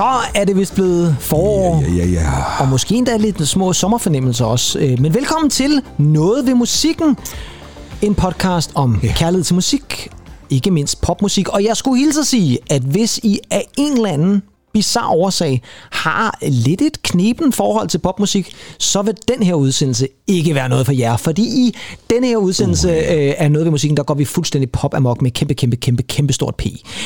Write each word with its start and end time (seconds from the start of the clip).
Så 0.00 0.20
er 0.34 0.44
det 0.44 0.56
vist 0.56 0.74
blevet 0.74 1.16
forår. 1.20 1.82
Ja, 1.82 2.04
ja, 2.04 2.06
ja. 2.06 2.30
Og 2.60 2.68
måske 2.68 2.94
endda 2.94 3.16
lidt 3.16 3.48
små 3.48 3.72
sommerfornemmelser 3.72 4.44
også. 4.44 4.78
Øh, 4.78 5.00
Men 5.00 5.14
velkommen 5.14 5.50
til 5.50 5.82
Noget 5.98 6.46
ved 6.46 6.54
musikken. 6.54 7.16
En 8.02 8.14
podcast 8.14 8.70
om 8.74 9.00
ja. 9.02 9.12
kærlighed 9.16 9.44
til 9.44 9.54
musik. 9.54 10.08
Ikke 10.50 10.70
mindst 10.70 11.00
popmusik. 11.00 11.48
Og 11.48 11.64
jeg 11.64 11.76
skulle 11.76 11.98
hilse 11.98 12.20
at 12.20 12.26
sige, 12.26 12.58
at 12.70 12.82
hvis 12.82 13.18
I 13.18 13.38
af 13.50 13.66
en 13.78 13.92
eller 13.92 14.08
anden 14.08 14.42
bizarre 14.72 15.08
årsag 15.08 15.62
har 15.90 16.38
lidt 16.42 16.82
et 16.82 17.02
knepen 17.02 17.52
forhold 17.52 17.88
til 17.88 17.98
popmusik, 17.98 18.54
så 18.78 19.02
vil 19.02 19.14
den 19.28 19.42
her 19.42 19.54
udsendelse 19.54 20.08
ikke 20.26 20.54
være 20.54 20.68
noget 20.68 20.86
for 20.86 20.92
jer. 20.92 21.16
Fordi 21.16 21.42
i 21.42 21.76
den 22.10 22.24
her 22.24 22.36
udsendelse 22.36 22.88
uh, 22.88 22.94
øh, 22.94 23.34
af 23.38 23.50
Noget 23.50 23.64
ved 23.64 23.70
musikken, 23.70 23.96
der 23.96 24.02
går 24.02 24.14
vi 24.14 24.24
fuldstændig 24.24 24.70
pop 24.70 24.94
amok 24.94 25.22
med 25.22 25.30
kæmpe, 25.30 25.54
kæmpe, 25.54 25.76
kæmpe, 25.76 26.02
kæmpe 26.02 26.32
stort 26.32 26.54
P. 26.54 26.62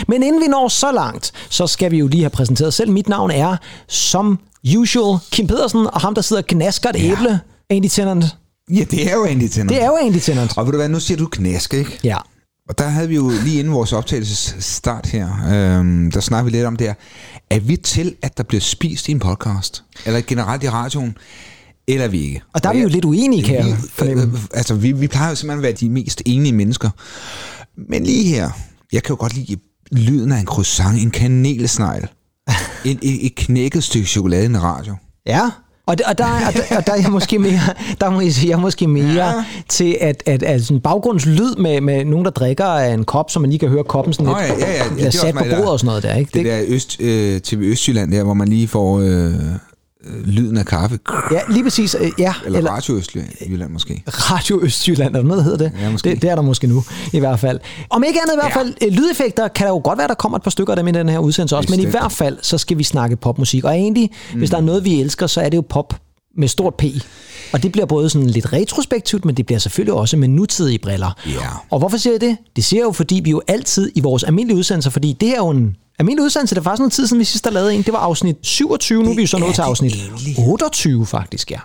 Men 0.08 0.22
inden 0.22 0.42
vi 0.42 0.46
når 0.46 0.68
så 0.68 0.92
langt, 0.92 1.32
så 1.50 1.66
skal 1.66 1.90
vi 1.90 1.98
jo 1.98 2.06
lige 2.06 2.22
have 2.22 2.30
præsenteret 2.30 2.74
selv. 2.74 2.90
Mit 2.90 3.08
navn 3.08 3.30
er, 3.30 3.56
som 3.88 4.38
usual, 4.76 5.18
Kim 5.30 5.46
Pedersen, 5.46 5.86
og 5.86 6.00
ham, 6.00 6.14
der 6.14 6.22
sidder 6.22 6.42
og 6.42 6.46
gnasker 6.48 6.88
et 6.90 6.96
æble. 6.98 7.40
Andy 7.70 7.86
Tennant. 7.90 8.24
Ja, 8.70 8.84
det 8.90 9.10
er 9.10 9.14
jo 9.14 9.24
Andy 9.24 9.48
Tennant. 9.48 9.70
Det 9.70 9.82
er 9.82 9.86
jo 9.86 9.96
Andy 10.02 10.18
Tennant. 10.18 10.58
Og 10.58 10.66
ved 10.66 10.72
du 10.72 10.78
hvad, 10.78 10.88
nu 10.88 11.00
siger 11.00 11.18
du 11.18 11.26
knæsk, 11.26 11.74
ikke? 11.74 11.98
Ja. 12.04 12.16
Og 12.68 12.78
der 12.78 12.88
havde 12.88 13.08
vi 13.08 13.14
jo 13.14 13.32
lige 13.44 13.58
inden 13.58 13.72
vores 13.72 13.92
optagelses 13.92 14.56
start 14.58 15.06
her, 15.06 15.28
øhm, 15.52 16.10
der 16.10 16.20
snakkede 16.20 16.52
vi 16.52 16.56
lidt 16.56 16.66
om 16.66 16.76
det 16.76 16.86
her. 16.86 16.94
Er 17.50 17.60
vi 17.60 17.76
til, 17.76 18.14
at 18.22 18.36
der 18.36 18.42
bliver 18.42 18.60
spist 18.60 19.08
i 19.08 19.12
en 19.12 19.18
podcast? 19.18 19.84
Eller 20.06 20.20
generelt 20.20 20.62
i 20.62 20.68
radioen? 20.68 21.16
Eller 21.88 22.04
er 22.04 22.08
vi 22.08 22.20
ikke? 22.20 22.42
Og 22.52 22.62
der 22.62 22.68
er 22.68 22.74
vi 22.74 22.80
jo 22.80 22.88
lidt 22.88 23.04
uenige, 23.04 23.42
kan 23.42 23.54
jeg 23.54 23.76
fornemme. 23.90 24.22
øh, 24.22 24.40
altså, 24.54 24.74
vi, 24.74 24.92
vi 24.92 25.06
plejer 25.06 25.28
jo 25.28 25.34
simpelthen 25.34 25.58
at 25.58 25.62
være 25.62 25.72
de 25.72 25.90
mest 25.90 26.22
enige 26.26 26.52
mennesker. 26.52 26.90
Men 27.88 28.04
lige 28.04 28.24
her, 28.24 28.50
jeg 28.92 29.02
kan 29.02 29.12
jo 29.12 29.16
godt 29.20 29.34
lide 29.34 29.56
lyden 29.92 30.32
af 30.32 30.38
en 30.38 30.46
croissant, 30.46 31.02
en 31.02 31.10
kanelsnegl, 31.10 32.08
en, 32.84 32.98
et, 33.02 33.26
et 33.26 33.34
knækket 33.34 33.84
stykke 33.84 34.06
chokolade 34.06 34.42
i 34.42 34.46
en 34.46 34.62
radio. 34.62 34.94
Ja. 35.26 35.50
Og, 35.86 35.98
der, 35.98 36.04
og, 36.08 36.18
der, 36.18 36.24
og, 36.24 36.52
der, 36.54 36.76
og 36.76 36.86
der 36.86 36.92
er 36.92 36.96
jeg 37.02 37.10
måske 37.10 37.38
mere, 37.38 37.60
der 38.00 38.10
må 38.10 38.20
jeg, 38.20 38.32
sige, 38.32 38.48
jeg 38.50 38.56
er 38.56 38.60
måske 38.60 38.86
mere 38.86 39.26
ja. 39.26 39.44
til 39.68 39.96
at, 40.00 40.22
at, 40.26 40.42
at 40.42 40.64
sådan 40.64 40.80
baggrundslyd 40.80 41.54
med, 41.54 41.80
med 41.80 42.04
nogen, 42.04 42.24
der 42.24 42.30
drikker 42.30 42.64
af 42.64 42.94
en 42.94 43.04
kop, 43.04 43.30
så 43.30 43.40
man 43.40 43.50
lige 43.50 43.58
kan 43.58 43.68
høre 43.68 43.84
koppen 43.84 44.12
sådan 44.12 44.26
Nå, 44.32 44.38
lidt 44.48 44.60
ja, 44.60 44.72
ja, 44.72 45.04
ja. 45.04 45.10
Sat 45.10 45.34
på 45.34 45.38
bordet 45.38 45.56
der- 45.58 45.66
og 45.68 45.80
sådan 45.80 45.86
noget 45.86 46.02
der, 46.02 46.14
ikke? 46.14 46.30
Det, 46.34 46.44
det 46.44 46.52
der 46.52 46.64
Øst, 46.66 47.00
øh, 47.00 47.40
TV 47.40 47.58
Østjylland 47.62 48.12
der, 48.12 48.22
hvor 48.22 48.34
man 48.34 48.48
lige 48.48 48.68
får 48.68 49.00
øh, 49.00 49.32
lyden 50.24 50.56
af 50.56 50.66
kaffe. 50.66 50.98
Ja, 51.32 51.40
lige 51.48 51.62
præcis. 51.62 51.96
øh, 52.00 52.10
Ja, 52.18 52.34
Eller, 52.44 52.58
eller 52.58 52.70
Radio 52.70 52.94
Østjylland 52.96 53.70
måske. 53.72 54.02
Radio 54.06 54.60
Østjylland, 54.62 55.16
eller 55.16 55.28
noget 55.28 55.44
hedder 55.44 55.58
det. 55.58 55.72
Ja, 55.80 55.90
måske. 55.90 56.10
det. 56.10 56.22
Det 56.22 56.30
er 56.30 56.34
der 56.34 56.42
måske 56.42 56.66
nu, 56.66 56.84
i 57.12 57.18
hvert 57.18 57.40
fald. 57.40 57.60
Om 57.90 58.04
ikke 58.04 58.20
andet 58.20 58.34
i 58.34 58.38
hvert 58.42 58.52
fald, 58.52 58.74
øh, 58.82 58.92
lydeffekter 58.92 59.48
kan 59.48 59.64
der 59.66 59.72
jo 59.72 59.80
godt 59.84 59.98
være, 59.98 60.08
der 60.08 60.14
kommer 60.14 60.38
et 60.38 60.42
par 60.44 60.50
stykker 60.50 60.72
af 60.72 60.76
dem 60.76 60.88
i 60.88 60.92
den 60.92 61.08
her 61.08 61.18
udsendelse 61.18 61.56
også, 61.56 61.70
men 61.70 61.80
i 61.80 61.84
Bestemt. 61.86 62.02
hvert 62.02 62.12
fald, 62.12 62.38
så 62.42 62.58
skal 62.58 62.78
vi 62.78 62.84
snakke 62.84 63.16
popmusik. 63.16 63.64
Og 63.64 63.74
egentlig, 63.74 64.10
mm. 64.32 64.38
hvis 64.38 64.50
der 64.50 64.56
er 64.56 64.60
noget, 64.60 64.84
vi 64.84 65.00
elsker, 65.00 65.26
så 65.26 65.40
er 65.40 65.48
det 65.48 65.56
jo 65.56 65.64
pop 65.68 65.94
med 66.38 66.48
stort 66.48 66.74
P. 66.74 66.84
Og 67.52 67.62
det 67.62 67.72
bliver 67.72 67.86
både 67.86 68.10
sådan 68.10 68.30
lidt 68.30 68.52
retrospektivt, 68.52 69.24
men 69.24 69.34
det 69.34 69.46
bliver 69.46 69.58
selvfølgelig 69.58 69.94
også 69.94 70.16
med 70.16 70.28
nutidige 70.28 70.78
briller. 70.78 71.16
Ja. 71.26 71.32
Og 71.70 71.78
hvorfor 71.78 71.96
siger 71.96 72.14
jeg 72.14 72.20
det? 72.20 72.36
Det 72.56 72.64
siger 72.64 72.80
jeg 72.80 72.86
jo, 72.86 72.92
fordi 72.92 73.20
vi 73.24 73.30
jo 73.30 73.42
altid 73.48 73.92
i 73.94 74.00
vores 74.00 74.22
almindelige 74.24 74.58
udsendelser, 74.58 74.90
fordi 74.90 75.12
det 75.20 75.28
er 75.28 75.36
jo 75.36 75.48
en 75.48 75.76
almindelig 75.98 76.24
udsendelse, 76.24 76.54
det 76.54 76.60
er 76.60 76.64
faktisk 76.64 76.80
noget 76.80 76.92
tid 76.92 77.06
siden, 77.06 77.20
vi 77.20 77.24
sidst 77.24 77.44
har 77.46 77.52
lavet 77.52 77.74
en. 77.74 77.82
Det 77.82 77.92
var 77.92 77.98
afsnit 77.98 78.36
27, 78.42 79.02
nu 79.02 79.10
er 79.10 79.14
vi 79.14 79.20
jo 79.20 79.26
så 79.26 79.36
Det 79.36 79.40
nået 79.40 79.50
er 79.50 79.54
til 79.54 79.62
det 79.62 79.68
afsnit 79.68 79.94
egentlig. 79.94 80.34
28 80.48 81.06
faktisk, 81.06 81.50
ja. 81.50 81.58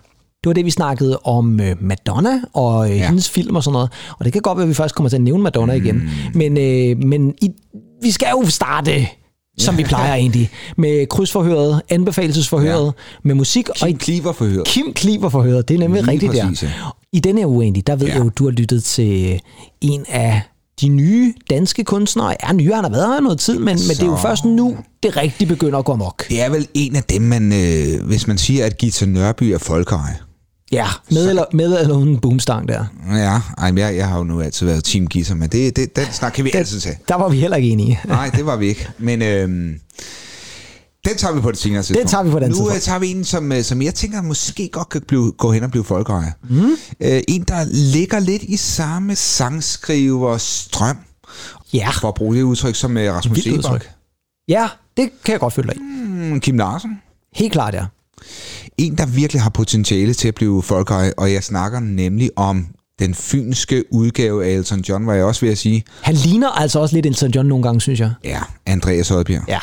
Det 0.44 0.49
var 0.49 0.53
det, 0.53 0.66
vi 0.66 0.71
snakkede 0.71 1.19
om 1.23 1.59
øh, 1.59 1.75
Madonna 1.81 2.41
og 2.53 2.91
øh, 2.91 2.97
ja. 2.97 3.08
hendes 3.08 3.30
film 3.30 3.55
og 3.55 3.64
sådan 3.64 3.73
noget. 3.73 3.89
Og 4.20 4.26
det 4.26 4.33
kan 4.33 4.42
godt 4.42 4.58
være, 4.58 4.64
at 4.64 4.70
vi 4.70 4.73
faktisk 4.73 4.95
kommer 4.95 5.09
til 5.09 5.15
at 5.17 5.21
nævne 5.21 5.43
Madonna 5.43 5.77
mm. 5.77 5.83
igen. 5.86 6.09
Men, 6.33 6.58
øh, 6.58 7.08
men 7.08 7.33
i, 7.42 7.49
vi 8.02 8.11
skal 8.11 8.27
jo 8.31 8.49
starte, 8.49 9.08
som 9.58 9.77
vi 9.77 9.83
plejer 9.83 10.14
egentlig, 10.15 10.49
med 10.77 11.08
krydsforhøret, 11.08 11.81
anbefalelsesforhøret, 11.89 12.86
ja. 12.86 12.92
med 13.23 13.36
musik. 13.36 13.70
og 13.70 13.75
Kim 13.87 13.98
Kliver 13.98 14.31
forhørt. 14.33 14.65
Kim 14.67 14.93
Kliver 14.93 15.30
forhøret, 15.30 15.67
det 15.67 15.75
er 15.75 15.80
nemlig 15.80 16.02
Lige 16.04 16.11
rigtigt 16.11 16.31
præcis, 16.31 16.59
der. 16.59 16.67
ja. 16.67 16.73
I 17.14 17.20
denne 17.20 17.42
her 17.42 17.48
uge 17.48 17.64
egentlig, 17.64 17.87
der 17.87 17.95
ved 17.95 18.08
Ja. 18.08 18.14
jeg 18.14 18.23
jo, 18.23 18.30
du 18.30 18.43
har 18.43 18.52
lyttet 18.52 18.83
til 18.83 19.42
en 19.81 20.05
af 20.09 20.42
de 20.82 20.90
nye 20.90 21.34
danske 21.50 21.84
kunstnere. 21.84 22.36
Ja, 22.44 22.54
nye, 22.54 22.73
han 22.73 22.84
har 22.84 22.92
været 22.92 23.08
her 23.08 23.20
noget 23.20 23.40
tid, 23.40 23.54
men, 23.54 23.66
men 23.66 23.78
det 23.78 24.02
er 24.02 24.06
jo 24.06 24.17
først 24.17 24.45
nu, 24.45 24.78
det 25.04 25.17
rigtig 25.17 25.48
begynder 25.48 25.80
at 25.80 25.86
gå 25.86 25.92
amok. 25.92 26.30
Det 26.30 26.42
er 26.42 26.50
vel 26.50 26.67
en 26.73 26.95
af 26.95 27.04
dem, 27.04 27.22
man, 27.22 27.54
øh, 27.54 28.06
hvis 28.06 28.28
man 28.28 28.38
siger, 28.38 28.66
at 28.66 28.78
Gita 28.78 29.06
Nørby 29.06 29.44
er 29.44 29.58
folkeeje. 29.58 30.17
Ja, 30.72 30.88
med 31.12 31.30
eller, 31.30 31.44
med 31.54 31.82
eller 31.82 31.95
uden 31.95 32.20
boomstang 32.20 32.67
der. 32.67 32.86
Ja, 33.12 33.42
ej, 33.58 33.73
jeg, 33.76 33.95
jeg 33.95 34.08
har 34.08 34.17
jo 34.17 34.23
nu 34.23 34.42
altid 34.42 34.66
været 34.66 34.84
Team 34.84 35.08
Gita, 35.08 35.34
men 35.34 35.50
det, 35.50 35.76
det, 35.76 35.95
den 35.95 36.06
snak 36.12 36.32
kan 36.32 36.45
vi 36.45 36.52
altid 36.54 36.80
tage. 36.80 36.98
Der 37.08 37.16
var 37.16 37.30
vi 37.30 37.38
heller 37.40 37.58
ikke 37.58 37.70
enige. 37.70 38.00
Nej, 38.06 38.30
det 38.36 38.46
var 38.46 38.56
vi 38.56 38.67
ikke. 38.67 38.88
Men 38.98 39.22
øhm, 39.22 39.80
den 41.09 41.17
tager 41.17 41.33
vi 41.33 41.42
på 41.42 41.52
det 41.52 41.59
senere 41.59 41.83
tidspunkt. 41.83 42.09
tager 42.09 42.23
vi 42.23 42.31
på 42.31 42.39
den 42.39 42.49
Nu 42.49 42.55
tidspunkt. 42.55 42.75
øh, 42.75 42.81
tager 42.81 42.99
vi 42.99 43.08
en, 43.08 43.23
som, 43.23 43.52
øh, 43.52 43.64
som 43.64 43.81
jeg 43.81 43.95
tænker 43.95 44.21
måske 44.21 44.70
godt 44.71 44.89
kan 44.89 45.02
blive, 45.08 45.31
gå 45.31 45.52
hen 45.52 45.64
og 45.64 45.71
blive 45.71 45.83
folkeejer. 45.83 46.31
Mm. 46.49 46.70
Øh, 47.02 47.21
en, 47.27 47.43
der 47.43 47.64
ligger 47.71 48.20
lidt 48.20 48.43
i 48.43 48.58
samme 48.58 49.15
sangskriver 49.15 50.37
strøm, 50.37 50.98
Ja, 51.73 51.89
for 51.89 52.08
at 52.08 52.14
bruge 52.14 52.36
det 52.36 52.42
udtryk 52.43 52.75
som 52.75 52.98
øh, 52.98 53.14
Rasmus 53.14 53.36
vildt 53.36 53.48
Sebak. 53.64 53.73
udtryk. 53.73 53.89
Ja, 54.48 54.67
det 54.98 55.09
kan 55.25 55.31
jeg 55.31 55.39
godt 55.39 55.53
følge 55.53 55.67
dig 55.67 55.75
i. 55.77 55.80
Mm, 56.33 56.39
Kim 56.39 56.58
Larsen. 56.58 57.02
Helt 57.33 57.52
klart, 57.52 57.73
ja. 57.73 57.86
En, 58.77 58.98
der 58.98 59.05
virkelig 59.05 59.42
har 59.42 59.49
potentiale 59.49 60.14
til 60.14 60.27
at 60.27 60.36
blive 60.36 60.64
folkeejer, 60.64 61.11
og 61.17 61.33
jeg 61.33 61.43
snakker 61.43 61.80
nemlig 61.80 62.30
om 62.36 62.67
den 62.99 63.15
fynske 63.15 63.83
udgave 63.93 64.45
af 64.45 64.49
Elton 64.49 64.80
John, 64.80 65.08
var 65.08 65.14
jeg 65.14 65.23
også 65.26 65.42
ved 65.45 65.52
at 65.52 65.58
sige. 65.58 65.83
Han 66.02 66.15
ligner 66.15 66.49
altså 66.49 66.80
også 66.80 66.95
lidt 66.95 67.05
Elton 67.05 67.30
John 67.32 67.48
nogle 67.49 67.64
gange, 67.64 67.82
synes 67.82 67.99
jeg. 67.99 68.14
Ja, 68.23 68.39
Andreas 68.65 69.11
Oddbjerg. 69.11 69.43
Ja. 69.48 69.60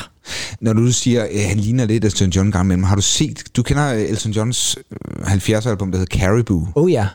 Når 0.61 0.73
du 0.73 0.93
siger, 0.93 1.23
at 1.23 1.45
han 1.49 1.57
ligner 1.59 1.85
lidt 1.87 2.05
Elton 2.05 2.29
John 2.31 2.51
gang 2.51 2.65
imellem, 2.65 2.83
har 2.85 2.97
du 2.97 3.03
set, 3.03 3.43
du 3.57 3.63
kender 3.63 3.95
øh, 3.95 4.01
Elton 4.01 4.33
Johns 4.33 4.79
øh, 5.21 5.33
70'er-album, 5.33 5.91
der 5.93 5.99
hedder 5.99 6.19
Caribou. 6.19 6.69
Oh 6.75 6.93
ja. 6.93 7.07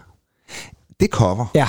Det 1.00 1.10
cover. 1.10 1.46
Ja, 1.56 1.68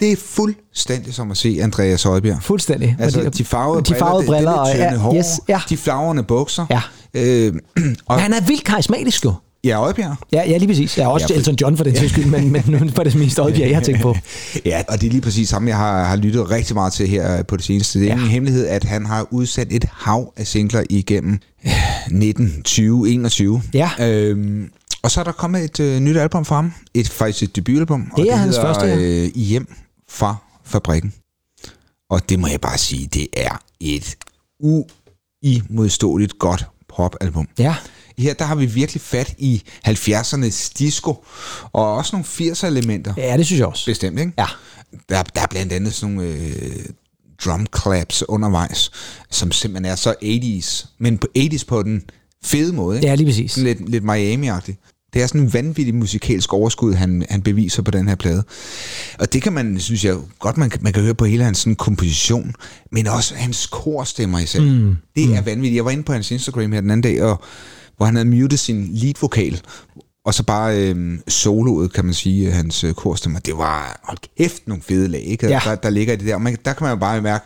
Det 0.00 0.12
er 0.12 0.16
fuldstændig 0.16 1.14
som 1.14 1.30
at 1.30 1.36
se 1.36 1.58
Andreas 1.62 2.06
Oddbjerg. 2.06 2.42
fuldstændig. 2.42 2.96
Altså, 2.98 3.20
Og 3.26 3.38
de 3.38 3.44
farvede 3.44 3.82
de 3.82 3.94
farvede 3.94 4.26
briller, 4.26 4.50
det, 4.50 4.60
og 4.60 4.66
det 4.66 4.74
lidt 4.76 4.84
ja, 4.84 4.90
tynde 4.90 5.00
hår, 5.00 5.14
yes, 5.16 5.26
ja. 5.48 5.60
de 5.68 5.76
flagrende 5.76 6.22
bukser. 6.22 6.66
Ja. 6.70 6.82
Øh, 7.14 7.52
og, 8.06 8.16
Men 8.16 8.20
han 8.22 8.32
er 8.32 8.40
vildt 8.46 8.64
karismatisk 8.64 9.24
jo. 9.24 9.32
Ja, 9.66 9.86
Oddbjerg. 9.88 10.16
Ja, 10.32 10.42
ja, 10.50 10.56
lige 10.56 10.68
præcis. 10.68 10.98
Jeg 10.98 11.04
er 11.04 11.08
også 11.08 11.26
Ja, 11.30 11.34
for- 11.34 11.38
Elton 11.38 11.54
John 11.60 11.76
for 11.76 11.84
den 11.84 11.96
sags 12.00 12.12
skyld, 12.12 12.24
men, 12.26 12.52
men 12.52 12.62
nu 12.68 12.78
var 12.96 13.02
det 13.04 13.14
mest 13.14 13.38
Oddbjerg, 13.40 13.68
jeg 13.68 13.76
har 13.76 13.84
tænkt 13.84 14.00
på. 14.02 14.16
Ja, 14.64 14.82
og 14.88 15.00
det 15.00 15.06
er 15.06 15.10
lige 15.10 15.20
præcis 15.20 15.48
samme, 15.48 15.68
jeg 15.68 15.76
har, 15.76 16.04
har 16.04 16.16
lyttet 16.16 16.50
rigtig 16.50 16.74
meget 16.74 16.92
til 16.92 17.08
her 17.08 17.42
på 17.42 17.56
det 17.56 17.64
seneste. 17.64 17.98
Det 17.98 18.04
er 18.04 18.08
ja. 18.08 18.14
Ingen 18.14 18.28
hemmelighed, 18.30 18.66
at 18.66 18.84
han 18.84 19.06
har 19.06 19.26
udsendt 19.30 19.72
et 19.72 19.84
hav 19.92 20.32
af 20.36 20.46
singler 20.46 20.82
igennem 20.90 21.38
øh, 21.66 21.72
19, 22.10 22.62
20, 22.64 23.08
21. 23.10 23.62
Ja. 23.74 23.90
Øhm, 24.00 24.70
og 25.02 25.10
så 25.10 25.20
er 25.20 25.24
der 25.24 25.32
kommet 25.32 25.64
et 25.64 25.80
øh, 25.80 26.00
nyt 26.00 26.16
album 26.16 26.44
fra 26.44 26.56
ham. 26.56 26.72
Et, 26.94 27.08
faktisk 27.08 27.42
et 27.42 27.56
debutalbum. 27.56 28.08
og 28.12 28.22
Det 28.22 28.32
er 28.32 28.36
hans 28.36 28.56
hedder, 28.56 28.74
første, 28.74 28.86
ja. 28.86 28.96
Øh, 29.24 29.30
I 29.34 29.42
hjem 29.44 29.74
fra 30.10 30.36
fabrikken. 30.64 31.12
Og 32.10 32.28
det 32.28 32.38
må 32.38 32.46
jeg 32.46 32.60
bare 32.60 32.78
sige, 32.78 33.06
det 33.14 33.26
er 33.36 33.60
et 33.80 34.16
uimodståeligt 35.44 36.38
godt 36.38 36.66
popalbum. 36.96 37.48
Ja, 37.58 37.74
Her 38.18 38.34
der 38.34 38.44
har 38.44 38.54
vi 38.54 38.66
virkelig 38.66 39.02
fat 39.02 39.34
i 39.38 39.62
70'ernes 39.88 40.72
disco, 40.78 41.24
og 41.72 41.94
også 41.94 42.16
nogle 42.16 42.52
80'er 42.52 42.66
elementer. 42.66 43.14
ja 43.16 43.36
det 43.36 43.46
synes 43.46 43.58
jeg 43.60 43.66
også. 43.66 43.86
Bestemt, 43.86 44.18
ikke? 44.20 44.32
Ja. 44.38 44.46
Der, 45.08 45.22
der 45.22 45.40
er 45.42 45.46
blandt 45.50 45.72
andet 45.72 45.94
sådan 45.94 46.14
nogle 46.14 46.30
øh, 46.30 46.76
drum 47.44 47.66
claps 47.82 48.24
undervejs, 48.28 48.90
som 49.30 49.52
simpelthen 49.52 49.92
er 49.92 49.96
så 49.96 50.14
80's, 50.24 50.86
men 50.98 51.18
på 51.18 51.26
80's 51.38 51.64
på 51.68 51.82
den 51.82 52.02
fede 52.44 52.72
måde, 52.72 52.96
ikke? 52.96 53.08
Ja, 53.08 53.14
lige 53.14 53.26
præcis. 53.26 53.52
Sådan 53.52 53.64
lidt, 53.64 53.88
lidt 53.90 54.04
Miami-agtigt. 54.04 54.92
Det 55.14 55.22
er 55.22 55.26
sådan 55.26 55.40
en 55.40 55.52
vanvittig 55.52 55.94
musikalsk 55.94 56.52
overskud, 56.52 56.94
han, 56.94 57.26
han 57.30 57.42
beviser 57.42 57.82
på 57.82 57.90
den 57.90 58.08
her 58.08 58.14
plade. 58.14 58.44
Og 59.18 59.32
det 59.32 59.42
kan 59.42 59.52
man, 59.52 59.80
synes 59.80 60.04
jeg, 60.04 60.16
godt 60.38 60.56
man, 60.56 60.70
kan- 60.70 60.80
man 60.82 60.92
kan 60.92 61.02
høre 61.02 61.14
på 61.14 61.24
hele 61.24 61.44
hans 61.44 61.58
sådan, 61.58 61.76
komposition, 61.76 62.54
men 62.92 63.06
også 63.06 63.34
hans 63.34 63.66
korstemmer 63.66 64.38
især. 64.38 64.60
Mm. 64.60 64.96
Det 65.16 65.24
er 65.36 65.40
vanvittigt. 65.40 65.76
Jeg 65.76 65.84
var 65.84 65.90
inde 65.90 66.02
på 66.02 66.12
hans 66.12 66.30
Instagram 66.30 66.72
her 66.72 66.80
den 66.80 66.90
anden 66.90 67.02
dag, 67.12 67.22
og, 67.22 67.42
hvor 67.96 68.06
han 68.06 68.16
havde 68.16 68.28
muted 68.28 68.56
sin 68.58 68.88
lead-vokal, 68.92 69.60
og 70.24 70.34
så 70.34 70.42
bare 70.42 70.82
øh, 70.90 71.18
soloet, 71.28 71.92
kan 71.92 72.04
man 72.04 72.14
sige, 72.14 72.50
hans 72.52 72.84
øh, 72.84 72.94
korstemmer. 72.94 73.40
Det 73.40 73.56
var, 73.58 74.00
hold 74.04 74.18
kæft, 74.38 74.68
nogle 74.68 74.82
fede 74.82 75.08
lag, 75.08 75.20
ikke? 75.20 75.46
Ja. 75.48 75.60
Der, 75.64 75.74
der 75.74 75.90
ligger 75.90 76.12
i 76.14 76.16
det 76.16 76.26
der. 76.26 76.38
Man, 76.38 76.56
der 76.64 76.72
kan 76.72 76.84
man 76.84 76.90
jo 76.90 76.96
bare 77.00 77.20
mærke, 77.22 77.44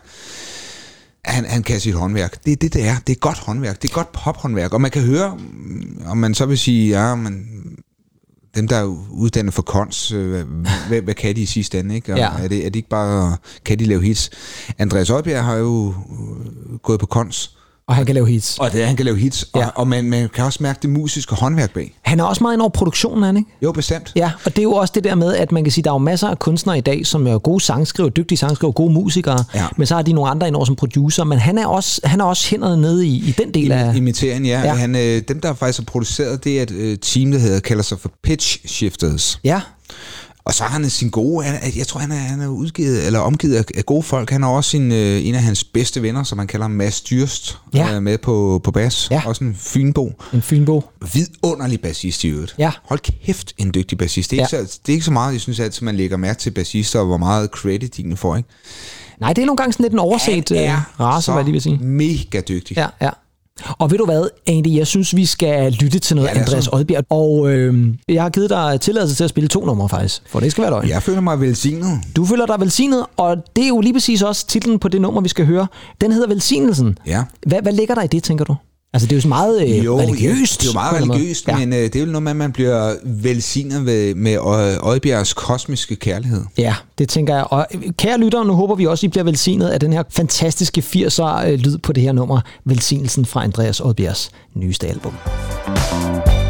at 1.25 1.33
han, 1.33 1.45
han 1.45 1.63
kan 1.63 1.79
sit 1.79 1.93
håndværk. 1.93 2.45
Det 2.45 2.51
er 2.51 2.55
det, 2.55 2.73
det 2.73 2.87
er. 2.87 2.95
Det 3.07 3.13
er 3.15 3.19
godt 3.19 3.37
håndværk. 3.37 3.81
Det 3.81 3.89
er 3.89 3.93
godt 3.93 4.11
pophåndværk. 4.11 4.73
Og 4.73 4.81
man 4.81 4.91
kan 4.91 5.01
høre, 5.01 5.37
mm, 5.37 6.01
om 6.05 6.17
man 6.17 6.33
så 6.33 6.45
vil 6.45 6.57
sige, 6.57 7.01
ja, 7.01 7.15
men 7.15 7.45
dem, 8.55 8.67
der 8.67 8.75
er 8.75 8.95
uddannet 9.11 9.53
for 9.53 9.61
kons, 9.61 10.11
øh, 10.11 10.45
hvad, 10.87 11.01
hvad 11.01 11.13
kan 11.13 11.35
de 11.35 11.41
i 11.41 11.45
sidste 11.45 11.79
ende, 11.79 11.95
ikke? 11.95 12.13
Og 12.13 12.17
Ja. 12.19 12.29
er, 12.43 12.47
det, 12.47 12.57
er 12.65 12.69
det 12.69 12.75
ikke 12.75 12.89
bare, 12.89 13.37
kan 13.65 13.79
de 13.79 13.85
lave 13.85 14.01
hits? 14.03 14.29
Andreas 14.77 15.09
Oddbjerg 15.09 15.43
har 15.43 15.55
jo 15.55 15.89
øh, 15.89 16.77
gået 16.77 16.99
på 16.99 17.05
kons, 17.05 17.57
Og 17.91 17.95
han 17.95 18.05
kan 18.05 18.15
lave 18.15 18.27
hits. 18.27 18.57
Og 18.59 18.71
det 18.73 18.81
er, 18.81 18.85
han 18.85 18.95
kan 18.95 19.05
lave 19.05 19.17
hits, 19.17 19.45
Ja. 19.55 19.65
og, 19.65 19.71
og 19.75 19.87
man, 19.87 20.05
man 20.05 20.29
kan 20.33 20.43
også 20.45 20.59
mærke 20.63 20.79
det 20.81 20.89
musiske 20.89 21.35
håndværk 21.35 21.73
bag. 21.73 21.93
Han 22.01 22.19
er 22.19 22.23
også 22.23 22.43
meget 22.43 22.53
ind 22.55 22.61
over 22.61 22.69
produktionen, 22.69 23.23
han 23.23 23.37
ikke? 23.37 23.49
Jo, 23.63 23.71
bestemt. 23.71 24.11
Ja, 24.15 24.31
og 24.45 24.51
det 24.51 24.59
er 24.59 24.63
jo 24.63 24.71
også 24.73 24.91
det 24.95 25.03
der 25.03 25.15
med, 25.15 25.35
at 25.35 25.51
man 25.51 25.63
kan 25.63 25.71
sige, 25.71 25.83
der 25.83 25.89
er 25.89 25.93
jo 25.93 25.97
masser 25.97 26.27
af 26.27 26.39
kunstnere 26.39 26.77
i 26.77 26.81
dag, 26.81 27.05
som 27.07 27.27
er 27.27 27.37
gode 27.37 27.63
sangskriver, 27.63 28.09
dygtige 28.09 28.37
sangskriver, 28.37 28.71
gode 28.71 28.93
musikere, 28.93 29.43
Ja. 29.55 29.65
men 29.77 29.87
så 29.87 29.95
har 29.95 30.01
de 30.01 30.13
nogle 30.13 30.29
andre 30.31 30.47
indover 30.47 30.65
som 30.65 30.75
producer, 30.75 31.23
men 31.23 31.37
han 31.39 31.57
er 31.57 31.65
også, 31.67 32.01
han 32.03 32.21
er 32.21 32.25
også 32.25 32.47
hænderne 32.49 32.81
nede 32.81 33.07
i, 33.07 33.15
i 33.15 33.31
den 33.37 33.53
del 33.53 33.71
af... 33.71 33.95
Imiteringen, 33.95 34.45
ja. 34.45 34.59
Ja. 34.61 34.65
ja. 34.67 34.73
Han, 34.73 34.95
øh, 34.95 35.21
dem, 35.27 35.41
der 35.41 35.53
faktisk 35.53 35.79
har 35.79 35.85
produceret, 35.85 36.43
det 36.43 36.57
er 36.59 36.63
et 36.63 36.71
øh, 36.71 36.97
team, 36.97 37.31
der 37.31 37.39
hedder, 37.39 37.59
kalder 37.59 37.83
sig 37.83 37.99
for 37.99 38.11
Pitch 38.23 38.59
Shifters. 38.67 39.39
Ja, 39.43 39.61
Og 40.45 40.53
så 40.53 40.63
har 40.63 40.69
han 40.79 40.89
sin 40.89 41.09
gode, 41.09 41.45
han, 41.45 41.71
jeg 41.77 41.87
tror, 41.87 41.99
han 41.99 42.11
er, 42.11 42.15
han 42.15 42.41
er 42.41 42.47
udgivet, 42.47 43.05
eller 43.07 43.19
omgivet 43.19 43.55
af, 43.55 43.63
af 43.77 43.85
gode 43.85 44.03
folk. 44.03 44.29
Han 44.29 44.43
har 44.43 44.49
også 44.49 44.69
sin, 44.69 44.91
øh, 44.91 45.25
en 45.27 45.35
af 45.35 45.41
hans 45.41 45.63
bedste 45.63 46.01
venner, 46.01 46.23
som 46.23 46.37
han 46.37 46.47
kalder 46.47 46.67
Mads 46.67 47.01
Dyrst, 47.01 47.57
Ja. 47.73 47.95
øh, 47.95 48.03
med 48.03 48.17
på, 48.17 48.61
på 48.63 48.71
bas. 48.71 49.07
Ja. 49.11 49.21
Også 49.25 49.43
en 49.43 49.55
fynbo. 49.59 50.13
en 50.33 50.41
Fynbo. 50.41 50.83
Vidunderlig 51.13 51.81
bassist 51.81 52.23
i 52.23 52.27
øvrigt. 52.27 52.55
Ja. 52.57 52.71
Hold 52.85 52.99
kæft, 53.25 53.53
en 53.57 53.71
dygtig 53.73 53.97
bassist. 53.97 54.31
Det 54.31 54.39
er, 54.39 54.47
Ja. 54.51 54.57
ikke 54.59 54.71
så, 54.71 54.79
det 54.85 54.91
er 54.91 54.93
ikke 54.93 55.05
så 55.05 55.11
meget, 55.11 55.33
jeg 55.33 55.41
synes 55.41 55.59
altid, 55.59 55.85
man 55.85 55.95
lægger 55.95 56.17
mærke 56.17 56.39
til 56.39 56.51
bassister, 56.51 56.99
og 56.99 57.05
hvor 57.05 57.17
meget 57.17 57.49
credit 57.49 57.97
de 57.97 58.17
får. 58.17 58.35
Ikke? 58.35 58.49
Nej, 59.19 59.33
det 59.33 59.41
er 59.41 59.45
nogle 59.45 59.57
gange 59.57 59.73
sådan 59.73 59.83
lidt 59.83 59.93
en 59.93 59.99
overset 59.99 60.51
øh, 60.51 60.57
race, 60.99 61.31
hvad 61.31 61.39
jeg 61.39 61.43
lige 61.45 61.51
vil 61.53 61.61
sige. 61.61 61.77
mega 61.77 62.41
dygtig. 62.47 62.77
Ja, 62.77 62.87
ja. 63.01 63.09
Og 63.79 63.91
ved 63.91 63.97
du 63.97 64.05
hvad, 64.05 64.29
Andy, 64.47 64.75
jeg 64.77 64.87
synes, 64.87 65.15
vi 65.15 65.25
skal 65.25 65.71
lytte 65.71 65.99
til 65.99 66.15
noget 66.15 66.29
Ja, 66.29 66.39
Andreas. 66.39 66.67
Oddbjerg. 66.67 67.05
Og 67.09 67.51
øh, 67.51 67.87
jeg 68.09 68.21
har 68.23 68.29
givet 68.29 68.49
dig 68.49 68.81
tilladelse 68.81 69.15
til 69.15 69.23
at 69.23 69.29
spille 69.29 69.47
to 69.47 69.65
numre 69.65 69.89
faktisk, 69.89 70.21
for 70.27 70.39
det 70.39 70.45
ikke 70.45 70.51
skal 70.51 70.61
være 70.61 70.71
løgn. 70.71 70.89
Jeg 70.89 71.03
føler 71.03 71.21
mig 71.21 71.41
velsignet. 71.41 71.99
Du 72.15 72.25
føler 72.25 72.45
dig 72.45 72.55
velsignet, 72.59 73.05
og 73.17 73.37
det 73.55 73.63
er 73.63 73.67
jo 73.67 73.81
lige 73.81 73.93
præcis 73.93 74.21
også 74.21 74.47
titlen 74.47 74.79
på 74.79 74.87
det 74.87 75.01
nummer, 75.01 75.21
vi 75.21 75.29
skal 75.29 75.45
høre. 75.45 75.67
Den 76.01 76.11
hedder 76.11 76.27
Velsignelsen. 76.27 76.97
Ja. 77.07 77.23
Hvad, 77.47 77.61
hvad 77.61 77.73
ligger 77.73 77.95
der 77.95 78.01
i 78.01 78.07
det, 78.07 78.23
tænker 78.23 78.45
du? 78.45 78.55
Altså, 78.93 79.07
det 79.07 79.11
er 79.13 79.17
jo 79.17 79.21
så 79.21 79.27
meget 79.27 79.61
øh, 79.61 79.85
Jo, 79.85 79.99
religiøst. 79.99 80.61
det 80.61 80.67
er 80.67 80.69
jo 80.69 80.73
meget 80.73 81.01
religiøst, 81.01 81.47
ja. 81.47 81.57
men 81.57 81.73
øh, 81.73 81.79
det 81.79 81.95
er 81.95 81.99
jo 81.99 82.05
noget 82.05 82.23
med, 82.23 82.31
at 82.31 82.35
man 82.35 82.51
bliver 82.51 82.95
velsignet 83.03 83.85
ved, 83.85 84.15
med 84.15 84.31
Ø- 84.33 84.77
Oddbjergs 84.83 85.33
kosmiske 85.33 85.95
kærlighed. 85.95 86.43
Ja, 86.57 86.75
det 86.97 87.09
tænker 87.09 87.35
jeg. 87.35 87.43
Og 87.49 87.67
øh, 87.73 87.81
kære 87.97 88.17
lyttere, 88.17 88.45
nu 88.45 88.53
håber 88.53 88.75
vi 88.75 88.85
også, 88.87 89.05
I 89.05 89.09
bliver 89.09 89.23
velsignet 89.23 89.67
af 89.67 89.79
den 89.79 89.93
her 89.93 90.03
fantastiske 90.09 90.83
80'er 90.95 91.45
øh, 91.47 91.53
lyd 91.59 91.77
på 91.77 91.93
det 91.93 92.03
her 92.03 92.11
nummer. 92.11 92.41
Velsignelsen 92.65 93.25
fra 93.25 93.43
Andreas 93.43 93.79
Oddbjergs 93.79 94.31
nyeste 94.55 94.87
album. 94.87 95.13
Mere 95.67 96.40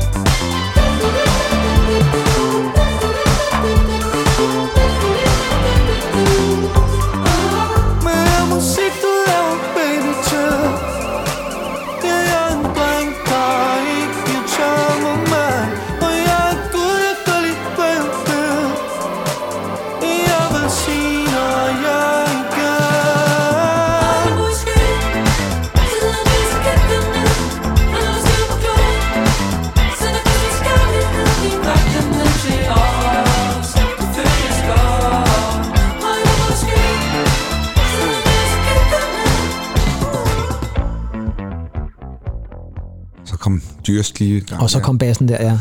Så 43.83 43.91
kom 43.91 43.95
Dyrst 43.95 44.19
lige 44.19 44.37
i 44.37 44.39
gang. 44.39 44.61
Og 44.61 44.69
så 44.69 44.79
kom 44.79 44.97
bassen 44.97 45.27
der, 45.27 45.43
ja. 45.45 45.59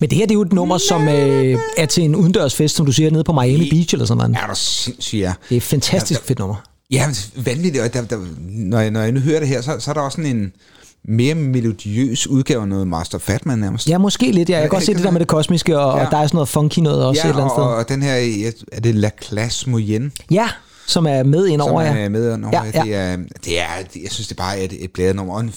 Men 0.00 0.10
det 0.10 0.18
her 0.18 0.26
det 0.26 0.30
er 0.30 0.34
jo 0.34 0.42
et 0.42 0.52
nummer, 0.52 0.78
som 0.78 1.08
øh, 1.08 1.58
er 1.76 1.86
til 1.86 2.04
en 2.04 2.14
udendørsfest, 2.16 2.76
som 2.76 2.86
du 2.86 2.92
siger, 2.92 3.10
nede 3.10 3.24
på 3.24 3.32
Miami 3.32 3.70
Beach 3.70 3.94
eller 3.94 4.06
sådan 4.06 4.18
noget. 4.18 4.36
Er 4.42 4.46
der 4.46 4.54
sindssygt, 4.54 5.20
ja. 5.20 5.32
Det 5.48 5.54
er 5.54 5.56
et 5.56 5.62
fantastisk 5.62 6.22
fedt 6.22 6.38
nummer. 6.38 6.56
Ja, 6.90 7.06
vanvittigt. 7.36 7.84
Og 7.84 7.94
der, 7.94 8.02
der, 8.02 8.16
når, 8.48 8.80
jeg, 8.80 8.90
når 8.90 9.00
jeg 9.00 9.12
nu 9.12 9.20
hører 9.20 9.40
det 9.40 9.48
her, 9.48 9.60
så, 9.60 9.76
så 9.78 9.90
er 9.90 9.94
der 9.94 10.00
også 10.00 10.16
sådan 10.16 10.36
en 10.36 10.52
mere 11.08 11.34
melodiøs 11.34 12.26
udgave 12.26 12.62
af 12.62 12.68
noget 12.68 12.88
Master 12.88 13.18
Fatman 13.18 13.58
nærmest. 13.58 13.88
Ja, 13.88 13.98
måske 13.98 14.30
lidt. 14.32 14.48
Ja. 14.48 14.54
Jeg 14.54 14.62
kan 14.62 14.66
Ja, 14.66 14.68
godt 14.68 14.80
det 14.80 14.86
se 14.86 14.94
det 14.94 15.02
der 15.04 15.10
med 15.10 15.20
det 15.20 15.28
kosmiske, 15.28 15.78
og, 15.78 15.96
ja. 15.96 16.00
Ja. 16.00 16.06
og 16.06 16.10
der 16.12 16.18
er 16.18 16.26
sådan 16.26 16.36
noget 16.36 16.48
funky 16.48 16.78
noget 16.78 17.04
også 17.04 17.20
ja 17.24 17.28
et 17.28 17.30
eller 17.30 17.42
andet 17.42 17.54
sted. 17.56 17.62
og 17.64 17.88
den 17.88 18.02
her, 18.02 18.14
ja, 18.16 18.50
er 18.72 18.80
det 18.80 18.94
La 18.94 19.10
Classe 19.22 19.70
Moyenne, 19.70 20.10
Ja, 20.30 20.48
som 20.86 21.06
er 21.06 21.22
med 21.22 21.46
ind 21.46 21.60
som 21.60 21.70
over, 21.70 21.82
er 21.82 22.02
ja. 22.02 22.08
med 22.08 22.32
under. 22.32 22.48
Ja, 22.52 22.62
Ja, 22.74 22.84
ja. 22.84 22.84
Det, 22.84 22.94
er, 22.94 23.16
det 23.44 23.58
er, 23.60 24.00
jeg 24.02 24.10
synes, 24.10 24.28
det 24.28 24.36
bare 24.36 24.58
er 24.58 24.64
et, 24.64 24.84
et 24.84 24.90
bladnummer 24.90 25.34
og 25.34 25.40
en 25.40 25.54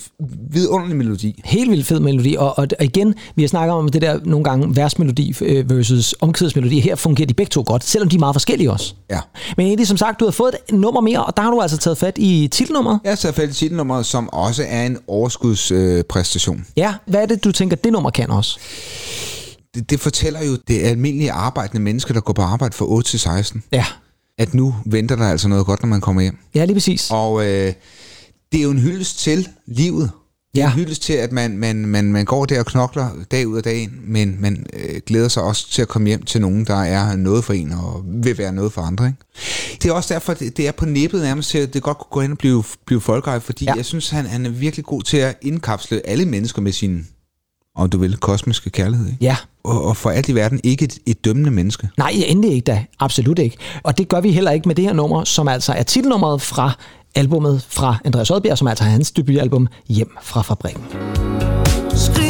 vidunderlig 0.50 0.96
melodi. 0.96 1.42
Helt 1.46 1.72
vildt 1.72 1.88
fed 1.88 2.00
melodi, 2.00 2.36
og, 2.40 2.60
og 2.60 2.68
igen, 2.81 3.16
vi 3.36 3.44
har 3.44 3.48
snakket 3.48 3.74
om 3.74 3.90
det 3.90 4.02
der 4.02 4.20
nogle 4.24 4.44
gange 4.44 4.76
versmelodi 4.76 5.36
øh, 5.42 5.70
versus 5.70 6.16
omkvædsmelodi. 6.22 6.80
Her 6.80 6.96
fungerer 6.96 7.28
de 7.28 7.34
begge 7.34 7.50
to 7.50 7.64
godt, 7.66 7.84
selvom 7.84 8.10
de 8.10 8.16
er 8.16 8.20
meget 8.20 8.36
forskellige 8.36 8.72
også. 8.72 8.94
Ja. 9.10 9.20
Men 9.58 9.66
egentlig, 9.66 9.88
som 9.88 9.98
sagt, 9.98 10.20
du 10.20 10.26
har 10.26 10.31
fået 10.31 10.56
et 10.70 10.76
nummer 10.76 11.02
mere, 11.02 11.26
og 11.26 11.38
der 11.38 11.44
har 11.44 11.52
du 11.52 11.62
altså 11.62 11.78
taget 11.78 11.98
fat 11.98 12.18
i 12.18 12.50
titelnummeret. 12.52 13.00
Jeg 13.04 13.12
har 13.12 13.16
taget 13.16 13.36
fat 13.36 13.50
i 13.50 13.54
titelnummeret, 13.54 14.06
som 14.06 14.30
også 14.34 14.66
er 14.68 14.86
en 14.86 14.98
overskudspræstation. 15.08 16.58
Øh. 16.58 16.64
Ja, 16.78 16.94
hvad 17.06 17.22
er 17.22 17.26
det, 17.26 17.44
du 17.44 17.52
tænker, 17.52 17.76
det 17.76 17.92
nummer 17.92 18.10
kan 18.10 18.31
også? 18.31 18.60
det, 19.76 19.90
det 19.90 20.00
fortæller 20.00 20.44
jo 20.44 20.58
det 20.68 20.81
almindelige 20.84 21.31
arbejdende 21.31 21.81
mennesker, 21.81 22.14
der 22.14 22.22
går 22.22 22.34
på 22.34 22.42
arbejde 22.42 22.76
fra 22.76 22.86
8 22.86 23.10
til 23.10 23.20
16, 23.20 23.64
Ja, 23.72 23.86
at 24.40 24.54
nu 24.54 24.76
venter 24.86 25.16
der 25.16 25.26
altså 25.28 25.48
noget 25.48 25.66
godt, 25.66 25.82
når 25.82 25.88
man 25.90 26.02
kommer 26.02 26.22
hjem. 26.22 26.38
ja 26.56 26.66
lige 26.66 26.76
præcis. 26.76 27.08
Og 27.12 27.46
øh, 27.46 27.74
det 28.52 28.60
er 28.60 28.64
jo 28.64 28.72
en 28.72 28.80
hyldest 28.80 29.20
til 29.20 29.48
livet. 29.66 30.12
Det 30.56 30.62
er 30.62 30.66
Ja. 30.66 30.72
en 30.72 30.76
hyldest 30.80 31.02
til, 31.02 31.14
at 31.14 31.32
man, 31.32 31.58
man, 31.58 31.86
man, 31.86 32.12
man 32.12 32.26
går 32.26 32.46
der 32.46 32.60
og 32.60 32.66
knokler 32.66 33.10
dag 33.32 33.48
ud 33.48 33.58
af 33.58 33.64
dagen, 33.64 33.92
men 34.08 34.38
man 34.40 34.66
øh, 34.74 35.02
glæder 35.06 35.28
sig 35.28 35.44
også 35.44 35.72
til 35.72 35.82
at 35.82 35.88
komme 35.88 36.08
hjem 36.08 36.24
til 36.24 36.42
nogen, 36.42 36.66
der 36.66 36.76
er 36.76 37.16
noget 37.16 37.44
for 37.44 37.54
en 37.54 37.72
og 37.72 38.04
vil 38.24 38.38
være 38.38 38.54
noget 38.54 38.74
for 38.74 38.82
andre. 38.82 39.08
Ikke? 39.08 39.18
Det 39.84 39.90
er 39.90 39.94
også 39.94 40.14
derfor, 40.14 40.34
det, 40.34 40.58
det 40.58 40.68
er 40.68 40.72
på 40.72 40.86
nippet 40.86 41.22
nærmest 41.22 41.50
til, 41.50 41.58
at 41.58 41.74
det 41.74 41.84
godt 41.84 41.98
kunne 41.98 42.12
gå 42.12 42.22
hen 42.22 42.32
og 42.32 42.38
blive, 42.38 42.64
blive 42.86 43.02
folkeeje, 43.02 43.40
fordi 43.42 43.66
ja. 43.66 43.74
jeg 43.74 43.86
synes, 43.86 44.10
han, 44.10 44.26
han 44.26 44.46
er 44.46 44.50
virkelig 44.50 44.86
god 44.86 45.02
til 45.04 45.18
at 45.18 45.38
indkapsle 45.42 46.08
alle 46.08 46.26
mennesker 46.26 46.62
med 46.62 46.72
sin, 46.72 47.08
om 47.75 47.89
du 47.89 47.98
vil, 47.98 48.18
kosmiske 48.18 48.69
kærlighed. 48.69 49.07
Ikke? 49.07 49.18
Ja, 49.21 49.36
Og, 49.63 49.83
og 49.86 49.98
for 49.98 50.10
alt 50.10 50.30
i 50.30 50.36
verden 50.36 50.60
ikke 50.63 50.86
et, 50.86 51.00
et 51.06 51.25
dømmende 51.25 51.51
menneske. 51.51 51.89
Nej, 51.98 52.12
endelig 52.27 52.51
ikke 52.51 52.66
da. 52.66 52.86
Absolut 53.00 53.39
ikke. 53.39 53.57
Og 53.83 53.98
det 53.98 54.07
gør 54.07 54.21
vi 54.21 54.31
heller 54.31 54.51
ikke 54.51 54.68
med 54.68 54.75
det 54.75 54.86
her 54.86 54.94
nummer, 54.94 55.24
som 55.24 55.48
altså 55.48 55.74
er 55.74 55.83
titelnummeret 55.83 56.42
fra 56.42 56.71
albumet 57.16 57.66
fra 57.69 57.98
Andreas 58.06 58.31
Oddbjerg, 58.31 58.57
som 58.57 58.68
altså 58.68 58.83
er 58.83 58.88
hans 58.89 59.12
debutalbum 59.12 59.68
Hjem 59.88 60.12
fra 60.21 60.42
fabrikken. 60.42 60.83
Skriver 61.95 62.29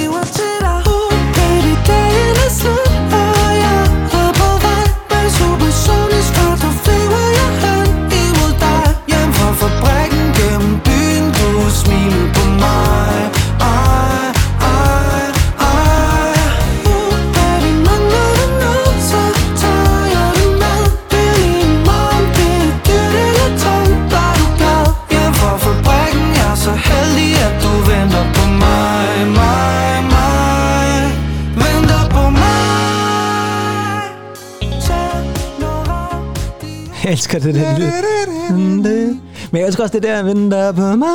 Jeg 37.10 37.14
elsker 37.16 37.40
det 37.40 37.56
der 37.56 37.80
lyd. 37.80 37.92
Men 39.52 39.60
jeg 39.62 39.68
elsker 39.68 39.84
også 39.84 39.94
det 39.94 40.04
der, 40.04 40.24
venter 40.24 40.72
på 40.72 40.82
mig. 40.96 41.08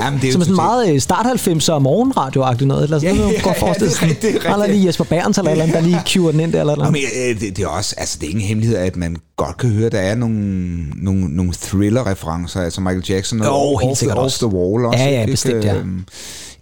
Jamen, 0.00 0.20
det 0.20 0.28
er 0.28 0.32
som 0.32 0.40
er 0.40 0.44
sådan 0.44 0.56
meget 0.56 0.92
øh, 0.94 1.00
start 1.00 1.26
90'er 1.26 1.78
morgenradio-agtigt 1.78 2.64
noget. 2.66 2.84
Eller 2.84 2.98
sådan 2.98 3.14
Ja, 3.14 3.20
noget, 3.20 3.34
ja, 3.34 3.40
ja, 3.46 3.52
forestille 3.52 3.90
det 3.94 4.02
er 4.02 4.06
rigtigt, 4.08 4.44
Eller 4.52 4.66
lige 4.66 4.86
Jesper 4.86 5.04
Berns 5.04 5.38
eller 5.38 5.50
eller 5.50 5.64
andet, 5.64 5.76
der 5.76 5.82
lige 5.82 6.00
cuer 6.06 6.30
den 6.30 6.40
ind 6.40 6.52
der. 6.52 6.60
Eller 6.60 6.76
noget. 6.76 6.92
men 6.92 7.02
øh, 7.02 7.40
det, 7.40 7.56
det, 7.56 7.64
er 7.64 7.68
også, 7.68 7.94
altså 7.98 8.18
det 8.20 8.26
er 8.26 8.30
ingen 8.30 8.44
hemmelighed, 8.44 8.76
at 8.76 8.96
man 8.96 9.16
godt 9.36 9.56
kan 9.56 9.70
høre, 9.70 9.86
at 9.86 9.92
der 9.92 9.98
er 10.00 10.14
nogle, 10.14 10.36
nogle, 10.96 11.28
nogle 11.36 11.52
thriller-referencer, 11.62 12.60
altså 12.60 12.80
Michael 12.80 13.04
Jackson 13.08 13.40
og 13.40 13.46
Jo, 13.46 13.76
helt 13.76 13.90
off, 13.90 13.98
sikkert 13.98 14.18
off 14.18 14.24
også. 14.24 14.46
the 14.48 14.56
Wall 14.56 14.84
også. 14.86 14.98
Ja, 14.98 15.10
ja, 15.10 15.20
ikke? 15.20 15.30
bestemt, 15.32 15.64
ja. 15.64 15.74
Øhm, 15.76 16.04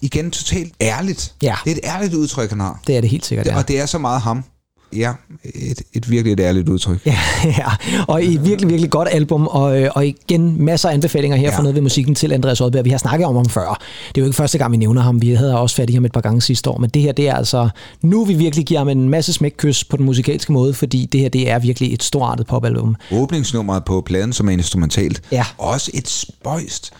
igen, 0.00 0.30
totalt 0.30 0.72
ærligt. 0.80 1.32
Ja. 1.42 1.54
Det 1.64 1.72
er 1.72 1.76
et 1.76 1.80
ærligt 1.84 2.14
udtryk, 2.14 2.50
han 2.50 2.60
har. 2.60 2.80
Det 2.86 2.96
er 2.96 3.00
det 3.00 3.10
helt 3.10 3.26
sikkert, 3.26 3.46
ja. 3.46 3.56
Og 3.56 3.68
det 3.68 3.80
er 3.80 3.86
så 3.86 3.98
meget 3.98 4.20
ham. 4.20 4.44
Ja, 4.92 5.12
et, 5.44 5.82
et 5.92 6.10
virkelig 6.10 6.32
et 6.32 6.40
ærligt 6.40 6.68
udtryk. 6.68 7.06
Ja, 7.06 7.18
ja, 7.58 7.66
og 8.08 8.24
et 8.24 8.44
virkelig, 8.44 8.70
virkelig 8.70 8.90
godt 8.90 9.08
album, 9.12 9.46
og, 9.46 9.80
øh, 9.80 9.90
og 9.94 10.06
igen 10.06 10.64
masser 10.64 10.88
af 10.88 10.94
anbefalinger 10.94 11.36
her 11.36 11.50
ja. 11.50 11.56
For 11.56 11.62
noget 11.62 11.74
ved 11.74 11.82
musikken 11.82 12.14
til 12.14 12.32
Andreas 12.32 12.60
Oddberg. 12.60 12.84
Vi 12.84 12.90
har 12.90 12.98
snakket 12.98 13.26
om 13.26 13.36
ham 13.36 13.48
før. 13.48 13.82
Det 14.08 14.20
er 14.20 14.22
jo 14.22 14.24
ikke 14.24 14.36
første 14.36 14.58
gang, 14.58 14.72
vi 14.72 14.76
nævner 14.76 15.02
ham. 15.02 15.22
Vi 15.22 15.30
havde 15.30 15.58
også 15.58 15.76
fat 15.76 15.90
i 15.90 15.94
ham 15.94 16.04
et 16.04 16.12
par 16.12 16.20
gange 16.20 16.42
sidste 16.42 16.70
år, 16.70 16.78
men 16.78 16.90
det 16.90 17.02
her, 17.02 17.12
det 17.12 17.28
er 17.28 17.34
altså, 17.34 17.68
nu 18.02 18.24
vi 18.24 18.34
virkelig 18.34 18.66
giver 18.66 18.80
ham 18.80 18.88
en 18.88 19.08
masse 19.08 19.32
smækkys 19.32 19.84
på 19.84 19.96
den 19.96 20.04
musikalske 20.04 20.52
måde, 20.52 20.74
fordi 20.74 21.06
det 21.12 21.20
her, 21.20 21.28
det 21.28 21.50
er 21.50 21.58
virkelig 21.58 21.92
et 21.94 22.02
storartet 22.02 22.46
popalbum. 22.46 22.96
Åbningsnummeret 23.12 23.84
på 23.84 24.00
pladen, 24.00 24.32
som 24.32 24.48
er 24.48 24.52
instrumentalt. 24.52 25.22
Ja. 25.32 25.44
Også 25.58 25.90
et 25.94 26.08
spøjst 26.08 26.92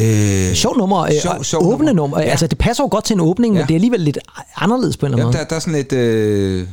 Øh, 0.00 0.54
Sjov 0.54 0.76
nummer, 0.78 0.98
øh, 1.00 1.10
Sjov- 1.22 1.44
sjov 1.44 1.62
åbne 1.62 1.86
nummer. 1.86 1.92
nummer. 1.92 2.20
Ja. 2.20 2.26
Altså, 2.26 2.46
det 2.46 2.58
passer 2.58 2.84
jo 2.84 2.88
godt 2.90 3.04
til 3.04 3.14
en 3.14 3.20
åbning, 3.20 3.54
Ja. 3.54 3.60
men 3.60 3.68
det 3.68 3.74
er 3.74 3.76
alligevel 3.76 4.00
lidt 4.00 4.18
anderledes 4.56 4.96
på 4.96 5.06
en 5.06 5.12
eller 5.12 5.24
ja, 5.24 5.28
anden 5.28 5.40
der, 5.40 5.44
der 5.48 5.56
er 5.56 5.60
sådan 5.60 5.74
lidt 5.74 5.92
øh, 5.92 6.66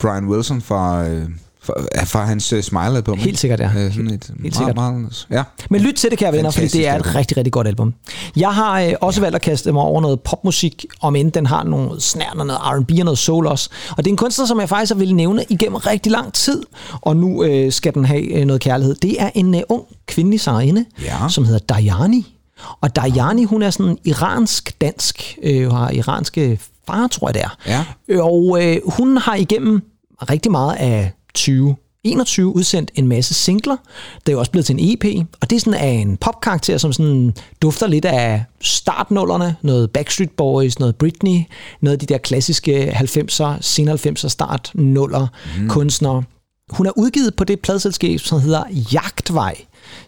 Brian 0.00 0.24
Wilson 0.28 0.60
fra, 0.62 1.08
øh, 1.08 1.22
fra, 1.62 1.74
ja, 1.94 2.02
fra 2.04 2.24
hans 2.24 2.52
øh, 2.52 2.62
Smile-album. 2.62 3.18
Helt 3.18 3.38
sikkert, 3.38 3.60
ja. 3.60 3.70
Øh, 3.76 3.92
sådan 3.94 4.06
et 4.10 4.24
Helt 4.28 4.42
meget, 4.42 4.54
sikkert. 4.54 4.76
Meget, 4.76 5.26
ja. 5.30 5.42
Men 5.70 5.80
lyt 5.80 5.94
til 5.94 6.10
det, 6.10 6.18
kære 6.18 6.32
venner, 6.32 6.50
fordi 6.50 6.66
det 6.68 6.88
er 6.88 6.98
et 6.98 7.14
rigtig, 7.14 7.36
rigtig 7.36 7.52
godt 7.52 7.66
album. 7.66 7.94
Jeg 8.36 8.50
har 8.54 8.80
øh, 8.80 8.92
også 9.00 9.20
valgt 9.20 9.34
at 9.36 9.42
kaste 9.42 9.72
mig 9.72 9.82
over 9.82 10.00
noget 10.00 10.20
popmusik, 10.20 10.86
om 11.00 11.16
end 11.16 11.32
den 11.32 11.46
har 11.46 11.62
nogle 11.64 12.00
snært 12.00 12.34
og 12.38 12.46
noget 12.46 12.60
R&B 12.62 12.90
og 12.98 13.04
noget 13.04 13.18
soul 13.18 13.46
også. 13.46 13.70
Og 13.90 13.96
det 13.96 14.06
er 14.06 14.12
en 14.12 14.16
kunstner, 14.16 14.46
som 14.46 14.60
jeg 14.60 14.68
faktisk 14.68 14.92
har 14.92 14.98
ville 14.98 15.14
nævne 15.16 15.44
igennem 15.48 15.76
rigtig 15.76 16.12
lang 16.12 16.32
tid, 16.32 16.62
og 17.00 17.16
nu 17.16 17.44
øh, 17.44 17.72
skal 17.72 17.94
den 17.94 18.04
have 18.04 18.32
øh, 18.32 18.44
noget 18.44 18.62
kærlighed. 18.62 18.94
Det 18.94 19.22
er 19.22 19.30
en 19.34 19.54
øh, 19.54 19.60
ung 19.68 19.82
kvindelig 20.06 20.40
sangerinde, 20.40 20.84
Ja. 21.02 21.28
som 21.28 21.44
hedder 21.44 21.60
Dayani. 21.74 22.33
Og 22.80 22.96
Dayani, 22.96 23.44
hun 23.44 23.62
er 23.62 23.70
sådan 23.70 23.98
iransk-dansk, 24.04 25.38
øh, 25.42 25.72
har 25.72 25.90
iranske 25.90 26.60
far, 26.86 27.06
tror 27.06 27.28
jeg 27.28 27.34
det 27.34 27.42
er. 27.42 27.56
Ja. 27.66 28.22
Og 28.22 28.58
øh, 28.62 28.76
hun 28.86 29.16
har 29.16 29.34
igennem 29.34 29.82
rigtig 30.30 30.52
meget 30.52 30.76
af 30.76 31.12
2021 31.34 32.56
udsendt 32.56 32.90
en 32.94 33.06
masse 33.08 33.34
singler. 33.34 33.76
Det 34.20 34.28
er 34.28 34.32
jo 34.32 34.38
også 34.38 34.50
blevet 34.50 34.66
til 34.66 34.80
en 34.80 34.92
EP, 34.92 35.26
og 35.40 35.50
det 35.50 35.56
er 35.56 35.60
sådan 35.60 35.80
af 35.80 35.88
en 35.88 36.16
popkarakter, 36.16 36.78
som 36.78 36.92
sådan 36.92 37.34
dufter 37.62 37.86
lidt 37.86 38.04
af 38.04 38.44
startnullerne, 38.60 39.56
noget 39.62 39.90
Backstreet 39.90 40.30
Boys, 40.30 40.78
noget 40.78 40.96
Britney, 40.96 41.40
noget 41.80 41.92
af 41.92 41.98
de 41.98 42.06
der 42.06 42.18
klassiske 42.18 42.90
90'er, 42.92 43.52
sen 43.60 43.88
90'er 43.88 44.28
start 44.28 44.70
nuller 44.74 45.26
mm. 45.58 45.68
kunstnere. 45.68 46.22
Hun 46.70 46.86
er 46.86 46.92
udgivet 46.96 47.36
på 47.36 47.44
det 47.44 47.60
pladselskab, 47.60 48.20
som 48.20 48.40
hedder 48.40 48.64
Jagtvej. 48.92 49.54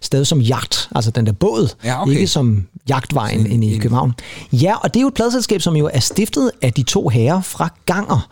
Stadig 0.01 0.27
som 0.27 0.41
jagt, 0.41 0.89
altså 0.95 1.11
den 1.11 1.27
der 1.27 1.33
båd, 1.33 1.69
Ja, 1.85 2.03
okay. 2.03 2.13
ikke 2.13 2.27
som 2.27 2.67
jagtvejen 2.89 3.47
inde 3.51 3.67
i 3.67 3.75
en- 3.75 3.81
København. 3.81 4.13
Ja, 4.53 4.75
og 4.77 4.95
det 4.95 5.01
er 5.01 5.03
jo 5.03 5.09
et 5.09 5.15
pladselskab, 5.15 5.61
som 5.63 5.77
jo 5.77 5.91
er 5.93 6.01
stiftet 6.01 6.51
af 6.63 6.73
de 6.73 6.83
to 6.83 7.09
herrer 7.09 7.41
fra 7.41 7.69
Ganger. 7.87 8.29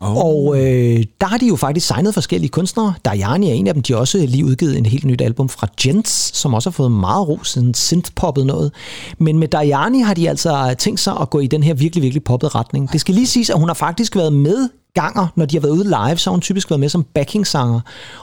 Oh. 0.00 0.16
Og 0.16 0.56
øh, 0.60 1.04
der 1.20 1.26
har 1.26 1.38
de 1.38 1.46
jo 1.46 1.56
faktisk 1.56 1.86
signet 1.86 2.14
forskellige 2.14 2.48
kunstnere. 2.50 2.94
Dajani 3.04 3.50
er 3.50 3.54
en 3.54 3.66
af 3.66 3.74
dem. 3.74 3.82
De 3.82 3.92
har 3.92 4.00
også 4.00 4.18
lige 4.26 4.44
udgivet 4.44 4.78
en 4.78 4.86
helt 4.86 5.04
nyt 5.04 5.20
album 5.20 5.48
fra 5.48 5.66
Gents, 5.80 6.36
som 6.38 6.54
også 6.54 6.70
har 6.70 6.72
fået 6.72 6.92
meget 6.92 7.28
ros, 7.28 7.48
sådan 7.48 7.74
synth-poppet 7.74 8.46
noget. 8.46 8.72
Men 9.18 9.38
med 9.38 9.48
Dajani 9.48 10.00
har 10.00 10.14
de 10.14 10.28
altså 10.30 10.74
tænkt 10.78 11.00
sig 11.00 11.14
at 11.20 11.30
gå 11.30 11.38
i 11.38 11.46
den 11.46 11.62
her 11.62 11.74
virkelig, 11.74 12.02
virkelig 12.02 12.24
poppet 12.24 12.54
retning. 12.54 12.92
Det 12.92 13.00
skal 13.00 13.14
lige 13.14 13.26
siges, 13.26 13.50
at 13.50 13.58
hun 13.58 13.68
har 13.68 13.74
faktisk 13.74 14.16
været 14.16 14.32
med 14.32 14.68
Ganger, 14.94 15.26
når 15.36 15.46
de 15.46 15.56
har 15.56 15.60
været 15.60 15.72
ude 15.72 15.84
live, 15.84 16.16
så 16.16 16.30
har 16.30 16.32
hun 16.32 16.40
typisk 16.40 16.70
været 16.70 16.80
med 16.80 16.88
som 16.88 17.04
backingsanger 17.14 17.80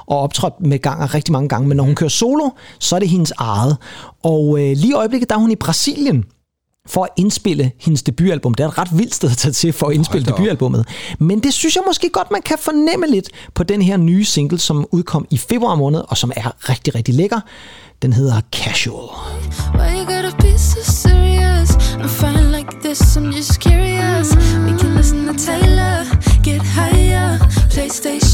og 0.08 0.20
optrådt 0.20 0.54
med 0.62 0.80
Ganger 0.80 1.14
rigtig 1.14 1.32
mange 1.32 1.50
gange. 1.50 1.68
Men 1.68 1.78
når 1.78 1.84
hun 1.84 1.96
kører 1.96 2.10
solo, 2.10 2.50
så 2.80 2.96
er 2.96 3.00
det 3.00 3.10
hendes 3.10 3.34
eget. 3.38 3.78
Og 4.24 4.60
øh, 4.60 4.78
lige 4.78 4.90
i 4.90 4.94
øjeblikket, 4.94 5.30
der 5.30 5.36
er 5.36 5.40
hun 5.40 5.52
i 5.52 5.56
Brasilien 5.56 6.26
for 6.88 7.04
at 7.04 7.10
indspille 7.18 7.72
hendes 7.80 8.04
debutalbum. 8.04 8.54
Det 8.54 8.64
er 8.64 8.68
et 8.68 8.78
ret 8.78 8.98
vildt 8.98 9.16
sted 9.16 9.32
at 9.32 9.38
tage 9.38 9.52
til 9.52 9.74
for 9.74 9.88
at 9.88 9.94
indspille 9.96 10.26
da 10.26 10.32
op. 10.32 10.38
debutalbummet. 10.38 10.88
Men 11.20 11.40
det 11.40 11.54
synes 11.54 11.76
jeg 11.76 11.84
måske 11.88 12.10
godt, 12.10 12.32
man 12.32 12.42
kan 12.42 12.58
fornemme 12.60 13.08
lidt 13.08 13.30
på 13.54 13.64
den 13.64 13.82
her 13.82 13.98
nye 13.98 14.26
single, 14.26 14.60
som 14.60 14.86
udkom 14.92 15.28
i 15.30 15.38
februar 15.38 15.76
måned, 15.76 16.02
og 16.08 16.18
som 16.18 16.32
er 16.36 16.70
rigtig, 16.70 16.96
rigtig 16.96 17.16
lækker. 17.16 17.40
Den 18.02 18.14
hedder 18.14 18.42
Casual. 18.52 19.10
Why 19.76 19.96
you 19.98 20.06
gotta 20.16 20.36
be 20.38 20.58
so 20.58 20.80
serious? 20.84 21.70
I'm 21.70 22.08
fine 22.08 22.52
like 22.58 22.72
this, 22.84 23.18
I'm 23.18 23.36
just 23.38 23.62
curious. 23.62 23.89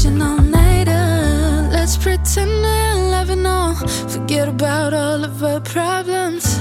PlayStation 0.06 0.22
all 0.22 0.38
nighter. 0.38 1.68
Let's 1.72 1.96
pretend 1.96 2.50
we're 2.50 3.10
loving 3.10 3.46
all, 3.46 3.74
forget 3.74 4.48
about 4.48 4.94
all 4.94 5.24
of 5.24 5.42
our 5.42 5.60
problems. 5.60 6.58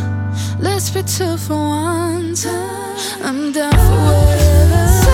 Let's 0.60 0.90
be 0.90 1.04
two 1.04 1.38
for 1.38 1.56
once. 1.56 2.46
I'm 2.46 3.52
down 3.52 3.72
for 3.72 4.26
whatever. 4.26 5.05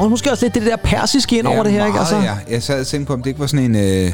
Kommer 0.00 0.10
måske 0.10 0.30
også 0.30 0.44
lidt 0.44 0.54
det 0.54 0.62
der 0.62 0.76
persiske 0.76 1.38
ind 1.38 1.46
over 1.46 1.62
det 1.62 1.72
her, 1.72 1.86
ikke? 1.86 1.98
Altså, 1.98 2.16
Ja, 2.16 2.36
jeg 2.50 2.62
sad 2.62 2.80
og 2.80 2.86
tænkte 2.86 3.06
på, 3.06 3.12
om 3.12 3.22
det 3.22 3.30
ikke 3.30 3.40
var 3.40 3.46
sådan 3.46 3.64
en 3.64 3.76
øh, 4.06 4.12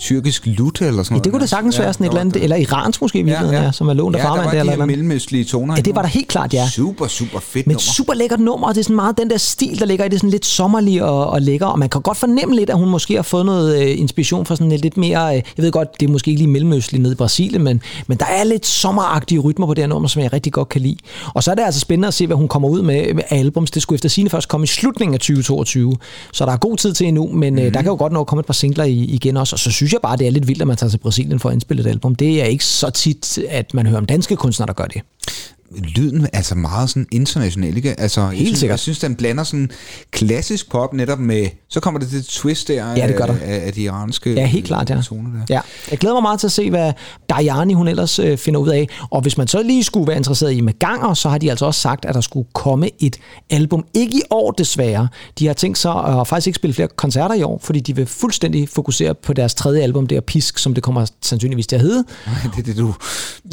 tyrkisk 0.00 0.42
lut 0.46 0.80
eller 0.82 1.02
sådan 1.02 1.16
Ja, 1.16 1.20
det 1.22 1.32
kunne 1.32 1.40
det 1.40 1.50
sagens 1.50 1.78
være 1.78 1.92
sådan 1.92 2.06
et 2.06 2.08
eller 2.10 2.20
andet, 2.20 2.42
eller 2.42 2.56
iransk 2.56 3.02
måske 3.02 3.18
i 3.18 3.22
virkeligheden, 3.22 3.54
ja, 3.60 3.64
ja. 3.64 3.72
som 3.72 3.88
er 3.88 3.92
lånt 3.92 4.16
af 4.16 4.20
ja, 4.20 4.24
farmand 4.28 4.44
der 4.44 4.50
der, 4.50 4.56
var 4.56 4.60
eller 4.60 4.72
de 4.72 4.76
noget. 4.78 4.88
mellemøstlige 4.98 5.44
toner. 5.44 5.74
Ja, 5.76 5.80
det 5.80 5.94
var 5.94 6.02
der 6.02 6.08
helt 6.08 6.28
klart, 6.28 6.54
ja. 6.54 6.68
Super, 6.68 7.06
super 7.06 7.40
fedt 7.40 7.66
Men 7.66 7.74
nummer. 7.74 7.80
super 7.80 8.14
lækkert 8.14 8.40
nummer, 8.40 8.68
og 8.68 8.74
det 8.74 8.80
er 8.80 8.84
sådan 8.84 8.96
meget 8.96 9.18
den 9.18 9.30
der 9.30 9.36
stil, 9.36 9.78
der 9.78 9.86
ligger 9.86 10.04
i 10.04 10.08
det, 10.08 10.18
sådan 10.18 10.30
lidt 10.30 10.46
sommerlig 10.46 11.02
og, 11.02 11.26
og 11.26 11.42
lækker, 11.42 11.66
og 11.66 11.78
man 11.78 11.88
kan 11.88 12.02
godt 12.02 12.16
fornemme 12.18 12.56
lidt, 12.56 12.70
at 12.70 12.76
hun 12.78 12.88
måske 12.88 13.14
har 13.14 13.22
fået 13.22 13.46
noget 13.46 13.82
øh, 13.82 13.98
inspiration 14.00 14.46
fra 14.46 14.56
sådan 14.56 14.72
lidt 14.72 14.96
mere, 14.96 15.28
øh, 15.36 15.42
jeg 15.56 15.62
ved 15.64 15.72
godt, 15.72 16.00
det 16.00 16.06
er 16.06 16.10
måske 16.12 16.28
ikke 16.28 16.40
lige 16.40 16.50
mellemøstligt 16.50 17.02
nede 17.02 17.12
i 17.12 17.16
Brasilien, 17.16 17.62
men, 17.64 17.82
men 18.06 18.18
der 18.18 18.26
er 18.26 18.44
lidt 18.44 18.66
sommeragtige 18.66 19.38
rytmer 19.40 19.66
på 19.66 19.74
det 19.74 19.82
her 19.82 19.88
nummer, 19.88 20.08
som 20.08 20.22
jeg 20.22 20.32
rigtig 20.32 20.52
godt 20.52 20.68
kan 20.68 20.80
lide. 20.80 20.96
Og 21.34 21.42
så 21.42 21.50
er 21.50 21.54
det 21.54 21.62
altså 21.62 21.80
spændende 21.80 22.08
at 22.08 22.14
se, 22.14 22.26
hvad 22.26 22.36
hun 22.36 22.48
kommer 22.48 22.68
ud 22.68 22.82
med, 22.82 23.14
med 23.14 23.22
albums. 23.30 23.70
Det 23.70 23.82
skulle 23.82 23.96
efter 23.96 24.08
sine 24.08 24.30
først 24.30 24.48
komme 24.48 24.64
i 24.64 24.66
slutningen 24.66 25.14
af 25.14 25.20
2022, 25.20 25.96
så 26.32 26.46
der 26.46 26.52
er 26.52 26.56
god 26.56 26.76
tid 26.76 26.92
til 26.94 27.06
endnu, 27.06 27.28
men 27.32 27.58
øh, 27.58 27.64
der 27.64 27.82
kan 27.82 27.90
jo 27.90 27.96
godt 27.96 28.12
nå 28.12 28.20
at 28.20 28.26
komme 28.26 28.40
et 28.40 28.46
par 28.46 28.54
singler 28.54 28.84
i, 28.84 28.92
igen 28.92 29.36
også, 29.36 29.54
og 29.54 29.58
så 29.58 29.70
synes 29.70 29.89
jeg 29.92 30.00
bare, 30.02 30.16
det 30.16 30.26
er 30.26 30.30
lidt 30.30 30.48
vildt, 30.48 30.62
at 30.62 30.68
man 30.68 30.76
tager 30.76 30.90
til 30.90 30.98
Brasilien 30.98 31.40
for 31.40 31.48
at 31.48 31.52
indspille 31.52 31.80
et 31.80 31.86
album. 31.86 32.14
Det 32.14 32.42
er 32.42 32.44
ikke 32.44 32.64
så 32.64 32.90
tit, 32.90 33.38
at 33.48 33.74
man 33.74 33.86
hører 33.86 33.98
om 33.98 34.06
danske 34.06 34.36
kunstnere, 34.36 34.66
der 34.66 34.72
gør 34.72 34.84
det 34.84 35.02
lyden 35.78 36.26
altså 36.32 36.54
meget 36.54 36.90
sådan 36.90 37.06
international, 37.12 37.76
ikke? 37.76 38.00
Altså, 38.00 38.20
jeg 38.20 38.36
synes, 38.36 38.58
sikkert. 38.58 38.72
Jeg 38.72 38.78
synes, 38.78 38.98
den 38.98 39.14
blander 39.16 39.44
sådan 39.44 39.70
klassisk 40.10 40.70
pop 40.70 40.92
netop 40.94 41.18
med, 41.18 41.46
så 41.68 41.80
kommer 41.80 42.00
det 42.00 42.08
til 42.08 42.24
twist 42.24 42.68
der 42.68 42.92
Ja, 42.96 43.06
det 43.08 43.16
gør 43.16 43.26
der. 43.26 43.34
af, 43.42 43.66
af 43.66 43.72
de 43.72 43.82
iranske 43.82 44.32
Ja, 44.34 44.46
helt 44.46 44.66
klart, 44.66 44.90
ja. 44.90 45.00
toner 45.02 45.30
der. 45.30 45.54
ja. 45.54 45.60
Jeg 45.90 45.98
glæder 45.98 46.14
mig 46.14 46.22
meget 46.22 46.40
til 46.40 46.46
at 46.46 46.52
se, 46.52 46.70
hvad 46.70 46.92
Dajani 47.30 47.74
hun 47.74 47.88
ellers 47.88 48.18
øh, 48.18 48.38
finder 48.38 48.60
ud 48.60 48.68
af. 48.68 48.88
Og 49.10 49.20
hvis 49.20 49.36
man 49.38 49.48
så 49.48 49.62
lige 49.62 49.84
skulle 49.84 50.06
være 50.06 50.16
interesseret 50.16 50.52
i 50.52 50.60
med 50.60 50.78
ganger, 50.78 51.14
så 51.14 51.28
har 51.28 51.38
de 51.38 51.50
altså 51.50 51.66
også 51.66 51.80
sagt, 51.80 52.04
at 52.04 52.14
der 52.14 52.20
skulle 52.20 52.48
komme 52.54 52.90
et 52.98 53.16
album. 53.50 53.84
Ikke 53.94 54.16
i 54.18 54.22
år 54.30 54.50
desværre. 54.50 55.08
De 55.38 55.46
har 55.46 55.54
tænkt 55.54 55.78
sig 55.78 55.92
at 56.04 56.26
faktisk 56.28 56.46
ikke 56.46 56.56
spille 56.56 56.74
flere 56.74 56.88
koncerter 56.96 57.34
i 57.34 57.42
år, 57.42 57.60
fordi 57.64 57.80
de 57.80 57.96
vil 57.96 58.06
fuldstændig 58.06 58.68
fokusere 58.68 59.14
på 59.14 59.32
deres 59.32 59.54
tredje 59.54 59.82
album, 59.82 60.06
det 60.06 60.16
er 60.16 60.20
Pisk, 60.20 60.58
som 60.58 60.74
det 60.74 60.82
kommer 60.82 61.06
sandsynligvis 61.22 61.66
til 61.66 61.76
at 61.76 61.82
hedde. 61.82 62.04
Det 62.56 62.58
er 62.58 62.62
det, 62.62 62.76
du 62.76 62.94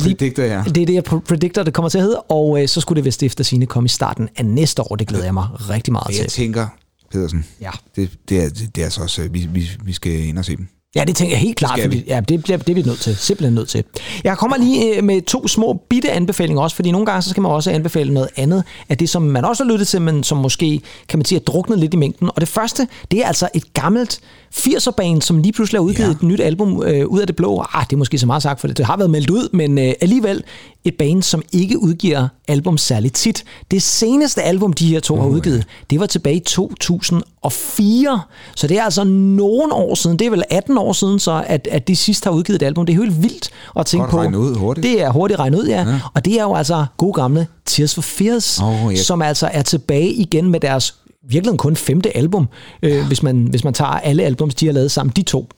predikter, 0.04 0.46
ja. 0.46 0.64
Det 0.68 0.78
er 0.82 0.86
det, 0.86 0.94
jeg 0.94 1.04
pr- 1.10 1.20
predicter, 1.20 1.64
det 1.64 1.74
kommer 1.74 1.90
til 1.90 1.98
at 1.98 2.04
hedde, 2.08 2.22
og 2.22 2.62
øh, 2.62 2.68
så 2.68 2.82
skulle 2.82 2.98
det 2.98 3.06
vist 3.06 3.24
efter 3.24 3.44
sine 3.44 3.66
komme 3.66 3.86
i 3.86 3.90
starten 3.90 4.30
af 4.38 4.46
næste 4.46 4.82
år. 4.82 4.96
Det 4.96 5.08
glæder 5.08 5.24
jeg 5.24 5.34
mig 5.34 5.48
rigtig 5.70 5.92
meget 5.92 6.08
jeg 6.08 6.16
til. 6.16 6.30
tænker, 6.30 6.68
Pedersen, 7.12 7.46
Ja. 7.62 7.70
det, 7.96 8.10
det, 8.30 8.44
er, 8.44 8.50
det 8.50 8.82
er 8.82 8.86
altså 8.86 9.02
også, 9.02 9.22
øh, 9.22 9.34
vi, 9.34 9.48
vi, 9.52 9.70
vi 9.84 9.94
skal 9.94 10.12
ind 10.12 10.38
og 10.38 10.46
se 10.46 10.56
dem. 10.58 10.68
Ja, 10.96 11.04
det 11.04 11.16
tænker 11.16 11.34
jeg 11.36 11.40
helt 11.42 11.58
klart, 11.58 11.80
fordi, 11.82 12.04
ja, 12.08 12.20
det, 12.20 12.44
bliver, 12.44 12.58
det 12.58 12.70
er 12.70 12.74
vi 12.74 12.82
nødt 12.82 13.00
til. 13.00 13.16
Simpelthen 13.16 13.54
nødt 13.56 13.70
til. 13.70 13.84
Jeg 14.24 14.38
kommer 14.38 14.58
lige 14.58 14.98
øh, 14.98 15.04
med 15.04 15.22
to 15.22 15.48
små 15.48 15.82
bitte 15.90 16.12
anbefalinger 16.12 16.62
også, 16.62 16.76
fordi 16.76 16.92
nogle 16.92 17.06
gange 17.06 17.22
så 17.22 17.30
skal 17.30 17.42
man 17.42 17.52
også 17.52 17.72
anbefale 17.72 18.14
noget 18.14 18.30
andet 18.36 18.64
af 18.90 18.98
det, 18.98 19.10
som 19.10 19.22
man 19.22 19.46
også 19.46 19.64
har 19.64 19.72
lyttet 19.72 19.88
til, 19.88 20.02
men 20.02 20.24
som 20.24 20.38
måske, 20.38 20.82
kan 21.10 21.20
man 21.20 21.26
sige, 21.26 21.40
er 21.40 21.44
druknet 21.44 21.80
lidt 21.80 21.94
i 21.94 21.98
mængden. 21.98 22.30
Og 22.36 22.42
det 22.42 22.48
første, 22.48 22.88
det 23.12 23.20
er 23.24 23.28
altså 23.28 23.50
et 23.54 23.74
gammelt 23.74 24.20
80'er-band, 24.58 25.22
som 25.22 25.38
lige 25.38 25.54
pludselig 25.54 25.80
har 25.80 25.84
udgivet 25.86 26.08
Ja. 26.08 26.12
et 26.12 26.24
nyt 26.24 26.40
album 26.40 26.84
øh, 26.84 27.06
ud 27.08 27.20
af 27.20 27.28
det 27.28 27.36
blå. 27.36 27.66
Ah, 27.74 27.86
det 27.90 27.94
er 27.94 27.98
måske 27.98 28.18
så 28.18 28.26
meget 28.26 28.44
sagt, 28.44 28.60
for 28.60 28.68
det, 28.68 28.78
det 28.78 28.86
har 28.86 28.98
været 28.98 29.10
meldt 29.10 29.30
ud, 29.30 29.50
men 29.54 29.78
øh, 29.78 29.94
alligevel 30.02 30.44
et 30.86 30.96
band, 30.96 31.24
som 31.24 31.42
ikke 31.52 31.80
udgiver 31.80 32.28
album 32.48 32.78
særligt 32.78 33.16
tit. 33.16 33.44
Det 33.72 33.82
seneste 33.84 34.42
album, 34.42 34.74
de 34.74 34.88
her 34.88 35.00
to 35.00 35.16
har 35.16 35.28
udgivet, 35.28 35.66
det 35.90 36.00
var 36.00 36.06
tilbage 36.06 36.36
i 36.36 36.40
2004. 36.40 38.22
Så 38.56 38.68
det 38.68 38.78
er 38.80 38.84
altså 38.84 39.04
nogle 39.04 39.74
år 39.74 39.96
siden, 39.96 40.20
det 40.20 40.28
er 40.28 40.32
vel 40.32 40.44
18 40.50 40.78
år 40.78 40.94
siden, 40.94 41.20
så 41.20 41.44
at, 41.48 41.68
at 41.72 41.88
de 41.88 41.96
sidst 41.96 42.24
har 42.24 42.32
udgivet 42.32 42.62
et 42.62 42.66
album. 42.66 42.86
Det 42.86 42.94
er 42.94 42.98
helt 43.04 43.22
vildt 43.24 43.50
at 43.80 43.86
tænke 43.86 44.08
Godt 44.08 44.34
på. 44.34 44.40
ud 44.40 44.56
hurtigt. 44.56 44.84
Det 44.84 45.02
er 45.02 45.12
hurtigt 45.12 45.40
regnet 45.40 45.60
ud, 45.60 45.68
ja. 45.68 45.82
ja. 45.90 46.00
Og 46.14 46.26
det 46.26 46.40
er 46.40 46.44
jo 46.44 46.56
altså 46.56 46.86
gode 46.98 47.14
gamle 47.14 47.48
Tears 47.66 47.94
for 47.96 48.02
Fears, 48.02 48.60
Åh, 48.62 48.92
ja. 48.94 48.96
som 49.04 49.22
altså 49.22 49.50
er 49.54 49.62
tilbage 49.62 50.10
igen 50.14 50.50
med 50.50 50.60
deres 50.60 50.96
virkelig 51.30 51.58
kun 51.58 51.76
femte 51.76 52.18
album, 52.18 52.48
øh, 52.84 53.08
hvis, 53.08 53.24
man, 53.24 53.48
hvis 53.50 53.64
man 53.64 53.74
tager 53.74 53.92
alle 53.92 54.24
albums, 54.24 54.56
de 54.56 54.66
har 54.66 54.74
lavet 54.74 54.92
sammen, 54.92 55.14
de 55.16 55.22
to. 55.22 55.50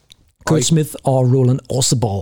Kurt 0.45 0.63
Smith 0.63 0.89
og 1.03 1.33
Roland 1.33 1.59
Orzabal. 1.69 2.21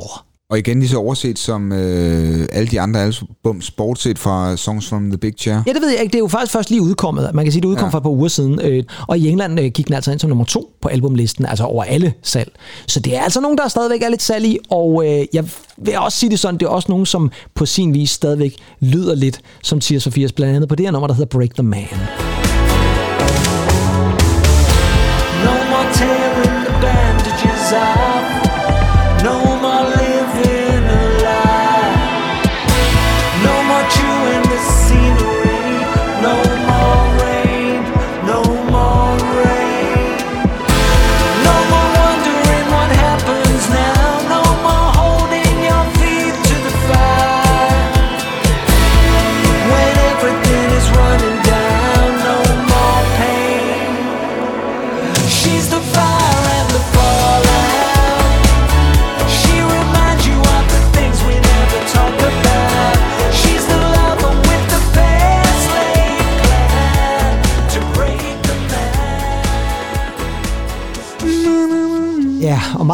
Og 0.50 0.60
igen 0.60 0.80
lige 0.80 0.89
så 0.89 0.98
overset 0.98 1.39
som 1.39 1.72
øh, 1.72 2.48
alle 2.51 2.68
de 2.68 2.82
andre 2.82 3.01
albums, 3.01 3.72
bortset 3.72 4.20
fra 4.20 4.58
Songs 4.58 4.89
from 4.89 5.10
the 5.10 5.18
Big 5.18 5.34
Chair. 5.38 5.62
Ja, 5.68 5.74
det 5.74 5.82
ved 5.82 5.89
jeg 5.89 6.01
ikke. 6.01 6.12
Det 6.12 6.18
er 6.18 6.20
jo 6.20 6.27
faktisk 6.27 6.54
først 6.54 6.70
lige 6.70 6.82
udkommet. 6.82 7.30
Man 7.34 7.46
kan 7.46 7.51
sige, 7.51 7.62
det 7.62 7.68
udkom 7.68 7.82
ja. 7.82 7.86
Ja. 7.86 7.92
for 7.92 7.98
et 7.98 8.04
par 8.04 8.10
uger 8.10 8.27
siden. 8.27 8.62
Øh, 8.62 8.84
og 9.08 9.18
i 9.18 9.27
England 9.27 9.60
øh, 9.60 9.72
gik 9.72 9.88
den 9.88 9.94
altså 9.94 10.12
ind 10.12 10.20
som 10.20 10.30
nummer 10.30 10.46
to 10.46 10.74
på 10.82 10.88
albumlisten, 10.88 11.46
altså 11.46 11.63
over 11.63 11.84
alle 11.84 12.13
salg. 12.24 12.51
Så 12.88 13.00
det 13.00 13.16
er 13.16 13.22
altså 13.22 13.42
nogen, 13.42 13.58
der 13.58 13.68
stadigvæk 13.68 14.01
er 14.01 14.10
lidt 14.10 14.22
salg 14.22 14.46
i. 14.46 14.58
Og 14.70 15.04
øh, 15.08 15.25
jeg 15.34 15.46
vil 15.77 15.98
også 15.98 16.18
sige 16.18 16.30
det 16.30 16.39
sådan, 16.39 16.60
det 16.60 16.66
er 16.66 16.70
også 16.70 16.92
nogen, 16.92 17.06
som 17.06 17.32
på 17.56 17.66
sin 17.66 17.94
vis 17.94 18.10
stadigvæk 18.10 18.56
lyder 18.80 19.16
lidt 19.16 19.39
som 19.63 19.80
Tears 19.80 20.04
for 20.04 20.12
Fears. 20.12 20.32
Blandt 20.32 20.56
andet 20.56 20.70
på 20.70 20.75
det 20.75 20.86
her 20.86 20.92
nummer, 20.92 21.08
der 21.08 21.16
hedder 21.16 21.38
Break 21.38 21.54
the 21.54 21.63
Man. 21.63 22.47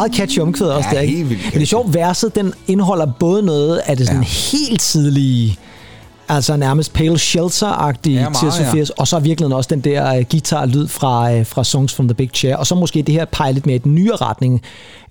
Meget 0.04 0.16
catchy 0.16 0.38
omkvæd 0.38 0.66
også 0.68 0.88
Ja, 0.92 0.96
der, 0.96 1.02
ikke? 1.02 1.24
Men 1.24 1.38
det 1.54 1.62
er 1.62 1.66
sjovt, 1.66 1.94
verset, 1.94 2.34
den 2.34 2.52
indeholder 2.66 3.06
både 3.06 3.42
noget 3.42 3.80
af 3.86 3.96
det 3.96 4.06
sådan 4.06 4.22
Ja. 4.22 4.28
helt 4.58 4.80
tidlige, 4.80 5.58
altså 6.28 6.56
nærmest 6.56 6.92
Pale 6.92 7.18
Shelter-agtige 7.18 8.14
Ja, 8.14 8.20
ja, 8.20 8.26
Tears 8.40 8.56
for 8.70 8.76
ja. 8.76 8.84
Og 8.98 9.08
så 9.08 9.18
virkelig 9.18 9.54
også 9.54 9.68
den 9.72 9.80
der 9.80 10.18
uh, 10.18 10.24
guitar-lyd 10.30 10.88
fra, 10.88 11.34
uh, 11.34 11.46
fra 11.46 11.64
Songs 11.64 11.94
from 11.94 12.08
the 12.08 12.14
Big 12.14 12.30
Chair, 12.34 12.56
og 12.56 12.66
så 12.66 12.74
måske 12.74 13.02
det 13.02 13.14
her 13.14 13.24
pege 13.24 13.52
lidt 13.52 13.66
mere 13.66 13.76
i 13.76 13.78
den 13.78 13.94
nye 13.94 14.12
retning. 14.12 14.60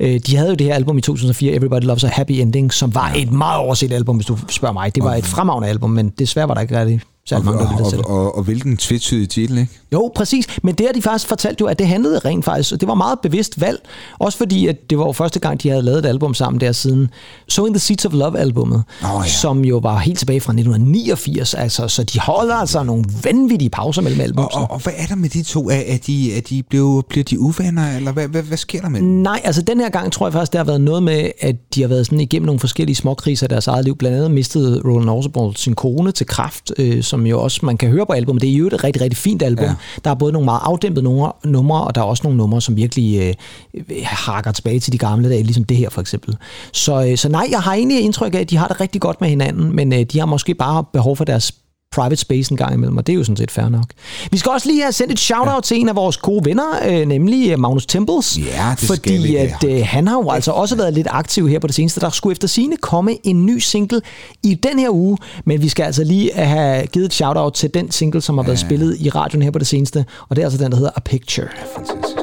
Uh, 0.04 0.08
de 0.28 0.36
havde 0.36 0.50
jo 0.50 0.56
det 0.56 0.68
her 0.68 0.74
album 0.76 0.98
i 0.98 1.02
2004, 1.02 1.54
Everybody 1.54 1.84
Loves 1.84 2.04
a 2.04 2.08
Happy 2.08 2.32
Ending, 2.32 2.74
som 2.74 2.96
var 2.96 3.14
et 3.18 3.32
meget 3.32 3.58
overset 3.60 3.94
album, 3.94 4.16
hvis 4.16 4.26
du 4.26 4.38
spørger 4.50 4.74
mig. 4.74 4.96
Det 4.96 5.04
var 5.04 5.16
et 5.16 5.26
fremragende 5.26 5.70
album, 5.70 5.90
men 5.90 6.10
desværre 6.20 6.48
var 6.48 6.54
der 6.54 6.62
ikke 6.62 6.80
rigtig 6.80 7.02
særlig 7.30 7.48
Og, 7.48 7.56
mange, 7.56 7.77
der 7.77 7.84
og, 7.84 8.15
og, 8.15 8.25
og, 8.25 8.38
og 8.38 8.44
hvilken 8.44 8.77
tvetydig 8.77 9.30
titel, 9.30 9.58
ikke? 9.58 9.72
Jo, 9.94 10.12
præcis. 10.15 10.48
Men 10.63 10.75
det 10.75 10.86
har 10.86 10.94
de 10.94 11.01
faktisk 11.01 11.27
fortalt 11.27 11.62
jo, 11.62 11.65
at 11.65 11.80
det 11.80 11.88
handlede 11.88 12.20
rent 12.20 12.46
faktisk. 12.46 12.74
og 12.74 12.82
Det 12.82 12.88
var 12.88 12.94
meget 12.94 13.20
bevidst 13.20 13.62
valg. 13.62 13.80
Også 14.20 14.38
fordi, 14.38 14.68
at 14.68 14.89
det 14.89 14.98
var 14.98 15.06
jo 15.06 15.12
første 15.12 15.39
gang, 15.39 15.63
de 15.63 15.70
havde 15.70 15.82
lavet 15.82 16.00
et 16.00 16.06
album 16.06 16.34
sammen 16.34 16.62
der 16.62 16.72
siden 16.72 17.10
Sowing 17.48 17.75
the 17.75 17.80
Seeds 17.80 18.06
of 18.06 18.13
Love-albummet. 18.13 18.84
Åh, 19.03 19.10
ja. 19.25 19.30
Som 19.30 19.65
jo 19.65 19.77
var 19.77 19.98
helt 20.00 20.20
tilbage 20.20 20.42
fra 20.42 20.51
1989. 20.53 21.53
Altså, 21.53 21.88
så 21.88 22.03
de 22.03 22.20
holder 22.20 22.56
altså 22.56 22.84
nogle 22.84 23.06
vanvittige 23.24 23.70
pauser 23.70 24.01
mellem 24.01 24.22
album. 24.22 24.46
Og, 24.46 24.51
og, 24.53 24.72
og 24.72 24.80
hvad 24.80 24.94
er 24.98 25.06
der 25.06 25.15
med 25.15 25.30
de 25.30 25.44
to? 25.44 25.70
Er, 25.70 25.74
er 25.88 25.98
de, 26.08 26.38
er 26.38 26.42
de 26.42 26.63
blevet, 26.63 27.06
bliver 27.06 27.24
de 27.24 27.39
uvenner, 27.39 27.96
eller 27.96 28.12
hvad, 28.12 28.27
hvad, 28.27 28.44
hvad 28.44 28.58
sker 28.58 28.82
der 28.82 28.89
med 28.89 29.00
dem? 29.00 29.08
Nej, 29.08 29.42
altså 29.44 29.62
den 29.62 29.80
her 29.80 29.89
gang 29.89 30.12
tror 30.12 30.25
jeg 30.25 30.34
faktisk, 30.34 30.53
der 30.53 30.60
har 30.60 30.65
været 30.65 30.82
noget 30.82 31.03
med, 31.03 31.32
at 31.42 31.56
de 31.75 31.82
har 31.82 31.88
været 31.88 32.06
sådan 32.06 32.20
igennem 32.20 32.46
nogle 32.46 32.60
forskellige 32.60 32.96
småkriser 32.96 33.48
i 33.48 33.50
deres 33.50 33.68
eget 33.68 33.86
liv. 33.86 33.98
Blandt 33.98 34.18
andet 34.18 34.32
mistede 34.32 34.82
Roland 34.86 35.10
Orsborg 35.10 35.53
sin 35.56 35.75
kone 35.75 36.12
til 36.12 36.25
kraft, 36.25 36.72
øh, 36.77 37.03
som 37.13 37.27
jo 37.27 37.41
også 37.41 37.60
man 37.63 37.77
kan 37.77 37.89
høre 37.89 38.05
på 38.05 38.13
albumet. 38.13 38.41
Det 38.41 38.50
er 38.50 38.53
jo 38.53 38.67
et 38.67 38.84
rigtig, 38.84 39.01
rigtig 39.01 39.17
fint 39.17 39.41
album. 39.43 39.65
Ja. 39.65 39.75
Der 40.03 40.12
er 40.12 40.15
både 40.15 40.32
nogle 40.34 40.46
meget 40.46 40.62
afdæmpede 40.63 41.03
numre, 41.03 41.32
numre, 41.46 41.84
og 41.84 41.96
der 41.96 42.01
er 42.01 42.05
også 42.05 42.24
nogle 42.24 42.38
numre, 42.38 42.62
som 42.62 42.75
virkelig 42.75 43.36
øh, 43.75 43.96
hakker 44.03 44.51
tilbage 44.51 44.79
til 44.79 44.93
de 44.93 44.98
gamle 44.98 45.29
dage, 45.29 45.43
ligesom 45.43 45.63
det 45.63 45.77
her 45.77 45.89
for 45.89 46.01
eksempel. 46.01 46.38
Så, 46.72 47.05
øh, 47.05 47.17
så 47.17 47.29
nej, 47.29 47.48
jeg 47.51 47.60
har 47.60 47.74
egentlig 47.74 48.01
indtryk 48.01 48.36
af, 48.36 48.39
at 48.39 48.50
de 48.50 48.58
har 48.58 48.67
det 48.67 48.82
rigtig 48.82 49.01
godt 49.01 49.22
med 49.22 49.29
hinanden, 49.29 49.75
men 49.75 49.93
øh, 49.93 50.00
de 50.00 50.20
har 50.20 50.25
måske 50.25 50.53
bare 50.53 50.84
behov 50.93 51.17
for 51.17 51.25
deres 51.25 51.51
private 51.94 52.16
space 52.16 52.52
en 52.52 52.58
gang 52.58 52.74
imellem, 52.74 52.98
og 52.98 53.08
det 53.08 53.14
er 53.14 53.18
jo 53.18 53.24
sådan 53.24 53.38
set 53.38 53.52
fair 53.52 53.70
nok. 53.70 53.86
Vi 54.32 54.38
skal 54.38 54.52
også 54.52 54.68
lige 54.70 54.82
have 54.82 54.92
sendt 54.92 55.12
et 55.12 55.20
shout-out 55.20 55.56
ja. 55.56 55.62
til 55.62 55.80
en 55.80 55.90
af 55.90 55.96
vores 55.96 56.18
gode 56.18 56.46
venner, 56.46 56.66
øh, 56.88 57.06
nemlig 57.06 57.52
øh, 57.52 57.60
Magnus 57.60 57.86
Temples. 57.86 58.38
Ja, 58.38 58.44
det 58.72 58.79
skal 58.79 58.88
fordi 58.88 59.14
vi 59.14 59.36
at 59.36 59.64
øh, 59.68 59.82
han 59.86 60.08
har 60.08 60.16
jo 60.16 60.29
altså 60.29 60.51
også 60.51 60.75
været 60.75 60.94
lidt 60.94 61.08
aktiv 61.10 61.50
her 61.50 61.60
på 61.60 61.68
det 61.68 61.75
seneste. 61.75 62.00
Der 62.00 62.10
skulle 62.10 62.32
efter 62.32 62.48
sine 62.48 62.77
komme 62.77 63.18
en 63.24 63.46
ny 63.46 63.60
single 63.60 64.01
i 64.44 64.53
den 64.53 64.79
her 64.79 64.90
uge, 64.90 65.18
men 65.46 65.62
vi 65.62 65.70
skal 65.70 65.84
altså 65.84 66.03
lige 66.03 66.32
have 66.34 66.88
givet 66.88 67.06
et 67.06 67.14
shout-out 67.14 67.53
til 67.53 67.74
den 67.74 67.92
single, 67.92 68.22
som 68.22 68.38
har 68.38 68.46
været 68.46 68.60
spillet 68.60 68.98
i 69.00 69.10
radioen 69.10 69.42
her 69.42 69.51
på 69.51 69.60
det 69.60 69.68
seneste, 69.68 70.06
og 70.29 70.36
det 70.36 70.42
er 70.42 70.46
altså 70.46 70.64
den, 70.64 70.72
der 70.72 70.77
hedder 70.77 70.92
A 70.96 71.00
Picture. 71.00 71.48
Fantastisk. 71.75 72.18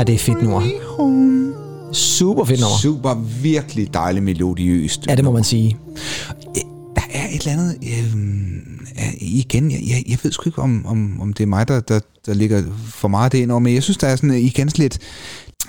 Ja, 0.00 0.04
det 0.04 0.14
er 0.14 0.18
fedt 0.18 0.42
nummer. 0.42 0.62
Super 1.92 2.44
fedt 2.44 2.60
nummer. 2.60 2.78
Super, 2.78 3.14
virkelig 3.42 3.94
dejligt 3.94 4.24
melodiøst. 4.24 5.06
Ja, 5.06 5.14
det 5.14 5.24
må 5.24 5.30
man 5.32 5.44
sige. 5.44 5.76
Der 6.96 7.02
er 7.12 7.28
et 7.28 7.38
eller 7.38 7.52
andet... 7.52 7.78
Øh, 7.82 9.12
igen, 9.20 9.70
jeg, 9.70 9.80
jeg, 9.88 10.04
jeg 10.08 10.18
ved 10.22 10.32
sgu 10.32 10.48
ikke, 10.48 10.62
om, 10.62 10.86
om, 10.86 11.20
om 11.20 11.32
det 11.32 11.42
er 11.42 11.46
mig, 11.46 11.68
der, 11.68 11.80
der, 11.80 12.00
der 12.26 12.34
ligger 12.34 12.62
for 12.84 13.08
meget 13.08 13.32
det 13.32 13.38
ind 13.38 13.50
over, 13.50 13.60
men 13.60 13.74
jeg 13.74 13.82
synes, 13.82 13.96
der 13.96 14.06
er 14.06 14.16
sådan 14.16 14.34
igen 14.34 14.68
sådan 14.68 14.82
lidt, 14.82 14.98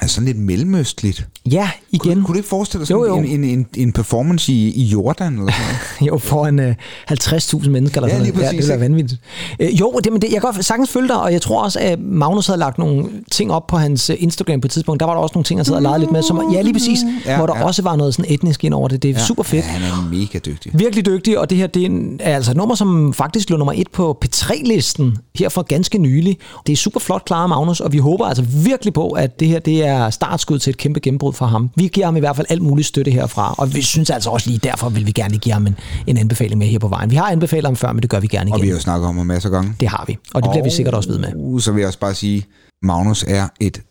altså 0.02 0.16
sådan 0.16 0.26
lidt 0.28 0.38
mellemøstligt. 0.38 1.28
Ja, 1.52 1.70
igen. 1.92 2.14
Kunne, 2.14 2.24
kunne 2.26 2.34
du 2.34 2.38
ikke 2.38 2.50
forestille 2.50 2.80
dig 2.80 2.88
sådan 2.88 3.04
Jo, 3.04 3.08
jo. 3.08 3.16
En, 3.18 3.26
en, 3.26 3.44
en, 3.44 3.68
en 3.78 3.92
performance 3.92 4.54
i, 4.54 4.72
i 4.72 4.84
Jordan 4.84 5.34
eller 5.40 5.52
sådan 5.52 5.66
noget? 5.66 6.08
Jo, 6.14 6.18
foran 6.18 6.60
øh, 6.60 6.76
50.000 7.12 7.70
mennesker. 7.70 8.02
Eller 8.02 8.08
Ja, 8.08 8.14
sådan 8.14 8.24
lige 8.24 8.36
noget. 8.36 8.44
ja, 8.44 8.48
præcis, 8.48 8.50
det 8.50 8.58
ville 8.58 8.68
være 8.68 8.76
ikke? 8.76 8.82
vanvittigt. 8.82 9.22
Øh, 9.60 9.80
jo, 9.80 10.00
det, 10.04 10.12
men 10.12 10.22
det, 10.22 10.32
jeg 10.32 10.42
kan 10.42 10.52
godt 10.54 10.66
sagtens 10.66 10.90
følge 10.90 11.08
dig, 11.08 11.22
og 11.22 11.34
jeg 11.34 11.42
tror 11.42 11.64
også, 11.64 11.80
at 11.80 12.00
Magnus 12.00 12.48
havde 12.48 12.60
lagt 12.60 12.78
nogle 12.78 13.10
ting 13.32 13.52
op 13.52 13.68
på 13.68 13.78
hans 13.78 14.10
øh, 14.10 14.16
Instagram 14.20 14.62
på 14.62 14.66
et 14.66 14.72
tidspunkt. 14.72 15.00
Der 15.00 15.06
var 15.06 15.14
der 15.14 15.22
også 15.22 15.34
nogle 15.36 15.44
ting, 15.44 15.60
han 15.60 15.66
sad 15.66 15.76
og 15.76 15.82
legede 15.82 16.00
lidt 16.00 16.12
med, 16.12 16.24
som, 16.24 16.52
ja, 16.54 16.62
lige 16.62 16.74
præcis, 16.74 17.00
Ja, 17.26 17.32
ja, 17.32 17.38
hvor 17.38 17.48
der 17.48 17.58
ja. 17.58 17.64
også 17.64 17.82
var 17.82 17.96
noget 17.96 18.14
sådan 18.16 18.34
etnisk 18.34 18.64
ind 18.64 18.74
over 18.74 18.88
det. 18.88 19.04
Det 19.04 19.10
er 19.10 19.14
ja, 19.14 19.20
super 19.26 19.44
fedt. 19.44 19.66
Ja, 19.66 19.70
han 19.70 19.82
er 19.82 20.10
mega 20.10 20.40
dygtig. 20.40 20.72
Virkelig 20.80 21.06
dygtig, 21.06 21.40
og 21.40 21.50
det 21.50 21.58
her 21.58 21.68
det 21.68 21.82
er, 21.82 21.86
en, 21.86 22.20
er 22.20 22.36
altså 22.36 22.52
et 22.52 22.58
nummer, 22.58 22.76
som 22.76 23.14
faktisk 23.14 23.50
lå 23.50 23.58
nummer 23.58 23.74
et 23.76 23.88
på 23.94 24.18
P3-listen 24.26 25.18
her 25.36 25.50
for 25.50 25.62
ganske 25.62 25.98
nylig. 25.98 26.38
Det 26.68 26.74
er 26.74 26.78
super 26.78 27.00
flot 27.00 27.26
klaret, 27.26 27.50
Magnus, 27.50 27.80
og 27.80 27.92
vi 27.94 27.98
håber 27.98 28.26
altså 28.26 28.44
virkelig 28.44 28.94
på, 28.94 29.10
at 29.10 29.40
det 29.40 29.48
her 29.48 29.60
det 29.60 29.86
er 29.86 29.91
startskud 30.10 30.60
til 30.60 30.72
et 30.72 30.78
kæmpe 30.78 31.00
gennembrud 31.00 31.34
for 31.34 31.46
ham. 31.46 31.70
Vi 31.76 31.88
giver 31.88 32.06
ham 32.06 32.16
i 32.16 32.20
hvert 32.20 32.36
fald 32.36 32.48
alt 32.50 32.62
muligt 32.62 32.88
støtte 32.88 33.12
herfra, 33.12 33.56
og 33.58 33.76
vi 33.76 33.82
synes 33.82 34.10
altså 34.10 34.30
også 34.30 34.50
lige 34.50 34.60
derfor, 34.64 34.90
vil 34.90 35.06
vi 35.06 35.12
gerne 35.12 35.38
give 35.38 35.54
ham 35.54 35.68
en, 35.68 35.76
en 36.08 36.18
anbefaling 36.18 36.58
med 36.58 36.68
her 36.68 36.80
på 36.80 36.88
vejen. 36.88 37.12
Vi 37.12 37.16
har 37.16 37.32
anbefalet 37.32 37.66
ham 37.66 37.76
før, 37.76 37.92
men 37.92 38.02
det 38.02 38.10
gør 38.10 38.20
vi 38.20 38.28
gerne 38.28 38.52
Og 38.54 38.58
vi 38.58 38.60
igen. 38.60 38.70
har 38.70 38.78
jo 38.78 38.82
snakket 38.82 39.08
om 39.08 39.18
ham 39.18 39.26
masser 39.26 39.50
af 39.50 39.54
gange. 39.54 39.74
Det 39.80 39.88
har 39.88 40.04
vi, 40.08 40.18
og 40.34 40.44
det 40.44 40.52
bliver 40.52 40.64
vi 40.64 40.70
sikkert 40.70 40.94
også 40.94 41.10
ved 41.10 41.18
med. 41.18 41.60
Så 41.62 41.72
vil 41.72 41.80
jeg 41.80 41.88
også 41.88 42.00
bare 42.00 42.14
sige, 42.14 42.46
Magnus 42.82 43.26
er 43.28 43.48
et 43.60 43.82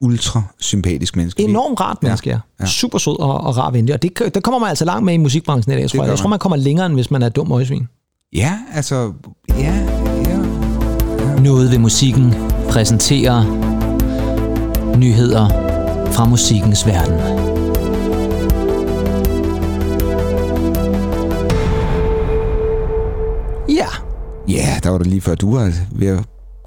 ultra 0.00 0.42
sympatisk 0.58 1.16
menneske. 1.16 1.42
Enormt 1.42 1.80
rart 1.80 2.02
menneske, 2.02 2.30
ja. 2.30 2.38
ja. 2.60 2.66
Super 2.66 2.98
sød 2.98 3.20
og, 3.20 3.40
og 3.40 3.56
rar 3.56 3.70
venlig, 3.70 3.94
og 3.94 4.02
det, 4.02 4.34
det 4.34 4.42
kommer 4.42 4.58
man 4.58 4.68
altså 4.68 4.84
langt 4.84 5.04
med 5.04 5.14
i 5.14 5.16
musikbranchen 5.16 5.72
i 5.72 5.76
dag, 5.76 5.90
tror 5.90 6.02
jeg. 6.02 6.10
Jeg 6.10 6.18
tror, 6.18 6.28
man. 6.28 6.38
kommer 6.38 6.56
længere, 6.56 6.86
end 6.86 6.94
hvis 6.94 7.10
man 7.10 7.22
er 7.22 7.28
dum 7.28 7.48
møgsvin. 7.48 7.88
Ja, 8.32 8.58
altså... 8.72 9.12
Ja, 9.48 9.74
ja. 10.26 10.38
Noget 11.40 11.70
ved 11.70 11.78
musikken 11.78 12.34
præsenterer 12.68 13.69
nyheder 14.96 15.48
fra 16.12 16.24
musikkens 16.28 16.86
verden. 16.86 17.20
Ja, 23.68 23.86
Ja, 24.48 24.78
der 24.82 24.90
var 24.90 24.98
det 24.98 25.06
lige 25.06 25.20
før, 25.20 25.34
du 25.34 25.54
var 25.56 25.72
ved 25.92 26.08
at 26.08 26.18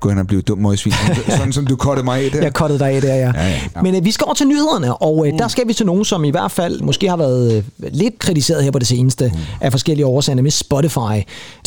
gå 0.01 0.09
hen 0.09 0.17
og 0.17 0.27
blive 0.27 0.41
dum 0.41 0.57
møgsvin, 0.57 0.93
sådan 1.37 1.53
som 1.53 1.67
du 1.67 1.75
kottede 1.75 2.05
mig 2.05 2.25
af 2.25 2.31
der. 2.31 2.41
Jeg 2.41 2.53
kottede 2.53 2.79
dig 2.79 2.87
af 2.89 3.01
der, 3.01 3.15
ja. 3.15 3.31
Ja, 3.35 3.43
ja, 3.47 3.59
ja. 3.75 3.81
Men 3.81 3.95
øh, 3.95 4.05
vi 4.05 4.11
skal 4.11 4.25
over 4.25 4.33
til 4.33 4.47
nyhederne, 4.47 4.95
og 4.97 5.27
øh, 5.27 5.33
der 5.39 5.47
skal 5.47 5.67
vi 5.67 5.73
til 5.73 5.85
nogen, 5.85 6.05
som 6.05 6.23
i 6.23 6.29
hvert 6.29 6.51
fald 6.51 6.81
måske 6.81 7.09
har 7.09 7.17
været 7.17 7.53
øh, 7.57 7.63
lidt 7.93 8.19
kritiseret 8.19 8.63
her 8.63 8.71
på 8.71 8.79
det 8.79 8.87
seneste 8.87 9.31
Mm. 9.33 9.39
af 9.61 9.71
forskellige 9.71 10.05
årsager, 10.05 10.41
med 10.41 10.51
Spotify. 10.51 10.97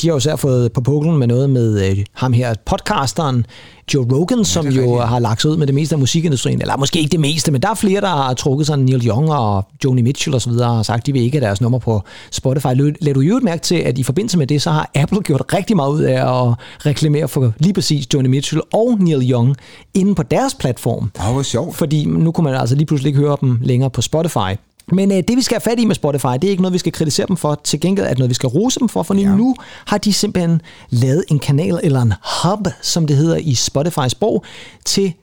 De 0.03 0.07
har 0.07 0.09
jo 0.09 0.17
især 0.17 0.37
fået 0.37 0.73
på 0.73 0.81
puklen 0.81 1.19
med 1.19 1.27
noget 1.27 1.51
med 1.51 1.91
øh, 1.91 1.99
ham 2.13 2.33
her, 2.33 2.55
podcasteren 2.67 3.47
Joe 3.95 4.07
Rogan, 4.13 4.45
som 4.45 4.67
jo 4.67 4.81
rigtigt. 4.81 5.09
har 5.09 5.19
lagt 5.19 5.43
sig 5.43 5.51
ud 5.51 5.57
med 5.57 5.67
det 5.67 5.75
meste 5.75 5.95
af 5.95 5.99
musikindustrien. 5.99 6.61
Eller 6.61 6.77
måske 6.77 6.99
ikke 6.99 7.13
det 7.13 7.21
meste, 7.21 7.53
men 7.53 7.63
der 7.63 7.71
er 7.71 7.75
flere, 7.75 8.01
der 8.01 8.09
har 8.09 8.35
trukket 8.35 8.67
sig. 8.67 8.79
Neil 8.79 9.09
Young 9.09 9.33
og 9.33 9.65
Joni 9.85 10.03
Mitchell 10.03 10.35
osv. 10.37 10.53
har 10.53 10.83
sagt, 10.83 11.01
at 11.01 11.07
de 11.07 11.13
vil 11.13 11.23
ikke 11.23 11.39
have 11.39 11.47
deres 11.47 11.61
nummer 11.61 11.79
på 11.79 12.03
Spotify. 12.31 12.67
Lad 13.01 13.15
du 13.15 13.21
jo 13.21 13.41
mærke 13.43 13.63
til, 13.63 13.75
at 13.75 13.99
i 13.99 14.03
forbindelse 14.03 14.39
med 14.39 14.47
det, 14.47 14.63
så 14.63 14.71
har 14.71 14.91
Apple 14.95 15.21
gjort 15.21 15.43
rigtig 15.55 15.77
meget 15.77 15.91
ud 15.91 16.03
af 16.03 16.49
at 16.49 16.55
reklamere 16.87 17.29
for 17.29 17.53
lige 17.59 17.75
præcis 17.75 18.07
Joni 18.15 18.29
Mitchell 18.29 18.63
og 18.73 18.99
Neil 19.01 19.31
Young 19.31 19.57
inde 19.95 20.15
på 20.15 20.23
deres 20.23 20.55
platform. 20.55 21.11
Åh, 21.27 21.33
hvor 21.33 21.43
sjovt. 21.43 21.77
Fordi 21.77 22.05
nu 22.05 22.33
kunne 22.33 22.45
man 22.45 22.55
altså 22.55 22.75
lige 22.75 22.87
pludselig 22.87 23.09
ikke 23.09 23.21
høre 23.21 23.37
dem 23.41 23.59
længere 23.63 23.91
på 23.91 24.03
Spotify. 24.03 24.53
Men 24.93 25.13
øh, 25.13 25.23
det, 25.29 25.37
vi 25.37 25.43
skal 25.43 25.55
have 25.55 25.71
fat 25.71 25.81
i 25.81 25.85
med 25.85 25.95
Spotify, 25.95 26.27
det 26.27 26.45
er 26.45 26.51
ikke 26.51 26.63
noget, 26.63 26.73
vi 26.73 26.79
skal 26.79 26.93
kritisere 26.93 27.27
dem 27.27 27.37
for. 27.37 27.61
Til 27.65 27.81
gengæld 27.81 28.07
er 28.07 28.11
det 28.11 28.19
noget, 28.19 28.29
vi 28.29 28.35
skal 28.35 28.47
rose 28.47 28.81
dem 28.81 28.89
for, 28.89 29.03
for 29.03 29.15
ja. 29.15 29.35
nu 29.35 29.57
har 29.87 29.99
de 29.99 30.13
simpelthen 30.13 30.63
lavet 30.91 31.25
en 31.29 31.39
kanal, 31.39 31.81
eller 31.83 32.03
en 32.03 32.13
hub, 32.43 32.69
som 32.83 33.07
det 33.07 33.17
hedder 33.17 33.37
i 33.37 33.55
Spotifys 33.55 34.11
sprog, 34.11 34.45
til 34.85 35.15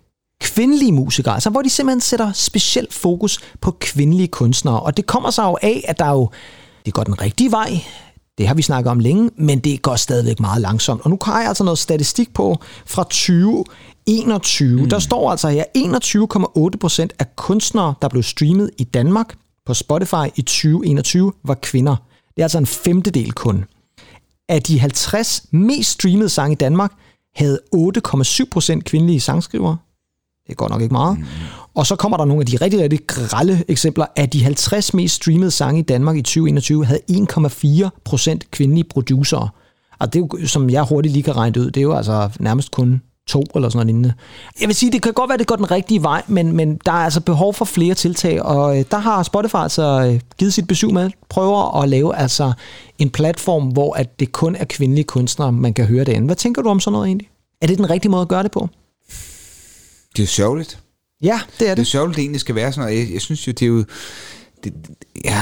kvindelige 0.42 0.92
musikere, 0.92 1.34
altså 1.34 1.50
hvor 1.50 1.62
de 1.62 1.70
simpelthen 1.70 2.02
sætter 2.02 2.32
specielt 2.32 2.94
fokus 2.94 3.40
på 3.62 3.78
kvindelige 3.80 4.28
kunstnere. 4.28 4.80
Og 4.80 4.98
det 4.98 5.06
kommer 5.06 5.32
sig 5.32 5.44
jo 5.44 5.58
af, 5.62 5.86
at 5.88 6.00
der 6.00 6.06
er 6.06 6.12
jo, 6.12 6.30
det 6.86 6.94
går 6.94 7.04
den 7.04 7.22
rigtige 7.22 7.52
vej, 7.52 7.80
det 8.38 8.48
har 8.48 8.54
vi 8.54 8.62
snakket 8.62 8.92
om 8.92 9.00
længe, 9.00 9.30
men 9.38 9.60
det 9.60 9.82
går 9.82 9.96
stadigvæk 9.96 10.40
meget 10.40 10.62
langsomt. 10.62 11.02
Og 11.02 11.10
nu 11.10 11.18
har 11.22 11.40
jeg 11.40 11.48
altså 11.48 11.64
noget 11.64 11.80
statistik 11.80 12.34
på 12.34 12.58
fra 12.86 13.04
2021. 13.04 14.82
Mm. 14.82 14.90
Der 14.90 15.00
står 15.00 15.32
altså 15.32 15.50
her, 15.50 15.64
21,8 16.74 16.78
procent 16.78 17.14
af 17.20 17.36
kunstnere, 17.36 17.94
der 18.02 18.08
blev 18.08 18.24
streamet 18.24 18.70
i 18.78 18.84
Danmark 18.84 19.36
på 19.66 19.74
Spotify 19.74 20.26
i 20.36 20.42
2021, 20.42 21.34
var 21.44 21.54
kvinder. 21.54 21.96
Det 22.36 22.42
er 22.42 22.46
altså 22.46 22.58
en 22.58 22.66
femtedel 22.66 23.32
kun. 23.32 23.66
Af 24.50 24.62
de 24.62 24.80
50 24.80 25.46
mest 25.52 25.92
streamede 25.92 26.30
sange 26.30 26.52
i 26.52 26.56
Danmark, 26.56 26.92
havde 27.36 27.60
8,7 27.76 28.44
procent 28.52 28.86
kvindelige 28.86 29.20
sangskrivere. 29.20 29.78
Det 30.48 30.52
er 30.52 30.56
godt 30.56 30.72
nok 30.72 30.82
ikke 30.82 30.94
meget. 30.94 31.20
Mm. 31.20 31.26
Og 31.76 31.86
så 31.86 31.96
kommer 31.96 32.18
der 32.18 32.26
nogle 32.26 32.42
af 32.42 32.46
de 32.46 32.58
rigtig, 32.58 32.80
rigtig 32.80 33.08
grælde 33.08 33.64
eksempler. 33.68 34.06
Af 34.16 34.30
de 34.30 34.44
50 34.44 34.94
mest 34.94 35.16
streamede 35.16 35.52
sange 35.52 35.80
i 35.80 35.84
Danmark 35.84 36.18
i 36.18 36.22
2021, 36.22 36.86
havde 36.86 37.02
1,4 37.12 37.90
procent 38.04 38.52
kvindelige 38.52 38.84
producerer. 38.84 39.48
Og 40.00 40.14
det 40.14 40.20
er 40.20 40.28
jo, 40.42 40.48
som 40.48 40.70
jeg 40.70 40.84
hurtigt 40.84 41.14
lige 41.14 41.24
kan 41.24 41.36
regne 41.36 41.62
ud, 41.62 41.66
det 41.66 41.78
er 41.78 41.82
jo 41.82 41.94
altså 41.94 42.30
nærmest 42.40 42.72
kun 42.72 43.02
to 43.28 43.44
eller 43.56 43.70
sådan 43.70 43.78
noget 43.78 43.88
lignende. 43.88 44.14
Jeg 44.62 44.68
vil 44.68 44.76
sige, 44.76 44.92
det 44.92 45.02
kan 45.02 45.14
godt 45.14 45.30
være, 45.30 45.38
det 45.38 45.48
går 45.48 45.56
den 45.56 45.72
rigtige 45.72 46.04
vej, 46.04 46.22
men, 46.28 46.52
men 46.56 46.80
der 46.86 46.92
er 46.92 46.96
altså 46.96 47.22
behov 47.22 47.54
for 47.54 47.66
flere 47.66 47.94
tiltag, 47.94 48.42
og 48.42 48.80
øh, 48.80 48.86
der 48.92 48.98
har 48.98 49.24
Spotify 49.24 49.56
altså 49.56 50.10
øh, 50.14 50.20
givet 50.38 50.54
sit 50.54 50.68
besøg 50.68 50.94
med, 50.94 51.10
prøver 51.30 51.82
at 51.82 51.90
lave 51.90 52.16
altså 52.16 52.54
en 53.00 53.10
platform, 53.10 53.64
hvor 53.68 53.94
at 53.94 54.20
det 54.20 54.32
kun 54.32 54.56
er 54.56 54.66
kvindelige 54.66 55.04
kunstnere, 55.04 55.52
man 55.52 55.74
kan 55.74 55.86
høre 55.86 56.04
det 56.04 56.22
Hvad 56.22 56.36
tænker 56.36 56.62
du 56.62 56.70
om 56.70 56.80
sådan 56.80 56.94
noget 56.94 57.08
egentlig? 57.08 57.30
Er 57.62 57.68
det 57.68 57.78
den 57.78 57.90
rigtige 57.90 58.12
måde 58.12 58.22
at 58.22 58.28
gøre 58.28 58.44
det 58.44 58.52
på? 58.52 58.70
Det 60.18 60.24
er 60.24 60.28
sørgeligt. 60.28 60.80
Ja, 61.22 61.40
det 61.60 61.62
er 61.62 61.66
Det 61.66 61.72
er 61.72 61.76
det. 61.76 61.88
sørgeligt, 61.88 62.16
det 62.16 62.22
egentlig 62.22 62.42
skal 62.42 62.56
være 62.56 62.72
sådan 62.72 62.90
noget. 62.90 63.00
Jeg, 63.06 63.14
jeg 63.14 63.22
synes 63.22 63.48
jo, 63.48 63.52
det 63.52 63.62
er 63.62 63.68
jo... 63.68 63.84
Det, 64.64 64.74
ja, 65.26 65.42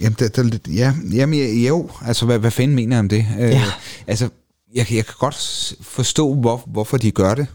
jamen, 0.00 0.16
der, 0.18 0.28
der, 0.28 0.58
ja, 0.74 0.94
jamen, 1.14 1.38
ja, 1.38 1.68
jo, 1.68 1.90
altså, 2.06 2.26
hvad, 2.26 2.38
hvad 2.38 2.50
fanden 2.50 2.74
mener 2.76 2.96
jeg 2.96 3.00
om 3.00 3.08
det? 3.08 3.26
Øh, 3.40 3.50
Ja. 3.50 3.62
Altså, 4.06 4.28
jeg, 4.74 4.92
jeg 4.92 5.06
kan 5.06 5.14
godt 5.18 5.74
forstå, 5.80 6.34
hvor, 6.34 6.62
hvorfor 6.66 6.96
de 6.96 7.10
gør 7.10 7.34
det. 7.34 7.46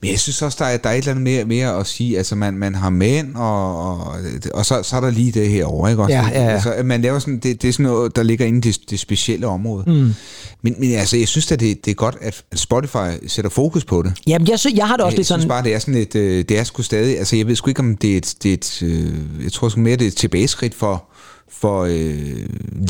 Men 0.00 0.10
jeg 0.10 0.20
synes 0.20 0.42
også, 0.42 0.56
der 0.60 0.64
er, 0.64 0.76
der 0.76 0.88
er 0.88 0.92
et 0.92 0.98
eller 0.98 1.10
andet 1.10 1.22
mere, 1.22 1.44
mere 1.44 1.80
at 1.80 1.86
sige, 1.86 2.18
altså 2.18 2.34
man, 2.34 2.54
man 2.54 2.74
har 2.74 2.90
mænd, 2.90 3.34
og, 3.34 3.78
og, 3.86 4.16
og 4.54 4.66
så, 4.66 4.82
så 4.82 4.96
er 4.96 5.00
der 5.00 5.10
lige 5.10 5.32
det 5.32 5.48
her 5.48 5.64
over, 5.64 5.88
ikke 5.88 6.02
også? 6.02 6.14
Ja, 6.14 6.28
ja, 6.28 6.42
ja. 6.42 6.50
Altså, 6.50 6.74
man 6.84 7.02
laver 7.02 7.18
sådan, 7.18 7.38
det, 7.38 7.62
det 7.62 7.68
er 7.68 7.72
sådan 7.72 7.86
noget, 7.86 8.16
der 8.16 8.22
ligger 8.22 8.46
inde 8.46 8.58
i 8.58 8.72
det, 8.72 8.90
det 8.90 9.00
specielle 9.00 9.46
område. 9.46 9.84
Mm. 9.86 10.14
Men, 10.62 10.74
men 10.78 10.94
altså, 10.94 11.16
jeg 11.16 11.28
synes 11.28 11.52
at 11.52 11.60
det, 11.60 11.84
det 11.84 11.90
er 11.90 11.94
godt, 11.94 12.16
at 12.20 12.44
Spotify 12.54 13.26
sætter 13.26 13.50
fokus 13.50 13.84
på 13.84 14.02
det. 14.02 14.12
Jamen, 14.26 14.48
jeg, 14.48 14.58
synes, 14.58 14.76
jeg 14.76 14.88
har 14.88 14.96
det 14.96 15.04
også 15.04 15.14
Jeg 15.14 15.18
lidt 15.18 15.26
synes 15.26 15.42
sådan... 15.42 15.48
bare, 15.48 15.62
det 15.62 15.74
er 15.74 15.78
sådan 15.78 15.94
et, 15.94 16.14
øh, 16.14 16.44
det 16.48 16.58
er 16.58 16.64
sgu 16.64 16.82
stadig, 16.82 17.18
altså 17.18 17.36
jeg 17.36 17.46
ved 17.46 17.56
sgu 17.56 17.70
ikke, 17.70 17.80
om 17.80 17.96
det 17.96 18.12
er 18.12 18.16
et, 18.16 18.34
det 18.42 18.50
er 18.50 18.54
et 18.54 18.82
øh, 18.82 19.44
jeg 19.44 19.52
tror 19.52 19.68
sgu 19.68 19.80
mere, 19.80 19.96
det 19.96 20.04
er 20.04 20.08
et 20.08 20.16
tilbageskridt 20.16 20.74
for, 20.74 21.04
for 21.48 21.82
øh, 21.82 22.46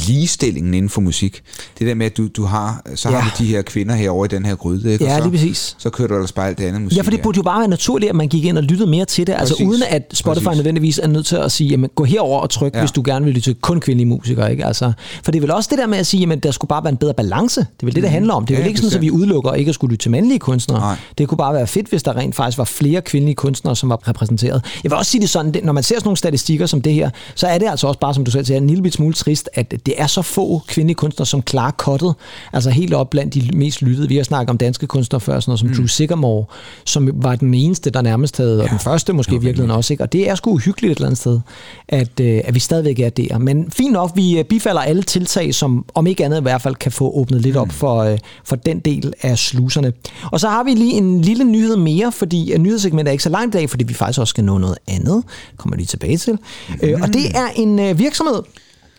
ligestillingen 0.08 0.74
inden 0.74 0.88
for 0.90 1.00
musik. 1.00 1.42
Det 1.78 1.86
der 1.86 1.94
med, 1.94 2.06
at 2.06 2.16
du, 2.16 2.28
du 2.28 2.44
har, 2.44 2.82
så 2.94 3.10
Ja. 3.10 3.18
har 3.18 3.30
du 3.38 3.44
de 3.44 3.48
her 3.48 3.62
kvinder 3.62 3.94
herover 3.94 4.24
i 4.24 4.28
den 4.28 4.44
her 4.44 4.54
gryde, 4.54 4.92
ikke? 4.92 5.04
Og 5.04 5.08
Ja, 5.10 5.16
så, 5.16 5.22
lige 5.22 5.30
præcis. 5.32 5.76
Så 5.78 5.90
kører 5.90 6.08
du 6.08 6.14
ellers 6.14 6.32
bare 6.32 6.48
alt 6.48 6.58
det 6.58 6.64
andet 6.64 6.82
musik. 6.82 6.96
Ja, 6.96 7.02
for 7.02 7.10
det 7.10 7.22
burde 7.22 7.36
jo 7.36 7.42
bare 7.42 7.58
være 7.60 7.68
naturligt, 7.68 8.10
at 8.10 8.16
man 8.16 8.28
gik 8.28 8.44
ind 8.44 8.58
og 8.58 8.64
lyttede 8.64 8.90
mere 8.90 9.04
til 9.04 9.26
det. 9.26 9.32
Altså 9.38 9.54
Præcis. 9.54 9.66
uden 9.68 9.82
at 9.88 10.02
Spotify 10.12 10.44
Præcis. 10.44 10.56
nødvendigvis 10.58 10.98
er 10.98 11.06
nødt 11.06 11.26
til 11.26 11.36
at 11.36 11.52
sige, 11.52 11.68
jamen 11.70 11.90
gå 11.94 12.04
herover 12.04 12.40
og 12.40 12.50
tryk, 12.50 12.74
ja. 12.74 12.80
Hvis 12.80 12.90
du 12.90 13.02
gerne 13.04 13.24
vil 13.24 13.34
lytte 13.34 13.50
til 13.50 13.54
kun 13.60 13.80
kvindelige 13.80 14.06
musikere. 14.08 14.50
Ikke? 14.50 14.64
Altså, 14.66 14.92
for 15.24 15.30
det 15.32 15.38
er 15.38 15.40
vel 15.40 15.50
også 15.50 15.68
det 15.70 15.78
der 15.78 15.86
med 15.86 15.98
at 15.98 16.06
sige, 16.06 16.20
jamen 16.20 16.38
der 16.38 16.50
skulle 16.50 16.68
bare 16.68 16.84
være 16.84 16.90
en 16.90 16.96
bedre 16.96 17.14
balance. 17.14 17.60
Det 17.60 17.66
er 17.82 17.86
vel 17.86 17.94
det, 17.94 18.02
det 18.02 18.10
handler 18.10 18.34
om. 18.34 18.46
Det 18.46 18.54
er 18.54 18.58
Mhm. 18.58 18.60
Ja, 18.60 18.62
vel 18.64 18.68
ikke 18.68 18.80
sådan, 18.80 18.96
at 18.96 19.00
vi 19.02 19.06
bestemt. 19.06 19.20
udelukker 19.20 19.52
ikke 19.52 19.68
at 19.68 19.74
skulle 19.74 19.90
lytte 19.92 20.02
til 20.02 20.10
mandlige 20.10 20.38
kunstnere. 20.38 20.78
Nej. 20.80 20.96
Det 21.18 21.28
kunne 21.28 21.38
bare 21.38 21.54
være 21.54 21.66
fedt, 21.66 21.88
hvis 21.88 22.02
der 22.02 22.16
rent 22.16 22.34
faktisk 22.34 22.58
var 22.58 22.64
flere 22.64 23.00
kvindelige 23.02 23.34
kunstnere, 23.34 23.76
som 23.76 23.88
var 23.88 24.08
repræsenteret. 24.08 24.62
Jeg 24.84 24.90
vil 24.90 24.98
også 24.98 25.10
sige 25.10 25.20
det 25.20 25.30
sådan, 25.30 25.52
det- 25.54 25.64
når 25.64 25.72
man 25.72 25.82
ser 25.82 25.94
sådan 25.94 26.06
nogle 26.06 26.16
statistikker 26.16 26.66
som 26.66 26.82
det 26.82 26.92
her, 26.94 27.10
så 27.34 27.46
er 27.46 27.58
det 27.58 27.66
altså 27.68 27.86
også 27.86 28.00
bare, 28.00 28.14
som 28.14 28.24
du 28.24 28.30
selv 28.30 28.44
siger, 28.44 28.53
en 28.56 28.66
lille 28.66 28.92
smule 28.92 29.14
trist, 29.14 29.50
at 29.54 29.74
det 29.86 29.94
er 29.96 30.06
så 30.06 30.22
få 30.22 30.62
kvindelige 30.66 30.94
kunstnere, 30.94 31.26
som 31.26 31.42
klarer 31.42 31.70
kottet. 31.70 32.14
Altså 32.52 32.70
helt 32.70 32.94
op 32.94 33.10
blandt 33.10 33.34
de 33.34 33.50
mest 33.54 33.82
lyttede. 33.82 34.08
Vi 34.08 34.16
har 34.16 34.24
snakket 34.24 34.50
om 34.50 34.58
danske 34.58 34.86
kunstnere 34.86 35.20
før, 35.20 35.40
sådan 35.40 35.50
noget 35.50 35.60
som 35.60 35.68
mm. 35.68 35.74
Drew 35.74 35.86
Sigamore, 35.86 36.44
som 36.84 37.10
var 37.14 37.36
den 37.36 37.54
eneste, 37.54 37.90
der 37.90 38.02
nærmest 38.02 38.36
havde, 38.36 38.62
og 38.62 38.70
den 38.70 38.78
første 38.78 39.12
måske 39.12 39.34
i 39.34 39.38
virkeligheden 39.38 39.70
også. 39.70 39.92
Ikke? 39.92 40.04
Og 40.04 40.12
det 40.12 40.30
er 40.30 40.34
sgu 40.34 40.50
uhyggeligt 40.50 40.92
et 40.92 40.96
eller 40.96 41.06
andet 41.06 41.18
sted, 41.18 41.40
at, 41.88 42.20
øh, 42.20 42.40
at 42.44 42.54
vi 42.54 42.60
stadigvæk 42.60 42.98
er 42.98 43.10
der. 43.10 43.38
Men 43.38 43.70
fint 43.70 43.92
nok, 43.92 44.10
vi 44.14 44.38
øh, 44.38 44.44
bifalder 44.44 44.80
alle 44.80 45.02
tiltag, 45.02 45.54
som 45.54 45.84
om 45.94 46.06
ikke 46.06 46.24
andet 46.24 46.40
i 46.40 46.42
hvert 46.42 46.62
fald 46.62 46.74
kan 46.74 46.92
få 46.92 47.10
åbnet 47.14 47.40
lidt 47.40 47.56
op 47.56 47.72
for, 47.72 47.98
øh, 48.02 48.18
for 48.44 48.56
den 48.56 48.78
del 48.78 49.12
af 49.22 49.38
sluserne. 49.38 49.92
Og 50.32 50.40
så 50.40 50.48
har 50.48 50.64
vi 50.64 50.70
lige 50.70 50.92
en 50.92 51.20
lille 51.20 51.44
nyhed 51.44 51.76
mere, 51.76 52.12
fordi 52.12 52.58
nyhedssegmentet 52.58 53.10
er 53.10 53.12
ikke 53.12 53.24
så 53.24 53.30
langt 53.30 53.54
i 53.54 53.58
dag, 53.58 53.70
fordi 53.70 53.84
vi 53.84 53.94
faktisk 53.94 54.20
også 54.20 54.30
skal 54.30 54.44
nå 54.44 54.58
noget 54.58 54.78
andet. 54.88 55.24
Kommer 55.56 55.76
lige 55.76 55.86
tilbage 55.86 56.16
til. 56.16 56.32
Mm. 56.32 57.02
Og 57.02 57.08
det 57.08 57.26
er 57.34 57.46
en 57.56 57.98
virksomhed, 57.98 58.42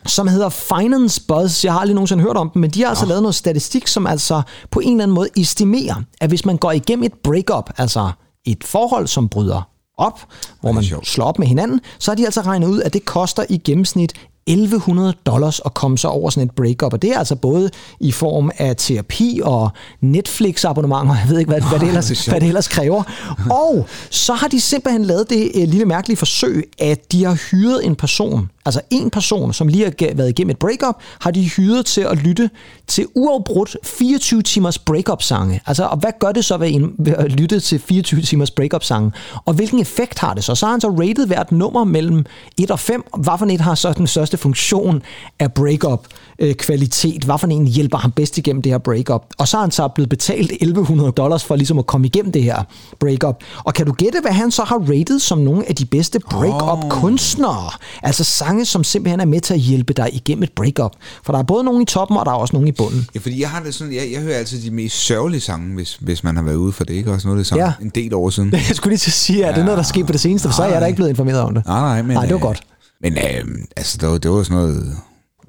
som 0.05 0.27
hedder 0.27 0.49
Finance 0.49 1.21
Buzz. 1.27 1.65
Jeg 1.65 1.73
har 1.73 1.79
aldrig 1.79 1.95
nogensinde 1.95 2.23
hørt 2.23 2.37
om 2.37 2.49
dem, 2.49 2.59
men 2.59 2.69
de 2.69 2.81
har 2.81 2.89
altså 2.89 3.05
lavet 3.05 3.21
noget 3.21 3.35
statistik, 3.35 3.87
som 3.87 4.07
altså 4.07 4.41
på 4.71 4.79
en 4.79 4.91
eller 4.91 5.03
anden 5.03 5.15
måde 5.15 5.29
estimerer, 5.37 5.95
at 6.21 6.29
hvis 6.29 6.45
man 6.45 6.57
går 6.57 6.71
igennem 6.71 7.03
et 7.03 7.13
breakup, 7.23 7.69
altså 7.77 8.11
et 8.45 8.63
forhold, 8.63 9.07
som 9.07 9.29
bryder 9.29 9.61
op, 9.97 10.19
hvor 10.61 10.71
man 10.71 10.83
slår 11.03 11.25
op 11.25 11.39
med 11.39 11.47
hinanden, 11.47 11.81
så 11.99 12.11
har 12.11 12.15
de 12.15 12.25
altså 12.25 12.41
regnet 12.41 12.67
ud, 12.67 12.81
at 12.81 12.93
det 12.93 13.05
koster 13.05 13.45
i 13.49 13.57
gennemsnit 13.57 14.13
1100 14.47 15.13
dollars 15.25 15.61
at 15.65 15.73
komme 15.73 15.97
sig 15.97 16.09
over 16.09 16.29
sådan 16.29 16.47
et 16.47 16.55
breakup, 16.55 16.93
og 16.93 17.01
det 17.01 17.11
er 17.11 17.19
altså 17.19 17.35
både 17.35 17.69
i 17.99 18.11
form 18.11 18.51
af 18.57 18.75
terapi 18.77 19.41
og 19.43 19.69
Netflix-abonnementer, 20.01 21.15
jeg 21.15 21.29
ved 21.29 21.39
ikke, 21.39 21.51
hvad, 21.51 21.61
hvad, 21.61 21.79
det, 21.79 21.87
ellers, 21.87 22.07
det 22.07 22.27
hvad 22.27 22.41
det 22.41 22.47
ellers 22.47 22.67
kræver. 22.67 23.03
Og 23.49 23.87
så 24.09 24.33
har 24.33 24.47
de 24.47 24.61
simpelthen 24.61 25.05
lavet 25.05 25.29
det 25.29 25.51
øh, 25.55 25.67
lille 25.67 25.85
mærkelige 25.85 26.17
forsøg, 26.17 26.71
at 26.79 27.11
de 27.11 27.23
har 27.23 27.37
hyret 27.51 27.85
en 27.85 27.95
person, 27.95 28.49
altså 28.65 28.81
en 28.89 29.09
person, 29.09 29.53
som 29.53 29.67
lige 29.67 29.83
har 29.83 30.15
været 30.15 30.29
igennem 30.29 30.51
et 30.51 30.57
breakup, 30.57 30.95
har 31.19 31.31
de 31.31 31.49
hyret 31.49 31.85
til 31.85 32.01
at 32.01 32.17
lytte 32.17 32.49
til 32.87 33.05
uafbrudt 33.15 33.77
24 33.83 34.41
timers 34.41 34.79
breakup-sange. 34.79 35.61
Altså, 35.65 35.83
og 35.85 35.97
hvad 35.97 36.11
gør 36.19 36.31
det 36.31 36.45
så 36.45 36.57
ved, 36.57 36.67
en, 36.71 36.93
ved 36.99 37.13
at 37.13 37.31
lytte 37.31 37.59
til 37.59 37.79
24 37.79 38.21
timers 38.21 38.51
breakup-sange? 38.51 39.11
Og 39.45 39.53
hvilken 39.53 39.79
effekt 39.79 40.19
har 40.19 40.33
det 40.33 40.43
så? 40.43 40.55
Så 40.55 40.65
har 40.65 40.71
han 40.71 40.81
så 40.81 40.89
rated 40.89 41.27
hvert 41.27 41.51
nummer 41.51 41.83
mellem 41.83 42.25
1 42.57 42.71
og 42.71 42.79
5. 42.79 43.03
Hvad 43.17 43.33
for 43.39 43.45
et 43.45 43.61
har 43.61 43.75
så 43.75 43.93
den 43.93 44.07
største 44.07 44.34
funktion 44.37 45.01
af 45.39 45.53
breakup-kvalitet? 45.53 47.23
Hvad 47.23 47.37
for 47.39 47.47
en 47.47 47.67
hjælper 47.67 47.97
ham 47.97 48.11
bedst 48.11 48.37
igennem 48.37 48.61
det 48.61 48.71
her 48.71 48.77
breakup? 48.77 49.25
Og 49.37 49.47
så 49.47 49.57
har 49.57 49.61
han 49.61 49.71
så 49.71 49.87
blevet 49.87 50.09
betalt 50.09 50.51
1100 50.51 51.11
dollars 51.11 51.43
for 51.43 51.55
ligesom 51.55 51.79
at 51.79 51.85
komme 51.87 52.07
igennem 52.07 52.31
det 52.31 52.43
her 52.43 52.63
breakup. 52.99 53.35
Og 53.63 53.73
kan 53.73 53.85
du 53.85 53.91
gætte, 53.91 54.17
hvad 54.21 54.31
han 54.31 54.51
så 54.51 54.63
har 54.63 54.77
rated 54.77 55.19
som 55.19 55.37
nogle 55.37 55.69
af 55.69 55.75
de 55.75 55.85
bedste 55.85 56.19
breakup-kunstnere? 56.19 57.69
Altså 58.03 58.23
sange, 58.23 58.65
som 58.65 58.83
simpelthen 58.83 59.19
er 59.19 59.25
med 59.25 59.41
til 59.41 59.53
at 59.53 59.59
hjælpe 59.59 59.93
dig 59.93 60.09
igennem 60.13 60.43
et 60.43 60.51
breakup. 60.55 60.91
For 61.23 61.33
der 61.33 61.39
er 61.39 61.43
både 61.43 61.63
nogen 61.63 61.81
i 61.81 61.85
toppen, 61.85 62.17
og 62.17 62.25
der 62.25 62.31
er 62.31 62.35
også 62.35 62.53
nogen 62.55 62.67
i 62.67 62.71
bunden. 62.71 63.07
Ja, 63.15 63.19
fordi 63.19 63.41
jeg 63.41 63.49
har 63.49 63.63
det 63.63 63.73
sådan, 63.73 63.93
jeg, 63.93 64.03
jeg 64.13 64.21
hører 64.21 64.37
altid 64.37 64.61
de 64.61 64.71
mest 64.71 64.95
sørgelige 64.97 65.41
sange, 65.41 65.75
hvis, 65.75 65.97
hvis 66.01 66.23
man 66.23 66.35
har 66.35 66.43
været 66.43 66.55
ude 66.55 66.71
for 66.71 66.83
det, 66.83 66.93
ikke? 66.93 67.11
Også 67.11 67.27
noget 67.27 67.37
det 67.39 67.47
samme 67.47 67.63
Ja. 67.65 67.71
en 67.81 67.91
del 67.95 68.13
år 68.13 68.29
siden. 68.29 68.51
Jeg 68.69 68.75
skulle 68.75 68.91
lige 68.91 68.99
til 68.99 69.09
at 69.09 69.13
sige, 69.13 69.45
at 69.45 69.55
det 69.55 69.61
er 69.61 69.65
noget, 69.65 69.77
der 69.77 69.83
er 69.83 69.87
sket 69.87 70.05
på 70.05 70.11
det 70.11 70.19
seneste, 70.21 70.47
for 70.49 70.55
så 70.55 70.63
er 70.63 70.67
jeg 70.71 70.81
da 70.81 70.85
ikke 70.85 70.95
blevet 70.95 71.09
informeret 71.09 71.39
om 71.41 71.53
det. 71.53 71.65
Nej, 71.65 71.79
nej, 71.79 72.01
men... 72.01 72.11
Nej, 72.13 72.21
det 72.25 72.31
var 72.31 72.37
øh, 72.37 72.41
godt. 72.41 72.61
Men 73.05 73.17
øh, 73.17 73.57
altså, 73.77 73.97
det 74.01 74.09
var, 74.09 74.17
det 74.17 74.31
var 74.31 74.43
sådan 74.43 74.57
noget... 74.57 74.97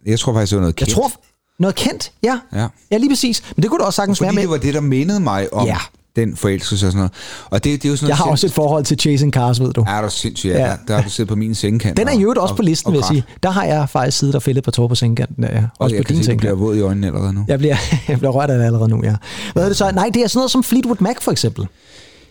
Jeg 0.06 0.18
tror 0.20 0.32
faktisk, 0.32 0.50
det 0.50 0.56
var 0.56 0.60
noget 0.60 0.80
Jeg 0.80 0.86
kendt. 0.86 0.94
tror, 0.94 1.12
noget 1.58 1.74
kendt, 1.74 2.12
ja. 2.22 2.38
Ja. 2.54 2.66
Ja, 2.90 2.96
lige 2.96 3.10
præcis. 3.10 3.42
Men 3.56 3.62
det 3.62 3.70
kunne 3.70 3.78
du 3.78 3.84
også 3.84 3.96
saggens 3.96 4.20
være 4.20 4.28
Fordi 4.28 4.34
med. 4.34 4.42
det 4.42 4.50
var 4.50 4.56
det, 4.56 4.74
der 4.74 4.80
mindede 4.80 5.20
mig 5.20 5.52
om 5.52 5.66
Ja. 5.66 5.76
den 6.16 6.36
forelskelse 6.36 6.86
og 6.86 6.92
sådan 6.92 6.96
noget. 6.96 7.12
Og 7.50 7.64
det, 7.64 7.82
det 7.82 7.88
er 7.88 7.90
jo 7.90 7.96
sådan 7.96 8.08
Jeg 8.08 8.16
har 8.16 8.24
noget 8.24 8.32
også 8.32 8.46
et 8.46 8.52
forhold 8.52 8.84
til 8.84 8.98
Chasing 9.00 9.32
Cars, 9.32 9.60
ved 9.60 9.72
du. 9.72 9.84
Er 9.88 10.02
du 10.02 10.10
sindssygt, 10.10 10.52
ja. 10.54 10.58
Ja. 10.58 10.66
Der, 10.70 10.76
der 10.88 10.94
har 10.94 11.02
du 11.02 11.10
siddet 11.10 11.28
på 11.28 11.36
min 11.36 11.54
sengekant. 11.54 11.96
Den 11.96 12.08
er 12.08 12.12
og- 12.14 12.22
jo 12.22 12.28
også 12.36 12.52
og- 12.52 12.56
på 12.56 12.62
listen, 12.62 12.86
og 12.88 12.92
vil 12.92 12.98
jeg 12.98 13.06
sige. 13.08 13.24
Der 13.42 13.50
har 13.50 13.64
jeg 13.64 13.88
faktisk 13.88 14.18
siddet 14.18 14.34
og 14.34 14.42
fældet 14.42 14.64
på 14.64 14.70
tår 14.70 14.88
på 14.88 14.94
sengkanten. 14.94 15.44
Ja, 15.44 15.48
Og 15.58 15.62
også 15.78 15.96
jeg 15.96 16.04
på 16.04 16.06
kan 16.06 16.16
din 16.16 16.24
se, 16.24 16.32
du 16.32 16.36
bliver 16.36 16.50
sengkant. 16.52 16.60
våd 16.68 16.76
i 16.76 16.80
øjnene 16.80 17.06
allerede 17.06 17.32
nu. 17.32 17.44
Jeg 17.48 17.58
bliver, 17.58 17.76
jeg 18.08 18.18
bliver 18.18 18.30
rørt 18.32 18.50
af 18.50 18.58
det 18.58 18.64
allerede 18.64 18.88
nu, 18.88 19.00
ja. 19.04 19.14
Hvad 19.52 19.62
er 19.64 19.68
det 19.68 19.76
så? 19.76 19.90
Nej, 19.94 20.10
det 20.14 20.22
er 20.22 20.26
sådan 20.28 20.38
noget 20.38 20.50
som 20.50 20.64
Fleetwood 20.64 20.96
Mac 21.00 21.16
for 21.20 21.32
eksempel. 21.32 21.66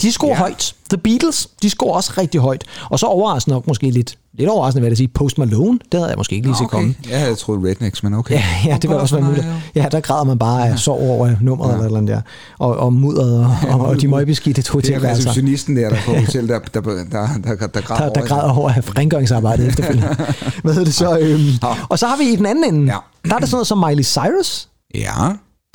De 0.01 0.11
scorer 0.11 0.29
Ja. 0.29 0.35
ja. 0.35 0.39
højt. 0.39 0.73
The 0.89 0.97
Beatles, 0.97 1.47
de 1.61 1.69
scorer 1.69 1.93
også 1.95 2.13
rigtig 2.17 2.41
højt. 2.41 2.63
Og 2.89 2.99
så 2.99 3.05
overraskende 3.05 3.53
nok 3.55 3.67
måske 3.67 3.89
lidt, 3.91 4.17
lidt 4.37 4.49
overraskende, 4.49 4.81
hvad 4.81 4.89
jeg 4.89 4.97
sige, 4.97 5.07
Post 5.07 5.37
Malone, 5.37 5.79
det 5.91 5.99
havde 5.99 6.09
jeg 6.09 6.17
måske 6.17 6.35
ikke 6.35 6.47
lige 6.47 6.57
set 6.57 6.69
komme. 6.69 6.95
Jeg 7.09 7.19
havde 7.19 7.35
troet 7.35 7.65
Rednecks, 7.69 8.03
men 8.03 8.13
okay. 8.13 8.33
Ja, 8.35 8.43
ja, 8.65 8.77
det 8.81 8.89
var 8.89 8.95
også 8.95 9.15
være 9.15 9.25
muligt. 9.25 9.45
Ja, 9.75 9.87
der 9.91 9.99
græder 9.99 10.23
man 10.23 10.39
bare 10.39 10.67
af 10.69 10.79
sorg 10.79 10.99
over 11.09 11.31
nummeret 11.41 11.69
ja. 11.69 11.73
eller 11.73 11.83
et 11.83 11.87
eller 11.87 11.97
andet 11.97 12.15
der. 12.15 12.21
Og, 12.59 12.77
og 12.77 12.93
mudderet 12.93 13.39
og, 13.39 13.79
og, 13.79 13.85
og 13.85 14.01
de 14.01 14.07
møgbeskidte 14.07 14.61
Det 14.61 14.69
er 14.69 14.73
hotelværelser. 14.73 15.29
receptionisten 15.29 15.75
der, 15.75 15.89
der 15.89 15.97
på 16.05 16.13
hotel, 16.15 16.47
der, 16.47 16.59
der, 16.59 16.81
der, 16.81 17.03
der, 17.11 17.55
der, 17.55 17.67
der 17.67 17.81
græder 17.81 18.03
der, 18.03 18.13
der 18.13 18.21
over 18.21 18.27
græder 18.27 18.53
over 18.53 18.69
af 18.71 18.97
rengøringsarbejdet 18.97 19.67
efterfølgende. 19.67 20.07
Hvad 20.63 20.73
hedder 20.73 20.85
det 20.85 20.93
så? 20.95 21.17
Øhm, 21.19 21.49
og 21.89 21.99
så 21.99 22.07
har 22.07 22.17
vi 22.17 22.23
i 22.23 22.35
den 22.35 22.45
anden 22.45 22.73
ende, 22.73 22.93
Ja. 22.93 22.97
der 23.29 23.35
er 23.35 23.39
der 23.39 23.45
sådan 23.45 23.55
noget 23.55 23.67
som 23.67 23.77
Miley 23.87 24.03
Cyrus. 24.03 24.67
Ja, 24.95 25.11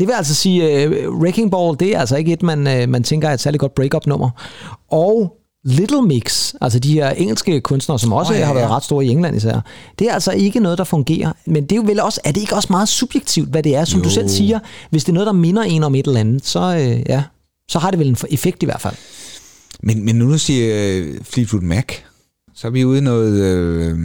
Det 0.00 0.08
vil 0.08 0.14
altså 0.14 0.34
sige, 0.34 0.88
uh, 0.88 1.20
Wrecking 1.20 1.50
Ball, 1.50 1.76
det 1.80 1.94
er 1.94 2.00
altså 2.00 2.16
ikke 2.16 2.32
et, 2.32 2.42
man, 2.42 2.58
uh, 2.58 2.88
man 2.88 3.02
tænker 3.02 3.28
er 3.28 3.34
et 3.34 3.40
særligt 3.40 3.60
godt 3.60 3.74
break-up 3.74 4.06
nummer. 4.06 4.30
Og 4.90 5.36
Little 5.64 6.02
Mix, 6.02 6.54
altså 6.60 6.78
de 6.78 6.92
her 6.92 7.10
engelske 7.10 7.60
kunstnere, 7.60 7.98
som 7.98 8.12
også 8.12 8.32
oh, 8.32 8.36
ja, 8.36 8.40
ja, 8.40 8.46
har 8.46 8.54
været 8.54 8.70
ret 8.70 8.84
store 8.84 9.04
i 9.04 9.08
England 9.08 9.36
især, 9.36 9.60
det 9.98 10.08
er 10.08 10.14
altså 10.14 10.32
ikke 10.32 10.60
noget, 10.60 10.78
der 10.78 10.84
fungerer. 10.84 11.32
Men 11.46 11.62
det 11.62 11.72
er 11.72 11.76
jo 11.76 11.82
vel 11.82 12.00
også, 12.00 12.20
er 12.24 12.32
det 12.32 12.40
ikke 12.40 12.54
også 12.54 12.68
meget 12.70 12.88
subjektivt, 12.88 13.48
hvad 13.48 13.62
det 13.62 13.76
er? 13.76 13.84
Som 13.84 14.00
jo. 14.00 14.04
du 14.04 14.10
selv 14.10 14.28
siger, 14.28 14.58
hvis 14.90 15.04
det 15.04 15.12
er 15.12 15.14
noget, 15.14 15.26
der 15.26 15.32
minder 15.32 15.62
en 15.62 15.84
om 15.84 15.94
et 15.94 16.06
eller 16.06 16.20
andet, 16.20 16.46
så, 16.46 16.76
uh, 16.76 17.10
ja, 17.10 17.22
så 17.68 17.78
har 17.78 17.90
det 17.90 17.98
vel 17.98 18.08
en 18.08 18.16
effekt 18.30 18.62
i 18.62 18.66
hvert 18.66 18.80
fald. 18.80 18.94
men, 19.82 20.04
men 20.04 20.16
nu 20.16 20.32
du 20.32 20.38
siger 20.38 21.00
uh, 21.00 21.06
Fleetwood 21.22 21.62
Mac, 21.62 21.86
så 22.54 22.66
er 22.66 22.70
vi 22.70 22.84
ude 22.84 22.98
i 22.98 23.02
noget... 23.02 23.40
Øh, 23.40 23.98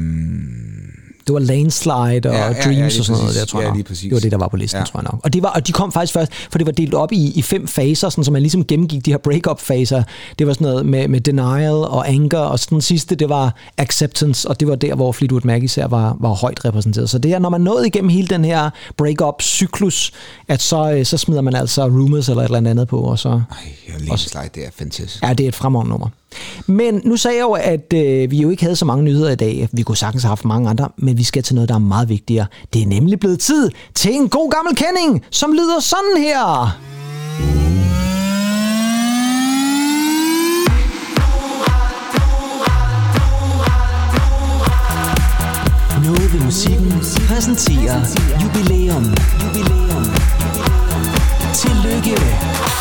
Det 1.28 1.34
var 1.34 1.40
Landslide 1.40 2.30
og 2.30 2.36
Ja, 2.36 2.54
Dreams 2.64 2.96
ja, 2.96 3.00
og 3.00 3.06
sådan 3.06 3.22
noget 3.22 3.36
der, 3.36 3.46
tror 3.46 3.60
jeg 3.62 3.70
Ja, 3.70 3.74
lige 3.74 3.84
præcis. 3.84 4.04
Det 4.04 4.12
var 4.14 4.20
det, 4.20 4.32
der 4.32 4.38
var 4.38 4.48
på 4.48 4.58
listen, 4.58 4.80
Ja. 4.80 4.86
tror 4.86 5.00
jeg 5.00 5.04
nok. 5.12 5.20
Og, 5.24 5.34
det 5.34 5.44
var, 5.44 5.50
og 5.50 5.68
de 5.68 5.72
kom 5.72 5.92
faktisk 5.92 6.14
først, 6.14 6.32
for 6.52 6.58
det 6.58 6.66
var 6.68 6.72
delt 6.74 6.94
op 6.94 7.12
i, 7.12 7.32
i 7.36 7.42
fem 7.42 7.68
faser, 7.68 8.10
sådan, 8.10 8.24
så 8.24 8.32
man 8.32 8.42
ligesom 8.42 8.66
gennemgik 8.66 9.06
de 9.06 9.12
her 9.12 9.18
break-up-faser. 9.18 10.04
Det 10.40 10.48
var 10.48 10.54
sådan 10.54 10.68
noget 10.68 10.86
med, 10.86 11.08
med 11.08 11.22
denial 11.22 11.72
og 11.74 12.10
anger, 12.10 12.40
og 12.40 12.60
så 12.60 12.68
den 12.70 12.82
sidste, 12.82 13.16
det 13.16 13.30
var 13.30 13.56
acceptance, 13.78 14.50
og 14.50 14.60
det 14.60 14.68
var 14.68 14.76
der, 14.76 14.96
hvor 14.96 15.12
Fleetwood 15.12 15.42
Mac 15.44 15.64
især 15.64 15.88
var, 15.88 16.18
var 16.20 16.30
højt 16.30 16.66
repræsenteret. 16.66 17.10
Så 17.10 17.18
det 17.18 17.34
er, 17.34 17.40
når 17.40 17.50
man 17.50 17.62
nåede 17.62 17.88
igennem 17.88 18.10
hele 18.10 18.28
den 18.28 18.46
her 18.46 18.70
break-up-cyklus, 18.98 20.12
at 20.48 20.62
så, 20.62 20.92
øh, 20.92 21.06
så 21.06 21.18
smider 21.18 21.42
man 21.42 21.56
altså 21.56 21.86
rumors 21.86 22.30
eller 22.30 22.42
et 22.44 22.46
eller 22.56 22.70
andet 22.70 22.88
på, 22.88 23.00
og 23.00 23.20
så... 23.20 23.30
ej, 23.30 23.42
jeg 23.88 24.02
lige 24.02 24.18
slide, 24.18 24.50
det 24.56 24.66
er 24.66 24.70
fantastisk. 24.78 25.24
Ja, 25.24 25.34
det 25.34 25.44
er 25.44 25.48
et 25.48 25.56
fremragende 25.56 25.90
nummer. 25.90 26.08
Men 26.68 27.02
nu 27.04 27.18
sagde 27.18 27.38
jeg 27.38 27.44
jo, 27.44 27.52
at 27.52 27.94
øh, 27.94 28.32
vi 28.32 28.38
jo 28.38 28.50
ikke 28.50 28.64
havde 28.64 28.76
så 28.76 28.86
mange 28.86 29.04
nyheder 29.04 29.32
i 29.32 29.36
dag. 29.36 29.70
Vi 29.72 29.84
kunne 29.84 29.98
sagtens 29.98 30.24
have 30.24 30.30
haft 30.30 30.46
mange 30.46 30.70
andre, 30.70 30.90
men 30.98 31.18
vi 31.18 31.24
skal 31.24 31.44
til 31.44 31.56
noget, 31.56 31.70
der 31.70 31.76
er 31.76 31.80
meget 31.80 32.10
vigtigere. 32.10 32.46
Det 32.74 32.82
er 32.82 32.88
nemlig 32.88 33.20
blevet 33.20 33.40
tid 33.40 33.72
til 33.94 34.14
en 34.14 34.30
god 34.30 34.52
gammel 34.52 34.76
kending, 34.76 35.24
som 35.32 35.52
lyder 35.54 35.80
sådan 35.80 36.18
her. 36.18 36.78
Noget 46.06 46.34
ved 46.34 46.42
musikken 46.42 46.92
præsenterer 47.28 48.02
jubilæum. 48.44 49.06
Jubilæum. 49.44 50.06
Tillykke. 51.54 52.75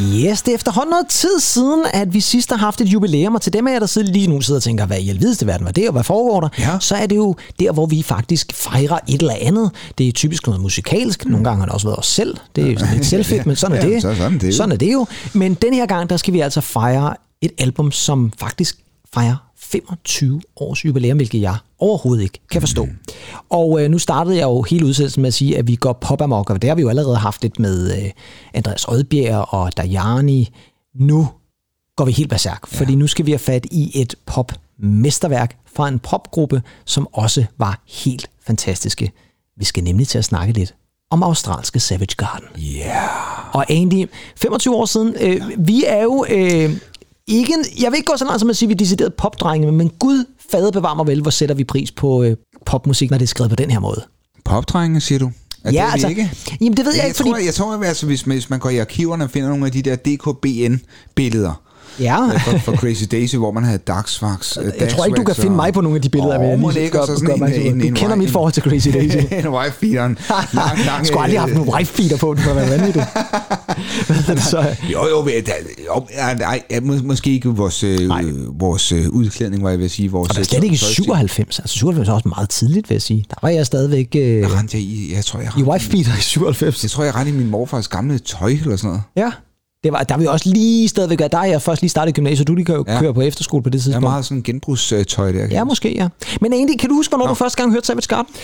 Yes, 0.00 0.42
det 0.42 0.50
er 0.50 0.54
efterhånden 0.54 0.90
noget 0.90 1.06
tid 1.08 1.40
siden, 1.40 1.84
at 1.94 2.14
vi 2.14 2.20
sidst 2.20 2.50
har 2.50 2.56
haft 2.56 2.80
et 2.80 2.84
jubilæum, 2.88 3.34
og 3.34 3.42
til 3.42 3.52
dem 3.52 3.66
af 3.66 3.72
jer, 3.72 3.78
der 3.78 3.86
sidder 3.86 4.12
lige 4.12 4.26
nu 4.26 4.40
sidder 4.40 4.58
og 4.58 4.62
tænker, 4.62 4.86
hvad 4.86 4.98
i 4.98 5.02
helvedeste 5.02 5.46
verden 5.46 5.64
var 5.66 5.72
det, 5.72 5.86
og 5.86 5.92
hvad 5.92 6.04
foregår 6.04 6.40
der? 6.40 6.48
Ja. 6.58 6.78
Så 6.80 6.94
er 6.94 7.06
det 7.06 7.16
jo 7.16 7.36
der, 7.60 7.72
hvor 7.72 7.86
vi 7.86 8.02
faktisk 8.02 8.52
fejrer 8.54 8.98
et 9.08 9.20
eller 9.20 9.34
andet. 9.40 9.70
Det 9.98 10.08
er 10.08 10.12
typisk 10.12 10.46
noget 10.46 10.60
musikalsk. 10.60 11.24
Nogle 11.24 11.44
gange 11.44 11.58
har 11.58 11.66
det 11.66 11.74
også 11.74 11.86
været 11.86 11.98
os 11.98 12.06
selv. 12.06 12.36
Det 12.56 12.64
er 12.66 12.72
jo 12.72 12.78
sådan 12.78 12.94
lidt 12.94 13.06
selvfedt, 13.06 13.46
men 13.46 13.56
sådan 13.56 13.78
er 13.78 13.82
Ja, 13.86 13.94
det. 13.94 14.02
så 14.02 14.14
sådan 14.14 14.32
er 14.32 14.38
det 14.38 14.48
jo. 14.48 14.52
Sådan 14.56 14.72
er 14.72 14.76
det 14.76 14.92
jo. 14.92 15.06
Men 15.32 15.54
den 15.54 15.74
her 15.74 15.86
gang, 15.86 16.10
der 16.10 16.16
skal 16.16 16.34
vi 16.34 16.40
altså 16.40 16.60
fejre 16.60 17.14
et 17.40 17.50
album, 17.58 17.92
som 17.92 18.32
faktisk 18.38 18.76
fejrer 19.14 19.36
25 19.72 20.40
års 20.56 20.84
jubilæum, 20.84 21.16
hvilket 21.16 21.40
jeg 21.40 21.56
overhovedet 21.78 22.22
ikke 22.22 22.38
kan 22.50 22.62
forstå. 22.62 22.84
Mm. 22.84 22.98
Og 23.50 23.84
øh, 23.84 23.90
nu 23.90 23.98
startede 23.98 24.36
jeg 24.36 24.42
jo 24.42 24.62
hele 24.62 24.86
udsendelsen 24.86 25.22
med 25.22 25.28
at 25.28 25.34
sige, 25.34 25.58
at 25.58 25.66
vi 25.66 25.74
går 25.74 25.92
pop 25.92 26.20
amok, 26.20 26.50
og 26.50 26.62
det 26.62 26.70
har 26.70 26.74
vi 26.74 26.82
jo 26.82 26.88
allerede 26.88 27.16
haft 27.16 27.42
lidt 27.42 27.58
med 27.58 27.98
øh, 27.98 28.10
Andreas 28.54 28.84
Odbjerg 28.88 29.54
og 29.54 29.76
Dajani. 29.76 30.48
Nu 30.94 31.28
går 31.96 32.04
vi 32.04 32.12
helt 32.12 32.30
berserk, 32.30 32.60
ja. 32.72 32.78
fordi 32.78 32.94
nu 32.94 33.06
skal 33.06 33.26
vi 33.26 33.30
have 33.30 33.38
fat 33.38 33.66
i 33.70 34.00
et 34.00 34.14
pop-mesterværk 34.26 35.56
fra 35.74 35.88
en 35.88 35.98
popgruppe, 35.98 36.62
som 36.84 37.08
også 37.12 37.44
var 37.58 37.82
helt 37.88 38.30
fantastiske. 38.46 39.12
Vi 39.56 39.64
skal 39.64 39.84
nemlig 39.84 40.08
til 40.08 40.18
at 40.18 40.24
snakke 40.24 40.52
lidt 40.52 40.74
om 41.10 41.22
australske 41.22 41.80
Savage 41.80 42.14
Garden. 42.16 42.46
Yeah. 42.58 43.54
Og 43.56 43.70
Andy, 43.70 44.06
25 44.36 44.74
år 44.74 44.84
siden, 44.84 45.14
øh, 45.20 45.40
vi 45.58 45.84
er 45.86 46.02
jo 46.02 46.26
øh, 46.30 46.70
ikke, 47.26 47.54
jeg 47.80 47.90
vil 47.92 47.96
ikke 47.96 48.10
gå 48.12 48.16
så 48.16 48.24
langt 48.24 48.40
som 48.40 48.50
at 48.50 48.56
sige, 48.56 48.66
at 48.66 48.68
vi 48.68 48.72
er 48.74 48.76
decideret 48.78 49.14
popdrenge, 49.14 49.72
men 49.72 49.90
Gud 49.98 50.24
fader 50.50 50.70
bevar 50.70 50.94
mig 50.94 51.06
vel, 51.06 51.22
hvor 51.22 51.30
sætter 51.30 51.54
vi 51.54 51.64
pris 51.64 51.92
på 51.92 52.22
øh, 52.22 52.36
popmusik, 52.66 53.10
når 53.10 53.18
det 53.18 53.24
er 53.24 53.28
skrevet 53.28 53.50
på 53.50 53.56
den 53.56 53.70
her 53.70 53.78
måde. 53.80 54.04
Popdrenge, 54.44 55.00
siger 55.00 55.18
du? 55.18 55.30
Er 55.64 55.70
det, 55.70 55.74
vi 56.04 56.10
ikke? 56.10 56.30
jamen 56.60 56.76
det 56.76 56.84
ved 56.84 56.92
jeg, 56.92 56.98
Jeg, 56.98 57.06
ikke, 57.08 57.18
tror, 57.18 57.30
fordi... 57.32 57.44
jeg 57.46 57.54
tror, 57.54 57.74
at 57.74 57.84
altså, 57.86 58.06
hvis, 58.06 58.26
man- 58.26 58.34
hvis 58.36 58.50
man 58.50 58.58
går 58.58 58.70
i 58.70 58.78
arkiverne 58.78 59.24
og 59.24 59.30
finder 59.30 59.48
nogle 59.48 59.66
af 59.66 59.72
de 59.72 59.82
der 59.82 59.96
DKBN-billeder 59.96 61.62
ja, 62.00 62.24
øh, 62.34 62.40
for, 62.44 62.58
for 62.58 62.76
Crazy 62.76 63.04
Daisy, 63.10 63.36
hvor 63.36 63.52
man 63.52 63.64
havde 63.64 63.78
Dagsvax, 63.78 64.56
øh, 64.58 64.72
jeg 64.80 64.88
tror 64.88 65.04
ikke, 65.04 65.16
du 65.16 65.24
kan 65.24 65.34
finde 65.34 65.56
mig 65.56 65.72
på 65.72 65.80
nogle 65.80 65.96
af 65.96 66.02
de 66.02 66.08
billeder, 66.08 66.38
vil 66.38 66.48
jeg 66.48 66.58
lige 66.58 66.80
ikke 66.80 66.96
gøre- 66.96 67.06
sådan 67.06 67.26
gøre 67.26 67.34
en- 67.34 67.40
på. 67.40 67.46
en- 67.46 67.80
Du 67.80 67.86
en 67.86 67.94
kender 67.94 68.14
wife- 68.14 68.18
mit 68.18 68.30
forhold 68.30 68.52
til 68.52 68.62
Crazy 68.62 68.88
Daisy. 68.88 69.16
en 69.32 69.48
wife-feederen. 69.48 70.18
Lang, 70.52 71.06
Skulle 71.06 71.22
aldrig 71.24 71.40
have 71.40 71.54
haft 71.54 71.68
en 71.68 71.74
wife 71.74 71.92
feeder 71.94 72.16
på, 72.16 72.34
være 72.54 72.70
vanvittigt. 72.70 73.04
Hvad 74.06 74.16
er 74.28 74.34
det 74.34 74.42
så? 74.44 74.76
Jo, 74.92 75.08
jo, 75.10 75.24
der, 75.26 75.52
jo 75.96 76.06
ja, 76.14 76.34
nej, 76.34 76.62
må, 76.82 76.94
måske 77.04 77.30
ikke 77.32 77.48
vores, 77.48 77.84
øh, 77.84 78.10
vores 78.60 78.92
øh, 78.92 79.08
udklædning, 79.08 79.62
var 79.62 79.70
jeg 79.70 79.78
at 79.84 79.90
sige. 79.90 80.10
Vores, 80.10 80.28
Og 80.30 80.34
det 80.34 80.40
er 80.40 80.40
øh, 80.42 80.46
slet 80.46 80.64
ikke 80.64 80.74
i 80.74 80.78
tøjstil. 80.78 81.04
97. 81.04 81.58
Altså 81.58 81.72
97 81.78 82.08
er 82.08 82.12
også 82.12 82.28
meget 82.28 82.48
tidligt, 82.48 82.88
vil 82.90 82.94
jeg 82.94 83.02
sige. 83.02 83.24
Der 83.30 83.36
var 83.42 83.48
jeg 83.48 83.66
stadigvæk 83.66 84.08
øh, 84.16 84.42
Der 84.42 84.58
rendte 84.58 84.76
jeg 84.78 85.16
jeg 85.16 85.24
tror, 85.24 85.40
jeg, 85.40 85.48
i 85.48 85.50
rendte- 85.62 85.70
wife 85.70 85.90
feeder 85.90 86.18
i 86.18 86.20
97. 86.20 86.82
jeg 86.82 86.90
tror, 86.90 87.04
jeg 87.04 87.14
rendte 87.14 87.32
i 87.32 87.36
min 87.36 87.50
morfars 87.50 87.88
gamle 87.88 88.18
tøj 88.18 88.50
eller 88.50 88.76
sådan 88.76 88.88
noget. 88.88 89.02
Ja. 89.16 89.30
Det 89.84 89.92
var, 89.92 90.02
der 90.02 90.16
vil 90.16 90.22
jeg 90.24 90.30
også 90.32 90.48
lige 90.48 90.88
stadigvæk 90.88 91.20
være. 91.20 91.46
Er 91.46 91.50
jeg 91.50 91.62
først 91.62 91.82
lige 91.82 91.90
startet 91.90 92.12
i 92.12 92.14
gymnasiet, 92.14 92.48
du 92.48 92.54
lige 92.54 92.64
kan 92.64 92.74
jo 92.74 92.84
Ja. 92.88 93.00
køre 93.00 93.14
på 93.14 93.20
efterskole 93.20 93.62
på 93.62 93.68
det 93.70 93.74
Jeg 93.74 93.78
er 93.80 93.82
tidspunkt. 93.82 94.02
meget 94.02 94.24
sådan 94.24 94.42
genbrugstøj 94.42 95.32
der. 95.32 95.46
Ja, 95.50 95.64
måske, 95.64 95.94
ja. 95.94 96.08
Men 96.40 96.52
egentlig, 96.52 96.78
kan 96.80 96.88
du 96.88 96.94
huske, 96.94 97.10
hvornår 97.10 97.26
du 97.28 97.34
første 97.34 97.56
gang 97.62 97.72
hørte 97.72 97.86
Savage 97.86 98.06
Garden? 98.08 98.34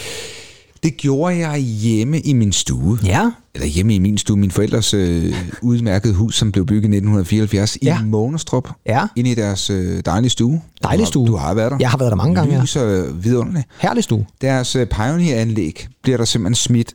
Det 0.82 0.96
gjorde 0.96 1.36
jeg 1.48 1.58
hjemme 1.58 2.20
i 2.20 2.32
min 2.32 2.52
stue. 2.52 2.98
Ja. 3.04 3.30
Eller 3.54 3.66
hjemme 3.66 3.94
i 3.94 3.98
min 3.98 4.18
stue. 4.18 4.36
Min 4.36 4.50
forældres 4.50 4.94
øh, 4.94 5.34
udmærkede 5.62 6.14
hus, 6.14 6.36
som 6.36 6.52
blev 6.52 6.66
bygget 6.66 6.82
i 6.82 6.96
1974 6.96 7.78
Ja. 7.82 8.00
i 8.00 8.04
Månestrup. 8.04 8.68
Ja. 8.86 9.02
Inde 9.16 9.30
i 9.30 9.34
deres 9.34 9.70
øh, 9.70 10.02
dejlige 10.06 10.30
stue. 10.30 10.60
Dejlig 10.82 11.06
stue. 11.06 11.26
Du 11.26 11.32
har, 11.36 11.40
du 11.42 11.46
har 11.46 11.54
været 11.54 11.70
der. 11.70 11.76
Jeg 11.80 11.90
har 11.90 11.98
været 11.98 12.10
der 12.10 12.16
mange 12.16 12.34
gange, 12.34 12.54
ja. 12.54 12.60
Lys 12.62 12.76
og 12.76 12.90
øh, 12.90 13.24
vidunderligt. 13.24 13.66
Herlig 13.78 14.04
stue. 14.04 14.26
Deres 14.40 14.76
øh, 14.76 14.86
Pioneer-anlæg 14.86 15.86
bliver 16.02 16.18
der 16.18 16.24
simpelthen 16.24 16.54
smidt 16.54 16.94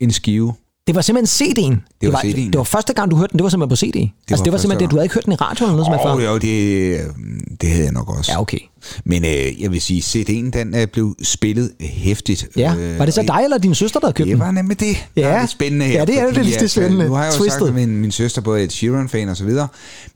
en 0.00 0.10
skive. 0.10 0.54
Det 0.86 0.94
var 0.94 1.00
simpelthen 1.00 1.48
CD'en. 1.48 1.96
Det, 2.00 2.06
var 2.08 2.12
var, 2.12 2.18
CD'en, 2.20 2.36
det 2.50 2.58
var 2.58 2.64
første 2.64 2.92
gang, 2.94 3.10
du 3.10 3.16
hørte 3.16 3.30
den. 3.32 3.38
Det 3.38 3.42
var 3.44 3.50
simpelthen 3.50 3.68
på 3.70 3.76
CD. 3.76 3.92
Det 3.92 4.10
altså, 4.30 4.36
var 4.36 4.44
det 4.44 4.52
var 4.52 4.58
simpelthen 4.58 4.84
det. 4.86 4.90
Du 4.90 4.96
havde 4.96 5.04
ikke 5.04 5.14
hørt 5.14 5.24
den 5.24 5.32
i 5.32 5.36
radioen 5.36 5.70
eller 5.70 5.76
noget 5.84 5.86
som 5.86 6.10
Åh, 6.10 6.12
er 6.14 6.26
før. 6.26 6.32
jo, 6.32 6.38
det, 6.38 7.00
øh, 7.00 7.56
det 7.60 7.68
havde 7.68 7.84
jeg 7.84 7.92
nok 7.92 8.16
også. 8.18 8.32
Ja, 8.32 8.40
okay. 8.40 8.58
Men 9.04 9.24
øh, 9.24 9.62
jeg 9.62 9.70
vil 9.72 9.80
sige, 9.80 10.00
CD'en 10.00 10.50
den 10.50 10.74
øh, 10.76 10.86
blev 10.86 11.16
spillet 11.22 11.72
hæftigt. 11.80 12.48
Ja. 12.56 12.74
Øh, 12.78 12.98
Var 12.98 13.04
det 13.04 13.14
så 13.14 13.22
dig 13.22 13.40
eller 13.44 13.58
din 13.58 13.74
søster, 13.74 14.00
der 14.00 14.06
havde 14.06 14.14
købt 14.14 14.26
Det 14.26 14.32
den? 14.32 14.40
var 14.40 14.50
nemlig 14.50 14.80
det. 14.80 14.96
Ja. 15.16 15.20
der 15.22 15.28
er 15.28 15.40
det 15.40 15.50
spændende 15.50 15.86
her. 15.86 15.98
Ja, 15.98 16.04
det 16.04 16.18
er 16.18 16.32
fordi, 16.34 16.50
det 16.50 16.60
lidt 16.60 16.70
spændende. 16.70 17.06
Nu 17.06 17.12
har 17.14 17.24
jeg 17.24 17.32
jo 17.32 17.38
Twisted. 17.38 17.58
sagt, 17.60 17.68
at 17.68 17.74
min, 17.74 17.96
min 17.96 18.10
søster 18.10 18.40
både 18.42 18.60
er 18.60 18.64
et 18.64 18.72
Sheeran-fan 18.72 19.28
og 19.28 19.36
så 19.36 19.44
videre, 19.44 19.68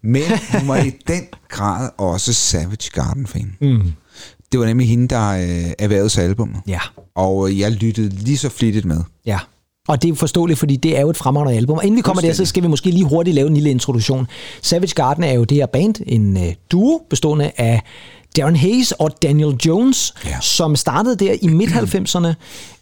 men 0.02 0.22
hun 0.60 0.68
var 0.68 0.76
i 0.76 0.90
den 1.08 1.22
grad 1.48 1.90
også 1.98 2.32
Savage 2.32 2.90
Garden-fan. 2.92 3.56
Mm. 3.60 3.92
Det 4.52 4.60
var 4.60 4.66
nemlig 4.66 4.88
hende, 4.88 5.08
der 5.08 5.28
øh, 5.30 5.72
erhvervede 5.78 6.10
sig 6.10 6.24
albumet. 6.24 6.56
Ja. 6.66 6.80
Og 7.16 7.48
øh, 7.50 7.58
jeg 7.60 7.70
lyttede 7.72 8.08
lige 8.08 8.38
så 8.38 8.48
flittigt 8.48 8.84
med. 8.84 9.00
Ja. 9.26 9.38
Og 9.86 10.02
det 10.02 10.10
er 10.10 10.14
forståeligt, 10.14 10.58
fordi 10.58 10.76
det 10.76 10.96
er 10.96 11.00
jo 11.00 11.10
et 11.10 11.16
fremragende 11.16 11.56
album. 11.56 11.76
Og 11.78 11.84
inden 11.84 11.96
vi 11.96 12.02
kommer 12.02 12.22
der, 12.22 12.32
så 12.32 12.44
skal 12.44 12.62
vi 12.62 12.68
måske 12.68 12.90
lige 12.90 13.04
hurtigt 13.04 13.34
lave 13.34 13.48
en 13.48 13.54
lille 13.54 13.70
introduktion. 13.70 14.26
Savage 14.62 14.92
Garden 14.94 15.24
er 15.24 15.32
jo 15.32 15.44
det 15.44 15.56
her 15.56 15.66
band, 15.66 15.94
en 16.06 16.36
øh, 16.36 16.54
duo 16.70 17.00
bestående 17.10 17.50
af 17.56 17.82
Darren 18.36 18.56
Hayes 18.56 18.92
og 18.92 19.22
Daniel 19.22 19.56
Jones, 19.66 20.14
Ja. 20.24 20.40
som 20.40 20.76
startede 20.76 21.16
der 21.16 21.34
i 21.42 21.48
midt-90'erne. 21.48 22.34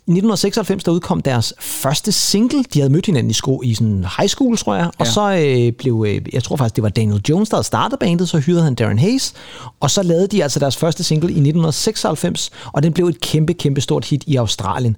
I 0.06 0.10
1996 0.10 0.84
der 0.84 0.92
udkom 0.92 1.20
deres 1.22 1.54
første 1.60 2.12
single. 2.12 2.64
De 2.74 2.78
havde 2.78 2.92
mødt 2.92 3.06
hinanden 3.06 3.30
i, 3.30 3.32
sko, 3.32 3.60
i 3.64 3.74
sådan 3.74 4.04
high 4.18 4.28
school, 4.28 4.56
tror 4.56 4.74
jeg. 4.74 4.86
Og 4.98 5.06
Ja. 5.06 5.10
så 5.12 5.32
øh, 5.36 5.72
blev, 5.72 6.04
øh, 6.08 6.20
jeg 6.32 6.42
tror 6.42 6.56
faktisk, 6.56 6.76
det 6.76 6.82
var 6.82 6.88
Daniel 6.88 7.20
Jones, 7.28 7.48
der 7.48 7.56
havde 7.56 7.66
startet 7.66 7.98
bandet. 7.98 8.28
Så 8.28 8.38
hyrede 8.38 8.62
han 8.62 8.74
Darren 8.74 8.98
Hayes. 8.98 9.34
Og 9.80 9.90
så 9.90 10.02
lavede 10.02 10.26
de 10.26 10.42
altså 10.42 10.58
deres 10.60 10.76
første 10.76 11.02
single 11.04 11.28
i 11.28 11.32
1996. 11.40 12.50
Og 12.72 12.82
den 12.82 12.92
blev 12.92 13.06
et 13.06 13.20
kæmpe, 13.20 13.52
kæmpe 13.54 13.80
stort 13.80 14.04
hit 14.04 14.24
i 14.26 14.36
Australien. 14.36 14.96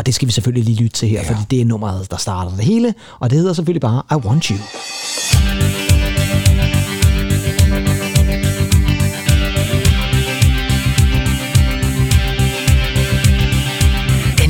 Og 0.00 0.06
det 0.06 0.14
skal 0.14 0.28
vi 0.28 0.32
selvfølgelig 0.32 0.64
lige 0.64 0.82
lytte 0.82 0.96
til 0.96 1.08
her, 1.08 1.22
ja. 1.22 1.30
fordi 1.30 1.40
det 1.50 1.60
er 1.60 1.64
nummeret, 1.64 2.10
der 2.10 2.16
starter 2.16 2.50
det 2.56 2.64
hele. 2.64 2.94
Og 3.18 3.30
det 3.30 3.38
hedder 3.38 3.52
selvfølgelig 3.52 3.80
bare 3.80 4.02
I 4.10 4.26
Want 4.26 4.44
You. 4.44 4.56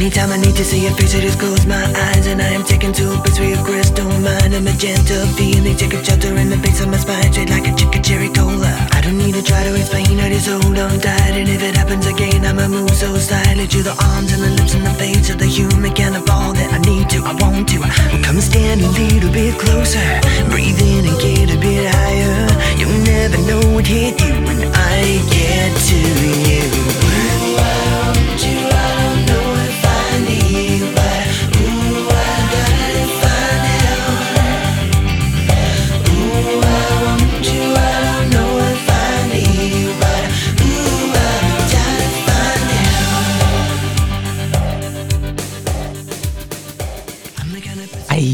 Anytime 0.00 0.32
I 0.32 0.38
need 0.38 0.56
to 0.56 0.64
see 0.64 0.80
your 0.80 0.96
face, 0.96 1.14
I 1.14 1.20
just 1.20 1.38
close 1.38 1.66
my 1.66 1.76
eyes 1.76 2.26
and 2.26 2.40
I 2.40 2.48
am 2.56 2.64
taken 2.64 2.90
to 2.94 3.12
a 3.12 3.16
where 3.20 3.52
your 3.52 3.62
crystal 3.62 4.08
mind 4.24 4.54
A 4.54 4.58
magenta 4.58 5.28
feeling 5.36 5.76
take 5.76 5.92
a 5.92 6.02
shelter 6.02 6.34
in 6.40 6.48
the 6.48 6.56
base 6.56 6.80
of 6.80 6.88
my 6.88 6.96
spine, 6.96 7.30
straight 7.30 7.50
like 7.50 7.68
a 7.68 7.76
chicken 7.76 8.02
cherry 8.02 8.30
cola. 8.32 8.72
I 8.96 9.02
don't 9.02 9.18
need 9.18 9.34
to 9.34 9.42
try 9.42 9.62
to 9.62 9.76
explain, 9.76 10.18
I 10.18 10.32
just 10.32 10.48
hold 10.48 10.78
on 10.78 11.00
tight, 11.00 11.36
and 11.36 11.46
if 11.46 11.62
it 11.62 11.76
happens 11.76 12.06
again, 12.06 12.46
I'ma 12.46 12.68
move 12.68 12.96
so 12.96 13.12
silently 13.18 13.68
to 13.68 13.82
the 13.82 13.92
arms 14.16 14.32
and 14.32 14.40
the 14.40 14.48
lips 14.56 14.72
and 14.72 14.86
the 14.86 14.94
face 14.96 15.28
of 15.28 15.38
the 15.38 15.44
human 15.44 15.92
cannibal 15.92 16.56
that 16.56 16.72
I 16.72 16.78
need 16.88 17.10
to, 17.10 17.20
I 17.20 17.36
want 17.36 17.68
to. 17.76 17.84
Come 18.24 18.40
stand 18.40 18.80
a 18.80 18.88
little 18.88 19.30
bit 19.30 19.60
closer, 19.60 20.08
breathe 20.48 20.80
in 20.80 21.12
and 21.12 21.18
get 21.20 21.52
a 21.52 21.60
bit 21.60 21.84
higher. 21.92 22.48
You'll 22.80 23.04
never 23.04 23.36
know 23.44 23.76
what 23.76 23.86
hit 23.86 24.16
you 24.16 24.32
when 24.48 24.64
I 24.64 25.20
get 25.28 25.76
to 25.92 26.00
you. 26.48 26.99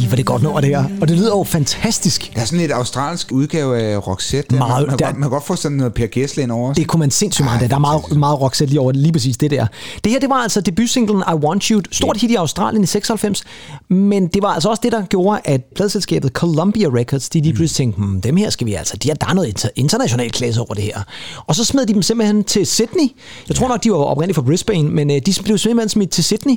Hvor 0.06 0.12
er 0.14 0.16
det 0.16 0.26
godt 0.26 0.42
nummer 0.42 0.60
det 0.60 0.70
her. 0.70 0.84
Og 1.00 1.08
det 1.08 1.16
lyder 1.16 1.28
jo 1.38 1.44
fantastisk. 1.44 2.30
Der 2.34 2.40
er 2.40 2.44
sådan 2.44 2.58
lidt 2.58 2.72
australsk 2.72 3.32
udgave 3.32 3.78
af 3.82 4.06
Roxette. 4.06 4.50
Der. 4.56 4.58
Meget- 4.58 4.70
man, 4.86 4.86
man, 4.86 4.90
der- 4.90 4.96
kan 4.96 5.06
godt, 5.06 5.16
man 5.16 5.22
kan 5.22 5.30
godt 5.30 5.46
få 5.46 5.56
sådan 5.56 5.76
noget 5.76 5.94
Per 5.94 6.06
Gessle 6.12 6.42
ind 6.42 6.52
over. 6.52 6.72
Det 6.74 6.86
kunne 6.86 7.00
man 7.00 7.10
sindssygt 7.10 7.44
meget 7.44 7.62
af. 7.62 7.68
Der 7.68 7.76
er 7.76 7.80
meget, 7.80 8.16
meget 8.16 8.40
rocksæt 8.40 8.68
lige 8.68 8.80
over 8.80 8.92
lige 8.92 9.12
præcis 9.12 9.36
det 9.36 9.50
der. 9.50 9.66
Det 10.04 10.12
her, 10.12 10.20
det 10.20 10.28
var 10.30 10.36
altså 10.36 10.60
debutsinglen 10.60 11.22
I 11.32 11.34
Want 11.34 11.64
You. 11.64 11.80
Stort 11.92 12.16
hit 12.16 12.30
i 12.30 12.34
Australien 12.34 12.82
i 12.82 12.86
96. 12.86 13.44
Men 13.88 14.26
det 14.26 14.42
var 14.42 14.48
altså 14.48 14.68
også 14.68 14.80
det, 14.82 14.92
der 14.92 15.02
gjorde, 15.02 15.40
at 15.44 15.64
pladselskabet 15.76 16.30
Columbia 16.32 16.88
Records, 16.88 17.28
de 17.28 17.40
lige 17.40 17.52
Mm. 17.52 17.56
pludselig 17.56 17.76
tænkte, 17.76 18.00
hmm, 18.00 18.20
dem 18.20 18.36
her 18.36 18.50
skal 18.50 18.66
vi 18.66 18.74
altså, 18.74 18.96
de 18.96 19.08
her, 19.08 19.14
der 19.14 19.26
er 19.26 19.34
noget 19.34 19.58
inter- 19.58 19.70
international 19.76 20.30
klasse 20.30 20.60
over 20.60 20.74
det 20.74 20.82
her. 20.82 21.02
Og 21.46 21.54
så 21.54 21.64
smed 21.64 21.86
de 21.86 21.94
dem 21.94 22.02
simpelthen 22.02 22.44
til 22.44 22.66
Sydney. 22.66 23.08
Jeg 23.48 23.56
tror 23.56 23.68
nok, 23.68 23.84
de 23.84 23.90
var 23.90 23.96
oprindeligt 23.96 24.34
fra 24.36 24.42
Brisbane, 24.42 24.90
men 24.90 25.10
øh, 25.10 25.20
de 25.26 25.34
blev 25.44 25.58
simpelthen 25.58 25.88
smidt 25.88 26.10
til 26.10 26.24
Sydney. 26.24 26.56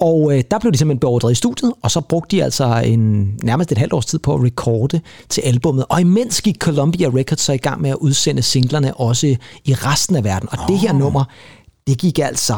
Og 0.00 0.36
øh, 0.36 0.44
der 0.50 0.58
blev 0.58 0.72
de 0.72 0.78
simpelthen 0.78 1.00
beordret 1.00 1.32
i 1.32 1.34
studiet, 1.34 1.72
og 1.82 1.90
så 1.90 2.00
brugte 2.00 2.36
de 2.36 2.44
altså 2.44 2.82
en, 2.86 3.34
nærmest 3.42 3.72
et 3.72 3.78
halvt 3.78 3.92
års 3.92 4.06
tid 4.06 4.18
på 4.18 4.34
at 4.34 4.44
recorde 4.44 5.00
til 5.28 5.40
albummet. 5.40 5.84
Og 5.88 6.00
imens 6.00 6.42
gik 6.42 6.56
Columbia 6.58 7.08
Records 7.08 7.40
så 7.40 7.52
i 7.52 7.56
gang 7.56 7.80
med 7.82 7.90
at 7.90 7.96
udsende 7.96 8.42
singlerne 8.42 8.94
også 8.94 9.26
i 9.64 9.74
resten 9.74 10.16
af 10.16 10.24
verden. 10.24 10.48
Og 10.52 10.58
oh. 10.62 10.68
det 10.68 10.78
her 10.78 10.92
nummer, 10.92 11.24
det 11.86 11.98
gik 11.98 12.18
altså 12.18 12.54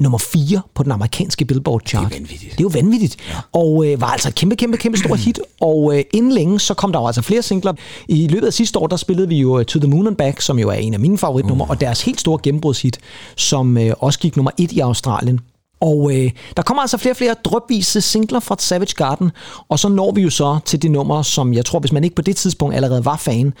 nummer 0.00 0.18
4 0.18 0.60
på 0.74 0.82
den 0.82 0.92
amerikanske 0.92 1.44
Billboard 1.44 1.82
chart. 1.86 2.04
Det 2.12 2.16
er 2.16 2.20
vanvittigt. 2.20 2.52
Det 2.52 2.58
er 2.60 2.62
jo 2.64 2.70
vanvittigt. 2.74 3.16
Ja. 3.28 3.34
Og 3.52 3.86
øh, 3.86 4.00
var 4.00 4.06
altså 4.06 4.28
et 4.28 4.34
kæmpe, 4.34 4.56
kæmpe, 4.56 4.76
kæmpe 4.76 4.98
stort 4.98 5.18
hit. 5.26 5.40
Og 5.60 5.96
øh, 5.98 6.04
inden 6.12 6.32
længe, 6.32 6.60
så 6.60 6.74
kom 6.74 6.92
der 6.92 7.00
jo 7.00 7.06
altså 7.06 7.22
flere 7.22 7.42
singler. 7.42 7.72
I 8.08 8.28
løbet 8.28 8.46
af 8.46 8.52
sidste 8.52 8.78
år, 8.78 8.86
der 8.86 8.96
spillede 8.96 9.28
vi 9.28 9.36
jo 9.40 9.58
øh, 9.58 9.64
To 9.64 9.78
the 9.80 9.88
Moon 9.90 10.06
and 10.06 10.16
Back, 10.16 10.40
som 10.40 10.58
jo 10.58 10.68
er 10.68 10.74
en 10.74 10.94
af 10.94 11.00
mine 11.00 11.18
favoritnumre, 11.18 11.64
Mm. 11.66 11.70
og 11.70 11.80
deres 11.80 12.02
helt 12.02 12.20
store 12.20 12.38
gennembrudshit, 12.42 12.98
som 13.36 13.78
øh, 13.78 13.92
også 13.98 14.18
gik 14.18 14.36
nummer 14.36 14.50
1 14.58 14.72
i 14.72 14.78
Australien. 14.80 15.40
Og 15.80 16.10
øh, 16.14 16.30
der 16.56 16.62
kommer 16.62 16.80
altså 16.82 16.96
flere 16.96 17.12
og 17.12 17.16
flere 17.16 17.34
drøbvise 17.44 18.00
singler 18.00 18.40
fra 18.40 18.56
Savage 18.58 18.94
Garden, 18.96 19.30
og 19.68 19.78
så 19.78 19.88
når 19.88 20.12
vi 20.12 20.22
jo 20.22 20.30
så 20.30 20.58
til 20.64 20.82
det 20.82 20.90
nummer, 20.90 21.22
som 21.22 21.54
jeg 21.54 21.64
tror, 21.64 21.78
hvis 21.80 21.92
man 21.92 22.04
ikke 22.04 22.16
på 22.16 22.22
det 22.22 22.36
tidspunkt 22.36 22.74
allerede 22.74 23.04
var 23.04 23.16
fan, 23.16 23.52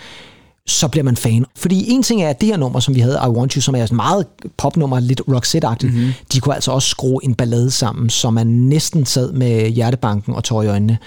så 0.66 0.88
bliver 0.88 1.04
man 1.04 1.16
fan. 1.16 1.44
Fordi 1.56 1.90
en 1.90 2.02
ting 2.02 2.22
er, 2.22 2.28
at 2.30 2.40
det 2.40 2.48
her 2.48 2.56
nummer, 2.56 2.80
som 2.80 2.94
vi 2.94 3.00
havde, 3.00 3.20
I 3.26 3.28
Want 3.28 3.52
You, 3.52 3.60
som 3.60 3.74
er 3.74 3.84
et 3.84 3.92
meget 3.92 4.26
popnummer, 4.56 5.00
lidt 5.00 5.20
Roxette-agtigt, 5.28 5.92
mm-hmm. 5.92 6.12
de 6.32 6.40
kunne 6.40 6.54
altså 6.54 6.72
også 6.72 6.88
skrue 6.88 7.24
en 7.24 7.34
ballade 7.34 7.70
sammen, 7.70 8.10
så 8.10 8.30
man 8.30 8.46
næsten 8.46 9.06
sad 9.06 9.32
med 9.32 9.68
hjertebanken 9.70 10.34
og 10.34 10.44
tår 10.44 10.62
i 10.62 10.66
øjnene. 10.66 10.98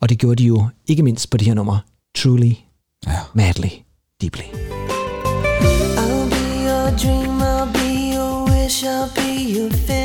Og 0.00 0.08
det 0.08 0.18
gjorde 0.18 0.42
de 0.42 0.44
jo 0.46 0.66
ikke 0.86 1.02
mindst 1.02 1.30
på 1.30 1.36
det 1.36 1.46
her 1.46 1.54
nummer, 1.54 1.78
Truly, 2.18 2.52
Ja. 3.06 3.18
Madly, 3.34 3.68
Deeply. 4.20 4.42
I'll 5.96 6.28
be 6.30 6.64
your 6.66 6.90
dream, 7.02 7.40
I'll 7.42 7.72
be 7.72 8.14
your 8.14 8.44
wish, 8.44 8.84
I'll 8.84 9.14
be 9.14 9.58
your. 9.58 9.99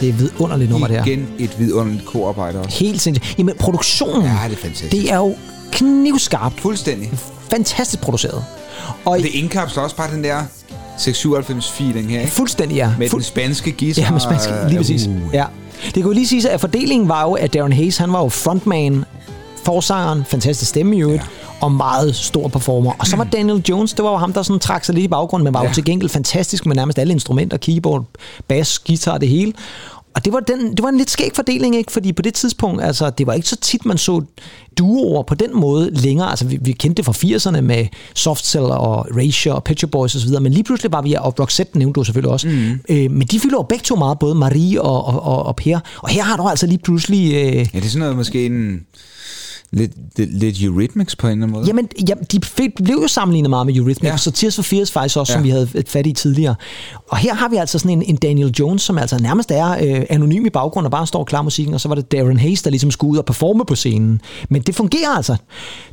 Det 0.00 0.08
er 0.08 0.12
så 0.12 0.18
dejligt. 0.18 0.20
Det 0.20 0.22
er 0.22 0.26
et 0.26 0.32
vidunderligt 0.38 0.70
nummer, 0.70 0.86
det 0.86 0.96
her. 0.96 1.04
Igen 1.04 1.28
et 1.38 1.58
vidunderligt 1.58 2.04
korarbejde 2.06 2.58
også. 2.58 2.78
Helt 2.78 3.00
sindssygt. 3.00 3.38
Jamen, 3.38 3.54
produktionen, 3.58 4.22
Ja, 4.22 4.30
det 4.48 4.52
er 4.52 4.60
fantastisk. 4.62 4.92
det 4.92 5.12
er 5.12 5.16
jo 5.16 5.34
knivskarpt. 5.72 6.60
Fuldstændig. 6.60 7.10
Fantastisk 7.50 8.02
produceret. 8.02 8.44
Og 9.04 9.18
Det 9.18 9.26
indkapsler 9.26 9.82
også 9.82 9.96
bare 9.96 10.10
den 10.14 10.24
der 10.24 10.36
697 10.98 11.70
feeling 11.70 12.10
her, 12.10 12.20
ikke? 12.20 12.32
fuldstændig, 12.32 12.76
ja. 12.76 12.90
Med 12.98 13.08
Fuld- 13.08 13.20
den 13.22 13.26
spanske 13.26 13.72
guitar. 13.72 14.02
Ja, 14.02 14.10
med 14.10 14.20
spansk, 14.20 14.48
lige 14.68 14.76
præcis. 14.78 15.06
Uh. 15.06 15.12
Ja. 15.32 15.44
Det 15.94 16.02
kunne 16.02 16.14
lige 16.14 16.26
sige, 16.26 16.50
at 16.50 16.60
fordelingen 16.60 17.08
var 17.08 17.22
jo, 17.22 17.32
at 17.32 17.54
Darren 17.54 17.72
Hayes, 17.72 17.96
han 17.96 18.12
var 18.12 18.22
jo 18.22 18.28
frontman, 18.28 19.04
forsangeren, 19.66 20.24
fantastisk 20.24 20.68
stemme 20.68 20.96
i 20.96 21.00
øvrigt, 21.00 21.22
ja. 21.22 21.56
og 21.60 21.72
meget 21.72 22.16
stor 22.16 22.48
performer. 22.48 22.92
Og 22.98 23.06
så 23.06 23.16
var 23.16 23.24
Daniel 23.24 23.62
Jones, 23.68 23.92
det 23.92 24.04
var 24.04 24.10
jo 24.10 24.16
ham, 24.16 24.32
der 24.32 24.42
sådan 24.42 24.60
trak 24.60 24.84
sig 24.84 24.94
lidt 24.94 25.04
i 25.04 25.08
baggrunden, 25.08 25.44
men 25.44 25.54
var 25.54 25.62
ja. 25.62 25.68
jo 25.68 25.74
til 25.74 25.84
gengæld 25.84 26.10
fantastisk 26.10 26.66
med 26.66 26.76
nærmest 26.76 26.98
alle 26.98 27.12
instrumenter, 27.12 27.56
keyboard, 27.56 28.04
bass, 28.48 28.78
guitar, 28.78 29.18
det 29.18 29.28
hele. 29.28 29.52
Og 30.14 30.24
det 30.24 30.32
var, 30.32 30.40
den, 30.40 30.70
det 30.70 30.82
var 30.82 30.88
en 30.88 30.98
lidt 30.98 31.10
skæg 31.10 31.30
fordeling, 31.34 31.76
ikke? 31.76 31.92
fordi 31.92 32.12
på 32.12 32.22
det 32.22 32.34
tidspunkt, 32.34 32.82
altså, 32.82 33.10
det 33.10 33.26
var 33.26 33.32
ikke 33.32 33.48
så 33.48 33.56
tit, 33.56 33.86
man 33.86 33.98
så 33.98 34.22
duoer 34.78 35.22
på 35.22 35.34
den 35.34 35.60
måde 35.60 35.90
længere. 35.90 36.30
Altså, 36.30 36.44
vi, 36.46 36.58
vi 36.62 36.72
kendte 36.72 36.96
det 36.96 37.04
fra 37.04 37.12
80'erne 37.12 37.60
med 37.60 37.86
Soft 38.14 38.46
Cell 38.46 38.64
og 38.64 39.06
Erasure 39.10 39.54
og 39.54 39.64
Pet 39.64 39.90
Boys 39.92 40.14
osv., 40.14 40.30
men 40.40 40.52
lige 40.52 40.64
pludselig 40.64 40.92
var 40.92 41.02
vi, 41.02 41.12
og 41.12 41.40
Roxette 41.40 41.78
nævnte 41.78 41.98
du 41.98 42.04
selvfølgelig 42.04 42.32
også, 42.32 42.48
mm. 42.48 42.80
øh, 42.88 43.10
men 43.10 43.28
de 43.28 43.40
fylder 43.40 43.56
jo 43.56 43.62
begge 43.62 43.82
to 43.82 43.96
meget, 43.96 44.18
både 44.18 44.34
Marie 44.34 44.82
og, 44.82 45.04
og, 45.04 45.22
og, 45.22 45.46
og 45.46 45.56
Per. 45.56 45.78
Og 46.02 46.08
her 46.08 46.22
har 46.22 46.36
du 46.36 46.48
altså 46.48 46.66
lige 46.66 46.78
pludselig... 46.78 47.34
Øh, 47.34 47.56
Ja, 47.56 47.62
det 47.62 47.84
er 47.84 47.88
sådan 47.88 47.98
noget 47.98 48.16
måske 48.16 48.46
en... 48.46 48.80
Lidt, 49.76 49.92
lidt, 50.18 50.38
lidt 50.38 50.62
Eurythmics 50.62 51.16
på 51.16 51.26
en 51.26 51.32
eller 51.32 51.42
anden 51.44 51.52
måde. 51.52 51.66
Jamen, 51.66 51.88
ja, 52.08 52.14
de 52.32 52.40
blev 52.84 52.98
jo 53.02 53.08
sammenlignet 53.08 53.50
meget 53.50 53.66
med 53.66 53.76
Eurythmics, 53.76 54.12
ja. 54.12 54.16
Så 54.16 54.30
Tears 54.30 54.54
for 54.54 54.62
Fears 54.62 54.92
faktisk 54.92 55.16
også, 55.16 55.32
ja. 55.32 55.36
som 55.36 55.44
vi 55.44 55.50
havde 55.50 55.68
fat 55.88 56.06
i 56.06 56.12
tidligere. 56.12 56.54
Og 57.08 57.16
her 57.16 57.34
har 57.34 57.48
vi 57.48 57.56
altså 57.56 57.78
sådan 57.78 57.90
en, 57.90 58.02
en 58.02 58.16
Daniel 58.16 58.54
Jones, 58.58 58.82
som 58.82 58.98
altså 58.98 59.18
nærmest 59.22 59.50
er 59.50 59.70
øh, 59.70 60.06
anonym 60.10 60.46
i 60.46 60.50
baggrunden 60.50 60.86
og 60.86 60.90
bare 60.90 61.06
står 61.06 61.24
klar 61.24 61.42
musikken, 61.42 61.74
og 61.74 61.80
så 61.80 61.88
var 61.88 61.94
det 61.94 62.12
Darren 62.12 62.38
Hayes, 62.38 62.62
der 62.62 62.70
ligesom 62.70 62.90
skulle 62.90 63.12
ud 63.12 63.18
og 63.18 63.24
performe 63.24 63.64
på 63.64 63.74
scenen. 63.74 64.20
Men 64.48 64.62
det 64.62 64.74
fungerer 64.74 65.10
altså. 65.16 65.36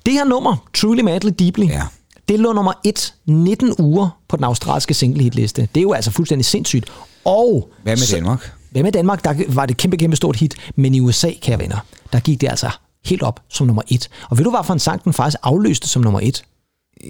Det 0.05 0.13
her 0.13 0.25
nummer, 0.25 0.67
Truly 0.73 1.01
Madly 1.01 1.31
Deeply, 1.39 1.65
Ja. 1.69 1.81
det 2.29 2.39
lå 2.39 2.53
nummer 2.53 2.73
1 2.83 3.13
19 3.25 3.73
uger 3.79 4.19
på 4.29 4.37
den 4.37 4.43
australske 4.43 4.93
singlehitliste. 4.93 5.61
Det 5.75 5.81
er 5.81 5.83
jo 5.83 5.93
altså 5.93 6.11
fuldstændig 6.11 6.45
sindssygt. 6.45 6.85
Og 7.25 7.69
Hvad 7.83 7.95
med 7.97 8.15
Danmark? 8.15 8.51
Hvad 8.71 8.83
med 8.83 8.91
Danmark? 8.91 9.23
Der 9.23 9.33
var 9.47 9.65
det 9.65 9.71
et 9.73 9.77
kæmpe, 9.77 9.97
kæmpe 9.97 10.15
stort 10.15 10.35
hit. 10.35 10.55
Men 10.75 10.95
i 10.95 10.99
USA, 10.99 11.29
kære 11.41 11.59
venner, 11.59 11.77
der 12.13 12.19
gik 12.19 12.41
det 12.41 12.49
altså 12.49 12.69
helt 13.05 13.23
op 13.23 13.39
som 13.49 13.67
nummer 13.67 13.81
et. 13.87 14.09
Og 14.29 14.37
ved 14.37 14.45
du, 14.45 14.49
hvad 14.49 14.63
for 14.63 14.73
en 14.73 14.79
sang 14.79 15.03
den 15.03 15.13
faktisk 15.13 15.37
afløste 15.43 15.89
som 15.89 16.01
nummer 16.01 16.19
et? 16.23 16.43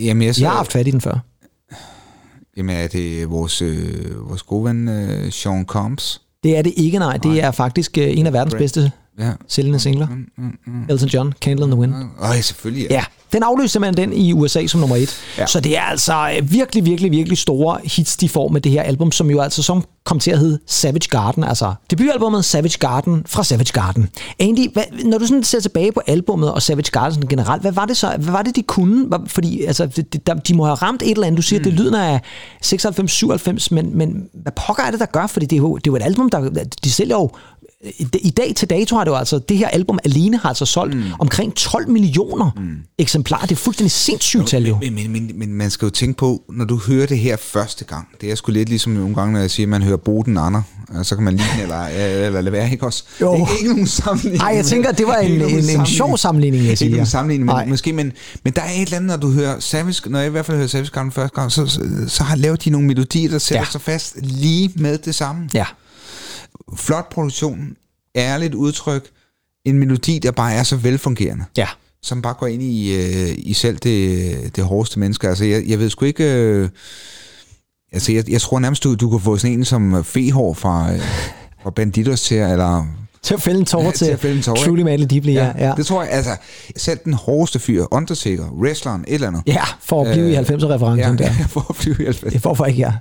Jamen, 0.01 0.23
jeg, 0.23 0.35
så, 0.35 0.41
Jeg 0.41 0.49
har 0.49 0.57
haft 0.57 0.71
fat 0.71 0.87
i 0.87 0.91
den 0.91 1.01
før. 1.01 1.19
jamen 2.57 2.75
er 2.75 2.87
det 2.87 3.29
vores, 3.29 3.61
øh, 3.61 4.29
vores 4.29 4.43
gode 4.43 4.65
ven 4.65 4.87
øh, 4.87 5.31
Sean 5.31 5.65
Combs? 5.65 6.21
Det 6.43 6.57
er 6.57 6.61
det 6.61 6.73
ikke, 6.77 6.99
nej. 6.99 7.17
Det 7.17 7.43
er 7.43 7.51
faktisk 7.51 7.97
øh, 7.97 8.17
en 8.17 8.27
af 8.27 8.33
verdens 8.33 8.53
bedste 8.55 8.91
Ja. 9.19 9.31
sælgende 9.47 9.79
singler. 9.79 10.07
Elton 10.89 11.09
John, 11.09 11.33
Candle 11.41 11.65
in 11.65 11.71
the 11.71 11.79
Wind. 11.79 11.93
Øj, 12.19 12.41
selvfølgelig. 12.41 12.87
Ja, 12.89 13.03
den 13.33 13.43
afløste 13.43 13.71
simpelthen 13.73 14.09
den 14.09 14.17
i 14.17 14.33
USA 14.33 14.67
som 14.67 14.79
nummer 14.79 14.95
et. 14.95 15.17
Ja. 15.37 15.41
Ja. 15.41 15.47
Så 15.47 15.59
det 15.59 15.77
er 15.77 15.81
altså 15.81 16.31
øh, 16.37 16.51
virkelig, 16.51 16.85
virkelig, 16.85 17.11
virkelig 17.11 17.37
store 17.37 17.79
hits, 17.83 18.17
de 18.17 18.29
får 18.29 18.47
med 18.47 18.61
det 18.61 18.71
her 18.71 18.81
album, 18.81 19.11
som 19.11 19.29
jo 19.29 19.41
altså 19.41 19.63
som 19.63 19.83
kom 20.05 20.19
til 20.19 20.31
at 20.31 20.39
hedde 20.39 20.59
Savage 20.67 21.07
Garden, 21.09 21.43
altså 21.43 21.73
debutalbummet 21.91 22.45
Savage 22.45 22.77
Garden 22.79 23.23
fra 23.25 23.43
Savage 23.43 23.73
Garden. 23.73 24.09
Andy, 24.39 24.73
hvad, 24.73 24.83
når 25.05 25.17
du 25.17 25.25
sådan 25.25 25.43
ser 25.43 25.59
tilbage 25.59 25.91
på 25.91 26.01
albummet 26.07 26.53
og 26.53 26.61
Savage 26.61 26.91
Garden 26.91 27.13
sådan 27.13 27.29
generelt, 27.29 27.61
hvad 27.61 27.71
var 27.71 27.85
det 27.85 27.97
så, 27.97 28.07
hvad 28.19 28.31
var 28.31 28.41
det, 28.41 28.55
de 28.55 28.61
kunne? 28.61 29.09
Fordi 29.27 29.63
altså, 29.63 30.03
der, 30.27 30.33
de 30.33 30.55
må 30.55 30.65
have 30.65 30.75
ramt 30.75 31.01
et 31.01 31.11
eller 31.11 31.27
andet. 31.27 31.37
Du 31.37 31.41
siger, 31.41 31.59
mm. 31.59 31.63
det 31.63 31.73
lyder 31.73 32.03
af 32.03 32.19
96-97, 32.65 33.67
men, 33.71 33.97
men 33.97 34.29
hvad 34.33 34.51
pokker 34.65 34.83
er 34.83 34.91
det, 34.91 34.99
der 34.99 35.05
gør? 35.05 35.27
Fordi 35.27 35.45
det 35.45 35.55
er 35.55 35.61
jo, 35.61 35.75
det 35.75 35.87
er 35.87 35.91
jo 35.91 35.95
et 35.95 36.03
album, 36.03 36.29
der 36.29 36.49
de 36.83 36.91
sælger 36.91 37.15
jo 37.15 37.31
i 38.13 38.29
dag 38.29 38.53
til 38.55 38.69
dato 38.69 38.95
har 38.95 39.03
det 39.03 39.11
jo 39.11 39.15
altså, 39.15 39.39
det 39.39 39.57
her 39.57 39.67
album 39.67 39.99
alene 40.05 40.37
har 40.37 40.49
altså 40.49 40.65
solgt 40.65 40.95
mm. 40.95 41.03
omkring 41.19 41.55
12 41.55 41.89
millioner 41.89 42.51
mm. 42.55 42.77
eksemplarer. 42.97 43.41
Det 43.41 43.51
er 43.51 43.55
fuldstændig 43.55 43.91
sindssygt 43.91 44.47
tal 44.47 44.67
jo. 44.67 44.77
Men, 44.81 44.95
men, 44.95 45.11
men, 45.11 45.31
men 45.35 45.53
man 45.53 45.69
skal 45.69 45.85
jo 45.85 45.89
tænke 45.89 46.17
på, 46.17 46.41
når 46.49 46.65
du 46.65 46.79
hører 46.87 47.05
det 47.05 47.19
her 47.19 47.37
første 47.37 47.85
gang, 47.85 48.07
det 48.21 48.31
er 48.31 48.35
sgu 48.35 48.51
lidt 48.51 48.69
ligesom 48.69 48.91
nogle 48.91 49.15
gange, 49.15 49.33
når 49.33 49.39
jeg 49.39 49.51
siger, 49.51 49.65
at 49.65 49.69
man 49.69 49.83
hører 49.83 49.97
Boden 49.97 50.37
Ander, 50.37 50.61
og 50.89 51.05
så 51.05 51.15
kan 51.15 51.23
man 51.23 51.33
lide 51.33 51.47
den, 51.53 51.61
eller, 51.61 51.85
eller 51.85 52.41
lade 52.41 52.51
være, 52.51 52.71
ikke 52.71 52.85
også? 52.85 53.03
Jo. 53.21 53.33
Det 53.33 53.41
er 53.41 53.57
ikke 53.57 53.69
nogen 53.69 53.87
sammenligning. 53.87 54.43
Ej, 54.43 54.55
jeg 54.55 54.65
tænker, 54.65 54.91
det 54.91 55.07
var 55.07 55.15
en, 55.17 55.31
en, 55.31 55.41
en 55.41 55.41
sammenligning. 55.41 55.87
sjov 55.87 56.17
sammenligning, 56.17 56.65
jeg 56.65 56.77
siger. 56.77 56.87
Ikke 56.87 56.97
nogen 56.97 57.07
sammenligning, 57.07 57.45
Nej. 57.45 57.63
men, 57.63 57.69
måske, 57.69 57.93
men, 57.93 58.11
men 58.43 58.53
der 58.53 58.61
er 58.61 58.71
et 58.71 58.81
eller 58.81 58.97
andet, 58.97 59.09
når 59.09 59.17
du 59.17 59.31
hører 59.31 59.59
Savage, 59.59 60.09
når 60.09 60.19
jeg 60.19 60.27
i 60.27 60.31
hvert 60.31 60.45
fald 60.45 60.57
hører 60.57 60.67
Savage 60.67 60.89
Garden 60.89 61.11
første 61.11 61.35
gang, 61.35 61.51
så, 61.51 61.65
så, 61.65 61.81
så 62.07 62.23
har 62.23 62.35
lavet 62.35 62.65
de 62.65 62.69
nogle 62.69 62.87
melodier, 62.87 63.29
der 63.29 63.37
sætter 63.37 63.63
ja. 63.63 63.71
sig 63.71 63.81
fast 63.81 64.15
lige 64.21 64.71
med 64.75 64.97
det 64.97 65.15
samme. 65.15 65.49
Ja, 65.53 65.65
Flot 66.75 67.09
produktion, 67.09 67.75
ærligt 68.15 68.53
udtryk, 68.53 69.09
en 69.65 69.79
melodi, 69.79 70.19
der 70.19 70.31
bare 70.31 70.53
er 70.53 70.63
så 70.63 70.75
velfungerende 70.75 71.45
ja. 71.57 71.67
som 72.01 72.21
bare 72.21 72.33
går 72.33 72.47
ind 72.47 72.63
i, 72.63 72.95
øh, 72.95 73.35
i 73.37 73.53
selv 73.53 73.77
det, 73.77 74.55
det 74.55 74.63
hårdeste 74.63 74.99
menneske. 74.99 75.27
Altså, 75.27 75.45
jeg, 75.45 75.63
jeg 75.67 75.79
ved 75.79 75.89
sgu 75.89 76.05
ikke... 76.05 76.33
Øh, 76.33 76.69
altså, 77.91 78.11
jeg, 78.11 78.29
jeg 78.29 78.41
tror 78.41 78.59
nærmest, 78.59 78.83
du, 78.83 78.95
du 78.95 79.09
kunne 79.09 79.21
få 79.21 79.37
sådan 79.37 79.57
en 79.57 79.65
som 79.65 80.03
Fehår 80.03 80.53
fra, 80.53 80.93
øh, 80.93 80.99
fra 81.63 81.69
Banditos 81.69 82.21
til, 82.21 82.37
eller... 82.37 82.85
Til 83.21 83.33
at 83.33 83.41
fælde 83.41 83.59
en 83.59 83.65
tårer 83.65 83.83
Ja, 83.83 83.87
ja, 83.87 83.91
til 83.91 84.07
til, 84.07 84.13
at 84.13 84.19
fælde 84.19 84.35
en 84.35 84.41
tåre, 84.43 84.57
Truly? 84.57 84.81
Madly 84.81 85.05
Deeply, 85.09 85.33
ja. 85.33 85.51
ja. 85.57 85.73
Det 85.77 85.85
tror 85.85 86.03
jeg, 86.03 86.11
altså, 86.11 86.37
selv 86.75 86.99
den 87.05 87.13
hårdeste 87.13 87.59
fyr, 87.59 87.85
Undertaker, 87.91 88.49
wrestleren, 88.49 89.05
et 89.07 89.13
eller 89.13 89.27
andet. 89.27 89.43
Ja, 89.47 89.63
for 89.81 90.03
at 90.05 90.13
blive 90.13 90.31
i 90.31 90.35
90'er-referencen 90.35 91.17
der. 91.17 91.23
ja, 91.23 91.45
for 91.53 91.65
at 91.69 91.75
blive 91.75 91.95
i 91.99 92.03
90. 92.03 92.33
Det 92.33 92.39
er 92.39 92.41
hvorfor 92.41 92.65
ikke, 92.65 92.79
ja. 92.79 92.93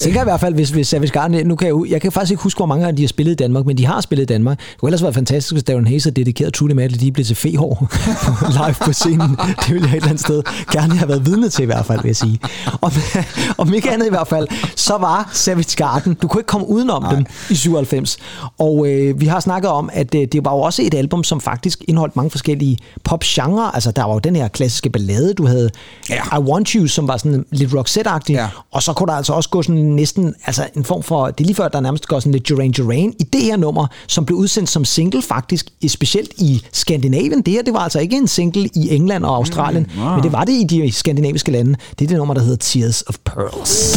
Tænker 0.00 0.20
i 0.20 0.24
hvert 0.24 0.40
fald, 0.40 0.54
hvis, 0.54 0.70
hvis 0.70 0.88
Savage 0.88 1.10
Garden, 1.10 1.46
nu 1.46 1.56
kan 1.56 1.68
jeg, 1.68 1.90
jeg 1.90 2.00
kan 2.00 2.12
faktisk 2.12 2.30
ikke 2.30 2.42
huske, 2.42 2.58
hvor 2.58 2.66
mange 2.66 2.84
gange 2.84 2.96
de 2.96 3.02
har 3.02 3.08
spillet 3.08 3.32
i 3.32 3.34
Danmark, 3.36 3.66
men 3.66 3.78
de 3.78 3.86
har 3.86 4.00
spillet 4.00 4.22
i 4.22 4.26
Danmark. 4.26 4.58
Det 4.58 4.78
kunne 4.78 4.88
ellers 4.88 5.02
være 5.02 5.12
fantastisk, 5.12 5.52
hvis 5.52 5.64
Darren 5.64 5.86
Hayes 5.86 6.04
havde 6.04 6.14
dedikeret 6.14 6.54
Truly 6.54 6.72
Madly 6.72 6.96
Deeply 7.06 7.22
til 7.22 7.36
Fehår 7.36 7.88
live 8.66 8.74
på 8.84 8.92
scenen. 8.92 9.36
Det 9.66 9.74
ville 9.74 9.88
jeg 9.88 9.90
et 9.90 9.96
eller 9.96 10.08
andet 10.08 10.20
sted 10.20 10.42
gerne 10.72 10.96
have 10.96 11.08
været 11.08 11.26
vidne 11.26 11.48
til 11.48 11.62
i 11.62 11.66
hvert 11.66 11.86
fald, 11.86 12.00
vil 12.02 12.08
jeg 12.08 12.16
sige. 12.16 12.40
Om, 12.80 12.92
om 13.58 13.74
ikke 13.74 13.90
andet 13.90 14.06
i 14.06 14.10
hvert 14.10 14.28
fald, 14.28 14.48
så 14.76 14.96
var 14.98 15.30
Savage 15.32 15.76
Garden, 15.76 16.14
du 16.14 16.28
kunne 16.28 16.40
ikke 16.40 16.48
komme 16.48 16.68
udenom 16.68 17.02
Nej. 17.02 17.14
dem 17.14 17.26
i 17.50 17.54
97. 17.54 18.16
Og 18.58 18.88
øh, 18.88 19.20
vi 19.20 19.26
har 19.26 19.40
snakket 19.40 19.70
om, 19.70 19.90
at 19.92 20.14
øh, 20.14 20.26
det 20.32 20.44
var 20.44 20.52
jo 20.52 20.60
også 20.60 20.82
et 20.82 20.94
album, 20.94 21.24
som 21.24 21.40
faktisk 21.40 21.84
indeholdt 21.88 22.16
mange 22.16 22.30
forskellige 22.30 22.78
pop-genre. 23.04 23.74
Altså, 23.74 23.90
der 23.90 24.04
var 24.04 24.12
jo 24.12 24.18
den 24.18 24.36
her 24.36 24.48
klassiske 24.48 24.90
ballade, 24.90 25.34
du 25.34 25.46
havde 25.46 25.70
Ja. 26.10 26.36
I 26.36 26.40
Want 26.40 26.68
You, 26.68 26.86
som 26.86 27.08
var 27.08 27.16
sådan 27.16 27.44
lidt 27.52 27.74
Roxette-agtig. 27.74 28.32
Ja. 28.32 28.48
Og 28.72 28.82
så 28.82 28.92
kunne 28.92 29.06
der 29.06 29.12
altså 29.12 29.32
også 29.32 29.48
gå 29.48 29.62
sådan 29.62 29.85
næsten, 29.86 30.34
altså 30.46 30.68
en 30.76 30.84
form 30.84 31.02
for, 31.02 31.26
det 31.26 31.40
er 31.40 31.46
lige 31.46 31.54
før, 31.54 31.68
der 31.68 31.80
nærmest 31.80 32.08
går 32.08 32.20
sådan 32.20 32.32
lidt 32.32 32.48
Duran 32.48 32.72
Duran 32.72 33.14
i 33.20 33.22
det 33.32 33.42
her 33.42 33.56
nummer, 33.56 33.86
som 34.06 34.24
blev 34.24 34.38
udsendt 34.38 34.70
som 34.70 34.84
single 34.84 35.22
faktisk, 35.22 35.66
specielt 35.88 36.32
i 36.38 36.62
Skandinavien. 36.72 37.42
Det 37.42 37.54
her, 37.54 37.62
det 37.62 37.74
var 37.74 37.80
altså 37.80 38.00
ikke 38.00 38.16
en 38.16 38.28
single 38.28 38.68
i 38.74 38.94
England 38.94 39.24
og 39.24 39.36
Australien, 39.36 39.86
mm, 39.94 40.02
wow. 40.02 40.14
men 40.14 40.22
det 40.22 40.32
var 40.32 40.44
det 40.44 40.52
i 40.52 40.64
de 40.64 40.92
skandinaviske 40.92 41.52
lande. 41.52 41.74
Det 41.98 42.04
er 42.04 42.08
det 42.08 42.16
nummer, 42.16 42.34
der 42.34 42.42
hedder 42.42 42.56
Tears 42.56 43.02
of 43.06 43.14
Pearls. 43.24 43.96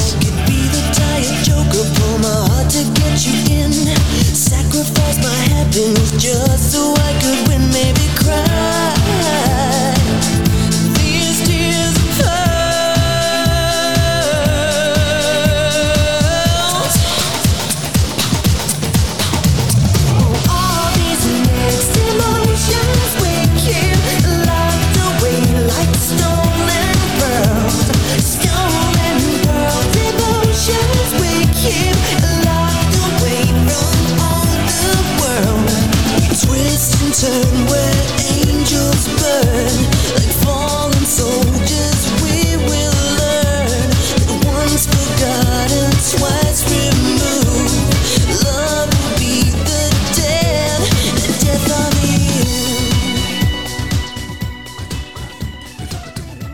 Sacrifice 4.49 5.19
my 5.19 5.39
happiness 5.53 6.11
just 6.23 6.71
so 6.71 6.93
I 6.93 7.11
could 7.21 7.47
win, 7.49 7.61
maybe 7.71 7.98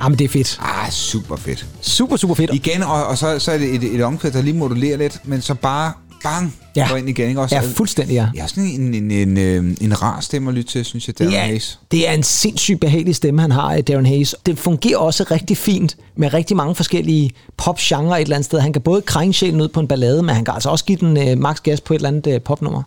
Jamen, 0.06 0.20
det 0.20 0.26
er 0.26 0.30
fedt. 0.30 0.60
Ah, 0.62 0.92
super 0.92 1.36
fedt. 1.36 1.66
Super, 1.82 2.18
super 2.18 2.36
fedt. 2.36 2.54
Igen, 2.54 2.84
og, 2.84 3.08
og 3.08 3.18
så, 3.18 3.40
så 3.40 3.52
er 3.52 3.58
det 3.58 3.76
et, 3.76 3.84
et 3.84 4.04
omkvæd, 4.04 4.32
der 4.32 4.42
lige 4.42 4.54
modulerer 4.54 4.98
lidt, 4.98 5.22
men 5.24 5.42
så 5.42 5.54
bare 5.54 5.92
bang, 6.26 6.56
Ja. 6.76 6.88
går 6.90 6.98
ind 6.98 7.10
igen. 7.10 7.30
Ikke? 7.30 7.42
Også, 7.42 7.56
Ja, 7.56 7.62
fuldstændig, 7.62 8.14
ja. 8.14 8.28
Ja, 8.36 8.48
sådan 8.48 8.64
en, 8.64 8.94
en, 8.94 9.12
en, 9.12 9.38
en, 9.38 9.78
en 9.82 10.02
rar 10.02 10.20
stemme 10.22 10.50
at 10.50 10.56
lytte 10.56 10.72
til, 10.72 10.86
synes 10.86 11.08
jeg, 11.08 11.14
er 11.20 11.26
er, 11.38 11.46
Hayes. 11.46 11.80
det 11.92 12.10
er 12.10 12.12
en 12.14 12.24
sindssygt 12.24 12.80
behagelig 12.80 13.16
stemme, 13.16 13.42
han 13.42 13.52
har, 13.52 13.82
Darren 13.82 14.06
Hayes. 14.06 14.36
Det 14.46 14.60
fungerer 14.60 14.98
også 14.98 15.26
rigtig 15.32 15.58
fint 15.58 15.98
med 16.18 16.34
rigtig 16.34 16.58
mange 16.58 16.76
forskellige 16.76 17.32
pop-genre 17.58 18.18
et 18.22 18.22
eller 18.26 18.36
andet 18.36 18.46
sted. 18.46 18.60
Han 18.60 18.74
kan 18.74 18.82
både 18.82 19.02
krænge 19.02 19.34
sjælen 19.34 19.62
ud 19.62 19.68
på 19.68 19.80
en 19.80 19.88
ballade, 19.88 20.24
men 20.24 20.36
han 20.36 20.46
kan 20.46 20.54
altså 20.54 20.70
også 20.70 20.86
give 20.86 20.98
den 20.98 21.18
øh, 21.30 21.38
max 21.38 21.62
gas 21.62 21.82
på 21.82 21.94
et 21.94 21.98
eller 21.98 22.08
andet 22.10 22.34
øh, 22.34 22.42
popnummer. 22.42 22.84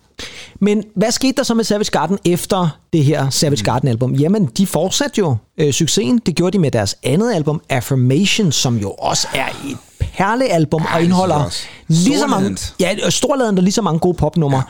Men 0.61 0.85
hvad 0.97 1.11
skete 1.13 1.33
der 1.37 1.43
så 1.43 1.55
med 1.55 1.65
Savage 1.65 1.91
Garden 1.91 2.19
efter 2.25 2.79
det 2.93 3.05
her 3.05 3.31
Savage 3.31 3.65
Garden-album? 3.65 4.15
Jamen, 4.15 4.47
de 4.47 4.67
fortsatte 4.67 5.19
jo 5.19 5.37
øh, 5.59 5.73
succesen. 5.73 6.21
Det 6.27 6.35
gjorde 6.35 6.53
de 6.57 6.59
med 6.63 6.71
deres 6.71 6.97
andet 7.03 7.33
album, 7.35 7.61
Affirmation, 7.69 8.53
som 8.53 8.77
jo 8.77 8.91
også 8.91 9.29
er 9.35 9.47
et 9.69 9.77
perlealbum 10.19 10.83
Ja, 10.83 10.95
og 10.95 11.03
indeholder 11.03 11.55
lige 11.89 12.19
så 12.19 12.27
mange, 12.27 12.59
ja, 12.81 13.11
storladent 13.11 13.59
og 13.59 13.63
lige 13.63 13.73
så 13.73 13.83
mange 13.83 13.99
gode 13.99 14.17
popnumre. 14.17 14.57
Ja. 14.57 14.63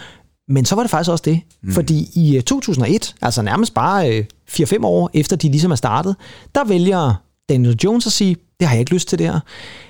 Men 0.48 0.64
så 0.64 0.74
var 0.74 0.82
det 0.82 0.90
faktisk 0.90 1.10
også 1.10 1.22
det. 1.22 1.40
Mm. 1.62 1.72
Fordi 1.72 2.08
i 2.14 2.36
øh, 2.36 2.42
2001, 2.42 3.14
altså 3.22 3.42
nærmest 3.42 3.74
bare 3.74 4.18
øh, 4.18 4.24
4-5 4.50 4.84
år 4.84 5.10
efter 5.14 5.36
de 5.36 5.48
ligesom 5.48 5.70
er 5.70 5.76
startet, 5.76 6.16
der 6.54 6.64
vælger 6.64 7.14
Daniel 7.48 7.78
Jones 7.84 8.06
at 8.06 8.12
sige, 8.12 8.36
det 8.60 8.68
har 8.68 8.74
jeg 8.74 8.80
ikke 8.80 8.94
lyst 8.94 9.08
til 9.08 9.18
det 9.18 9.26
her. 9.26 9.40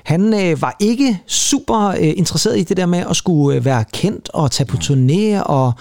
Han 0.04 0.34
øh, 0.34 0.62
var 0.62 0.76
ikke 0.80 1.22
super 1.26 1.88
øh, 1.88 2.12
interesseret 2.16 2.58
i 2.58 2.62
det 2.62 2.76
der 2.76 2.86
med 2.86 3.04
at 3.10 3.16
skulle 3.16 3.56
øh, 3.56 3.64
være 3.64 3.84
kendt 3.92 4.30
og 4.32 4.50
tage 4.50 4.66
på 4.66 4.76
turné, 4.76 5.42
og, 5.42 5.72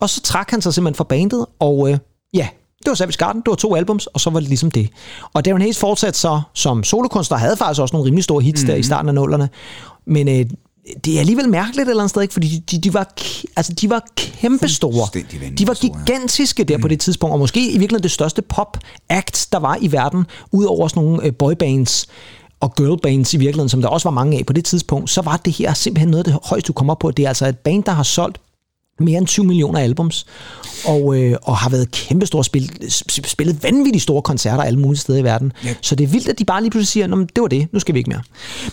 og 0.00 0.10
så 0.10 0.20
trak 0.20 0.50
han 0.50 0.62
sig 0.62 0.74
simpelthen 0.74 0.96
fra 0.96 1.04
bandet, 1.04 1.46
og 1.58 1.90
øh, 1.90 1.98
ja, 2.34 2.48
det 2.86 2.90
var 2.90 2.94
Savage 2.94 3.16
Garden, 3.18 3.40
det 3.40 3.48
var 3.50 3.56
to 3.56 3.74
albums, 3.74 4.06
og 4.06 4.20
så 4.20 4.30
var 4.30 4.40
det 4.40 4.48
ligesom 4.48 4.70
det. 4.70 4.88
Og 5.32 5.44
Darren 5.44 5.60
Hayes 5.60 5.78
fortsatte 5.78 6.18
så 6.18 6.40
som 6.54 6.84
solokunstner, 6.84 7.38
havde 7.38 7.56
faktisk 7.56 7.80
også 7.80 7.96
nogle 7.96 8.06
rimelig 8.06 8.24
store 8.24 8.42
hits 8.42 8.62
mm-hmm. 8.62 8.72
der 8.72 8.78
i 8.78 8.82
starten 8.82 9.08
af 9.08 9.14
nullerne, 9.14 9.48
men 10.06 10.28
øh, 10.28 10.46
det 11.04 11.14
er 11.14 11.20
alligevel 11.20 11.48
mærkeligt 11.48 11.86
et 11.86 11.90
eller 11.90 12.02
andet 12.02 12.10
sted, 12.10 12.22
ikke? 12.22 12.32
fordi 12.32 12.58
de, 12.70 12.78
de, 12.78 12.94
var, 12.94 13.12
altså, 13.56 13.72
de 13.72 13.90
var 13.90 14.06
kæmpestore. 14.16 15.06
De 15.58 15.66
var 15.66 15.74
gigantiske 15.74 16.64
der 16.64 16.76
mm. 16.76 16.82
på 16.82 16.88
det 16.88 17.00
tidspunkt, 17.00 17.32
og 17.32 17.38
måske 17.38 17.60
i 17.60 17.78
virkeligheden 17.78 18.02
det 18.02 18.10
største 18.10 18.42
pop-act, 18.54 19.48
der 19.52 19.58
var 19.58 19.78
i 19.80 19.92
verden, 19.92 20.26
udover 20.52 20.88
sådan 20.88 21.02
nogle 21.02 21.24
øh, 21.24 21.32
boybands 21.34 22.06
og 22.60 22.74
girlbands 22.74 23.34
i 23.34 23.36
virkeligheden, 23.36 23.68
som 23.68 23.82
der 23.82 23.88
også 23.88 24.08
var 24.08 24.14
mange 24.14 24.38
af 24.38 24.46
på 24.46 24.52
det 24.52 24.64
tidspunkt, 24.64 25.10
så 25.10 25.22
var 25.22 25.36
det 25.36 25.52
her 25.52 25.74
simpelthen 25.74 26.08
noget 26.08 26.26
af 26.26 26.32
det 26.32 26.40
højeste, 26.44 26.68
du 26.68 26.72
kom 26.72 26.90
op 26.90 26.98
på. 26.98 27.10
Det 27.10 27.24
er 27.24 27.28
altså 27.28 27.46
et 27.46 27.58
band, 27.58 27.84
der 27.84 27.92
har 27.92 28.02
solgt 28.02 28.40
mere 29.00 29.18
end 29.18 29.26
20 29.26 29.46
millioner 29.46 29.80
albums, 29.80 30.26
og, 30.84 31.18
øh, 31.18 31.36
og 31.42 31.56
har 31.56 31.70
været 31.70 31.90
kæmpestore, 31.90 32.44
spil, 32.44 32.70
sp- 32.82 33.28
spillet 33.28 33.62
vanvittigt 33.62 34.02
store 34.02 34.22
koncerter 34.22 34.62
alle 34.62 34.78
mulige 34.78 34.98
steder 35.00 35.18
i 35.18 35.24
verden. 35.24 35.52
Ja. 35.64 35.74
Så 35.82 35.94
det 35.94 36.04
er 36.04 36.08
vildt, 36.08 36.28
at 36.28 36.38
de 36.38 36.44
bare 36.44 36.60
lige 36.62 36.70
pludselig 36.70 36.88
siger, 36.88 37.06
"Nå, 37.06 37.16
men 37.16 37.26
det 37.36 37.42
var 37.42 37.48
det, 37.48 37.68
nu 37.72 37.78
skal 37.80 37.94
vi 37.94 37.98
ikke 37.98 38.10
mere. 38.10 38.22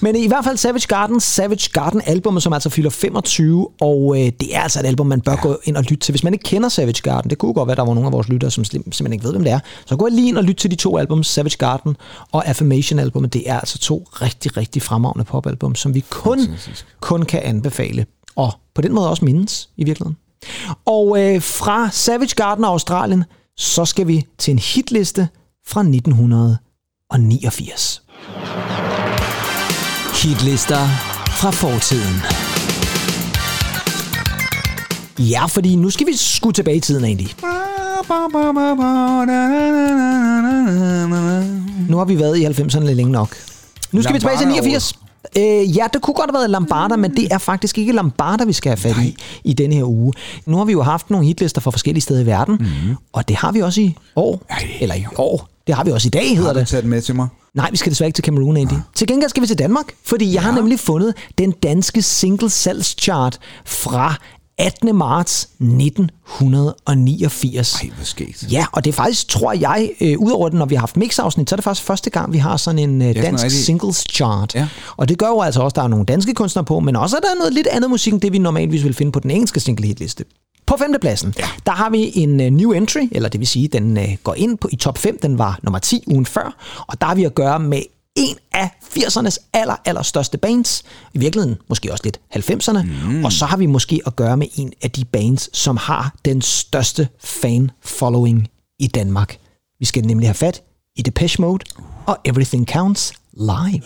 Men 0.01 0.15
i 0.15 0.28
hvert 0.28 0.43
fald 0.45 0.57
Savage 0.57 0.88
Garden, 0.88 1.19
Savage 1.19 1.69
Garden 1.74 2.01
albumet, 2.05 2.43
som 2.43 2.53
altså 2.53 2.69
fylder 2.69 2.89
25, 2.89 3.67
og 3.82 4.15
øh, 4.19 4.32
det 4.39 4.55
er 4.55 4.59
altså 4.61 4.80
et 4.80 4.86
album, 4.86 5.07
man 5.07 5.21
bør 5.21 5.32
ja. 5.32 5.41
gå 5.41 5.59
ind 5.63 5.78
og 5.78 5.84
lytte 5.84 5.95
til. 6.05 6.11
Hvis 6.11 6.24
man 6.24 6.34
ikke 6.34 6.43
kender 6.43 6.69
Savage 6.69 7.01
Garden, 7.03 7.30
det 7.30 7.38
kunne 7.38 7.53
godt 7.53 7.67
være, 7.67 7.76
der 7.76 7.86
var 7.86 7.93
nogle 7.93 8.07
af 8.07 8.11
vores 8.13 8.30
lyttere, 8.30 8.51
som 8.51 8.63
simpelthen 8.65 9.13
ikke 9.13 9.26
ved, 9.26 9.32
hvem 9.32 9.43
det 9.43 9.51
er, 9.53 9.59
så 9.86 9.95
gå 9.95 10.07
lige 10.11 10.28
ind 10.28 10.38
og 10.38 10.43
lyt 10.43 10.55
til 10.55 10.71
de 10.71 10.76
to 10.76 10.97
album, 10.97 11.24
Savage 11.24 11.57
Garden 11.57 11.95
og 12.32 12.47
Affirmation 12.47 12.99
albumet. 12.99 13.34
Det 13.34 13.49
er 13.49 13.59
altså 13.59 13.78
to 13.78 14.07
rigtig, 14.11 14.57
rigtig 14.57 14.82
fremragende 14.82 15.24
popalbum, 15.26 15.76
som 15.76 15.93
vi 15.93 16.03
kun, 16.09 16.39
kun 16.99 17.24
kan 17.24 17.41
anbefale. 17.43 18.05
Og 18.36 18.53
på 18.76 18.82
den 18.82 18.93
måde 18.93 19.09
også 19.09 19.26
mindes 19.26 19.69
i 19.78 19.84
virkeligheden. 19.84 20.17
Og 20.86 21.19
øh, 21.19 21.41
fra 21.41 21.89
Savage 21.91 22.36
Garden 22.36 22.65
Australien, 22.65 23.24
så 23.57 23.86
skal 23.86 24.07
vi 24.07 24.26
til 24.38 24.51
en 24.51 24.59
hitliste 24.59 25.28
fra 25.67 25.82
1989. 25.82 28.03
Hitlister 30.24 30.88
fra 31.28 31.51
fortiden. 31.51 32.21
Ja, 35.19 35.45
fordi 35.45 35.76
nu 35.76 35.89
skal 35.89 36.07
vi 36.07 36.15
sgu 36.15 36.51
tilbage 36.51 36.78
i 36.78 36.80
tiden 36.80 37.05
egentlig. 37.05 37.36
Nu 41.89 41.97
har 41.97 42.05
vi 42.05 42.19
været 42.19 42.38
i 42.38 42.45
90'erne 42.45 42.80
længe 42.80 43.11
nok. 43.11 43.36
Nu 43.91 44.01
skal 44.01 44.13
vi 44.13 44.19
tilbage 44.19 44.38
til 44.38 44.47
Lambada 44.47 44.61
89. 44.61 44.93
Øh, 45.38 45.78
ja, 45.78 45.88
det 45.93 46.01
kunne 46.01 46.13
godt 46.13 46.30
have 46.32 46.34
været 46.39 46.49
Lambada, 46.49 46.95
men 46.95 47.15
det 47.15 47.28
er 47.32 47.38
faktisk 47.38 47.78
ikke 47.78 47.91
Lambada, 47.93 48.43
vi 48.43 48.53
skal 48.53 48.69
have 48.69 48.78
fat 48.78 48.95
i 49.03 49.15
i 49.43 49.53
denne 49.53 49.76
her 49.76 49.84
uge. 49.84 50.13
Nu 50.45 50.57
har 50.57 50.65
vi 50.65 50.71
jo 50.71 50.82
haft 50.82 51.09
nogle 51.09 51.26
hitlister 51.26 51.61
fra 51.61 51.71
forskellige 51.71 52.01
steder 52.01 52.21
i 52.21 52.26
verden, 52.26 52.55
mm-hmm. 52.55 52.95
og 53.13 53.28
det 53.28 53.36
har 53.36 53.51
vi 53.51 53.61
også 53.61 53.82
i 53.82 53.95
år. 54.15 54.41
Eller 54.82 54.95
i 54.95 55.05
år. 55.17 55.47
Det 55.67 55.76
har 55.76 55.84
vi 55.84 55.91
også 55.91 56.07
i 56.07 56.09
dag, 56.09 56.30
hedder 56.30 56.43
Har 56.43 56.53
du 56.53 56.59
det. 56.59 56.67
taget 56.67 56.84
den 56.84 56.89
med 56.89 57.01
til 57.01 57.15
mig? 57.15 57.28
Nej, 57.53 57.67
vi 57.71 57.78
skal 57.78 57.89
desværre 57.89 58.07
ikke 58.07 58.17
til 58.17 58.24
Cameroon, 58.24 58.57
Andy. 58.57 58.74
Til 58.95 59.07
gengæld 59.07 59.30
skal 59.30 59.41
vi 59.41 59.47
til 59.47 59.59
Danmark, 59.59 59.86
fordi 60.05 60.34
jeg 60.34 60.41
har 60.41 60.51
nemlig 60.51 60.80
fundet 60.80 61.13
den 61.38 61.51
danske 61.51 62.01
single 62.01 62.49
salgschart 62.49 63.39
fra 63.65 64.15
18. 64.57 64.95
marts 64.95 65.49
1989. 65.59 67.73
Ej, 67.83 67.89
hvor 67.95 68.05
skægt. 68.05 68.45
Ja, 68.51 68.65
og 68.71 68.83
det 68.85 68.91
er 68.91 68.93
faktisk, 68.93 69.27
tror 69.27 69.53
jeg, 69.53 69.89
øh, 70.01 70.19
udover 70.19 70.49
det, 70.49 70.59
når 70.59 70.65
vi 70.65 70.75
har 70.75 70.79
haft 70.79 70.97
mixafsnit, 70.97 71.49
så 71.49 71.55
er 71.55 71.57
det 71.57 71.63
faktisk 71.63 71.87
første 71.87 72.09
gang, 72.09 72.33
vi 72.33 72.37
har 72.37 72.57
sådan 72.57 72.79
en 72.79 73.01
øh, 73.01 73.15
dansk 73.15 73.43
rigtig- 73.43 73.65
singles 73.65 74.03
chart. 74.11 74.55
Ja. 74.55 74.67
Og 74.97 75.09
det 75.09 75.17
gør 75.17 75.27
jo 75.27 75.41
altså 75.41 75.61
også, 75.61 75.73
at 75.73 75.75
der 75.75 75.83
er 75.83 75.87
nogle 75.87 76.05
danske 76.05 76.33
kunstnere 76.33 76.65
på, 76.65 76.79
men 76.79 76.95
også 76.95 77.17
at 77.17 77.23
der 77.23 77.29
er 77.29 77.35
noget 77.35 77.53
lidt 77.53 77.67
andet 77.67 77.89
musik, 77.89 78.13
end 78.13 78.21
det 78.21 78.33
vi 78.33 78.37
normalvis 78.37 78.83
vil 78.83 78.93
finde 78.93 79.11
på 79.11 79.19
den 79.19 79.31
engelske 79.31 79.59
single 79.59 79.87
hitliste. 79.87 80.25
På 80.65 80.77
femtepladsen, 80.77 81.33
ja. 81.39 81.45
der 81.65 81.71
har 81.71 81.89
vi 81.89 82.11
en 82.15 82.39
uh, 82.39 82.45
new 82.45 82.71
entry, 82.71 83.07
eller 83.11 83.29
det 83.29 83.39
vil 83.39 83.47
sige, 83.47 83.67
den 83.67 83.97
uh, 83.97 84.03
går 84.23 84.33
ind 84.33 84.57
på, 84.57 84.69
i 84.71 84.75
top 84.75 84.97
5, 84.97 85.19
den 85.21 85.37
var 85.37 85.59
nummer 85.63 85.79
10 85.79 86.03
ugen 86.07 86.25
før, 86.25 86.55
og 86.87 87.01
der 87.01 87.07
har 87.07 87.15
vi 87.15 87.23
at 87.23 87.35
gøre 87.35 87.59
med 87.59 87.81
en 88.16 88.38
af 88.53 88.70
80'ernes 88.84 89.38
aller, 89.53 89.76
aller 89.86 90.01
største 90.01 90.38
bands, 90.38 90.84
i 91.14 91.18
virkeligheden 91.18 91.57
måske 91.70 91.91
også 91.91 92.03
lidt 92.03 92.20
90'erne, 92.36 92.84
mm. 92.84 93.26
og 93.26 93.32
så 93.32 93.45
har 93.45 93.57
vi 93.57 93.66
måske 93.66 94.01
at 94.05 94.16
gøre 94.16 94.38
med 94.38 94.47
en 94.55 94.74
af 94.82 94.91
de 94.91 95.05
bands, 95.05 95.57
som 95.57 95.78
har 95.78 96.16
den 96.26 96.41
største 96.41 97.07
fan-following 97.20 98.47
i 98.80 98.88
Danmark. 98.88 99.38
Vi 99.80 99.86
skal 99.86 100.05
nemlig 100.05 100.28
have 100.28 100.34
fat 100.34 100.64
i 100.95 101.01
Depeche 101.01 101.41
Mode 101.41 101.66
og 102.05 102.18
Everything 102.26 102.68
Counts 102.68 103.14
live. 103.34 103.82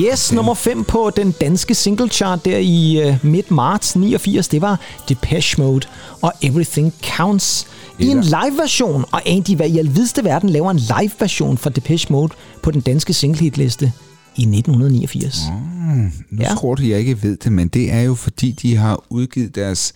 Yes, 0.00 0.32
nummer 0.32 0.54
5 0.54 0.84
på 0.84 1.10
den 1.16 1.32
danske 1.32 1.74
single 1.74 2.08
chart 2.08 2.44
der 2.44 2.58
i 2.58 3.08
uh, 3.08 3.24
midt 3.24 3.50
marts 3.50 3.96
89, 3.96 4.48
det 4.48 4.60
var 4.62 4.80
Depeche 5.08 5.62
Mode 5.62 5.86
og 6.20 6.32
Everything 6.42 6.94
Counts 7.16 7.66
i 7.98 8.06
en 8.06 8.20
live 8.20 8.58
version. 8.58 9.04
Og 9.12 9.22
Andy, 9.28 9.56
hvad 9.56 9.68
i 9.68 9.78
alvideste 9.78 10.24
verden 10.24 10.50
laver 10.50 10.70
en 10.70 10.76
live 10.76 11.10
version 11.18 11.58
for 11.58 11.70
Depeche 11.70 12.12
Mode 12.12 12.32
på 12.62 12.70
den 12.70 12.80
danske 12.80 13.12
single 13.12 13.40
hitliste 13.40 13.92
i 14.36 14.42
1989? 14.42 15.40
Nu 16.30 16.38
Ja. 16.38 16.48
ja. 16.48 16.54
tror 16.54 16.74
du, 16.74 16.82
jeg 16.82 16.98
ikke 16.98 17.22
ved 17.22 17.36
det, 17.36 17.52
men 17.52 17.68
det 17.68 17.92
er 17.92 18.00
jo 18.00 18.14
fordi, 18.14 18.52
de 18.52 18.76
har 18.76 19.04
udgivet 19.10 19.54
deres 19.54 19.92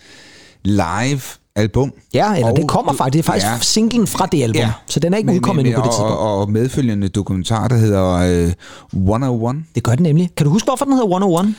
live 0.62 1.20
album. 1.56 1.92
Ja, 2.14 2.34
eller 2.34 2.50
Og 2.50 2.56
det 2.56 2.68
kommer 2.68 2.92
faktisk. 2.92 3.12
Det 3.12 3.18
er 3.18 3.22
faktisk 3.32 3.46
ja. 3.46 3.58
singlen 3.60 4.06
fra 4.06 4.26
det 4.32 4.42
album, 4.42 4.56
Ja. 4.56 4.70
så 4.86 5.00
den 5.00 5.12
er 5.14 5.18
ikke 5.18 5.26
Men- 5.26 5.36
udkommet 5.36 5.62
men- 5.64 5.66
endnu 5.72 5.80
på 5.82 5.86
det 5.86 5.92
tidspunkt. 5.92 6.12
og, 6.14 6.38
og 6.40 6.50
medfølgende 6.50 7.08
dokumentar, 7.08 7.68
der 7.68 7.76
hedder 7.76 8.12
øh, 8.14 8.52
101. 8.92 9.64
Det 9.74 9.82
gør 9.82 9.94
den 9.94 10.02
nemlig. 10.02 10.30
Kan 10.36 10.46
du 10.46 10.52
huske, 10.52 10.66
hvorfor 10.66 10.84
den 10.84 10.92
hedder 10.94 11.06
101? 11.06 11.54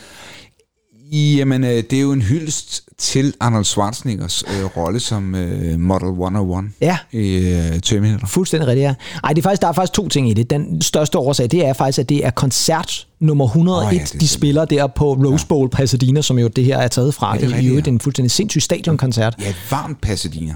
Jamen, 1.12 1.64
øh, 1.64 1.70
det 1.70 1.94
er 1.94 2.02
jo 2.02 2.12
en 2.12 2.22
hyldest 2.22 2.82
til 2.98 3.34
Arnold 3.40 3.66
Schwarzeneggers 3.66 4.44
øh, 4.48 4.78
rolle 4.78 5.00
som 5.00 5.36
øh, 5.36 5.80
Model 5.80 6.08
101 6.10 6.66
Ja. 6.82 6.98
i 7.12 7.36
øh, 7.36 7.80
Terminator. 7.82 8.28
Fuldstændig 8.28 8.68
rigtigt, 8.68 8.84
ja. 8.84 8.94
Ej, 9.24 9.30
det 9.30 9.38
er 9.38 9.44
faktisk, 9.44 9.62
der 9.62 9.68
er 9.68 9.74
faktisk 9.74 9.94
to 9.94 10.08
ting 10.08 10.30
i 10.30 10.34
det. 10.34 10.50
Den 10.50 10.82
største 10.82 11.18
årsag, 11.18 11.52
det 11.52 11.66
er 11.66 11.74
faktisk, 11.74 12.00
at 12.00 12.10
det 12.10 12.26
er 12.26 12.30
koncert 12.30 13.08
nummer 13.20 13.46
101, 13.46 13.82
Åh 13.82 13.88
oh, 13.88 13.94
ja, 13.94 14.00
ja, 14.00 14.06
det 14.06 14.22
de 14.22 14.28
spiller 14.28 14.66
der 14.66 14.88
på 14.88 15.14
Rose 15.14 15.48
Bowl 15.48 15.70
Pasadena, 15.70 16.22
som 16.22 16.40
jo 16.40 16.48
det 16.48 16.66
her 16.66 16.78
er 16.78 16.88
taget 16.88 17.14
fra. 17.14 17.34
Ja, 17.36 17.42
det 17.42 17.46
er 17.46 17.50
rigtigt, 17.56 17.70
øvrigt 17.70 17.88
ja. 17.88 17.92
en 17.92 18.00
fuldstændig 18.00 18.32
sindssyg 18.32 18.62
stadionkoncert. 18.62 19.36
Ja, 19.40 19.50
et 19.50 19.56
varmt 19.72 20.02
Pasadena. 20.02 20.54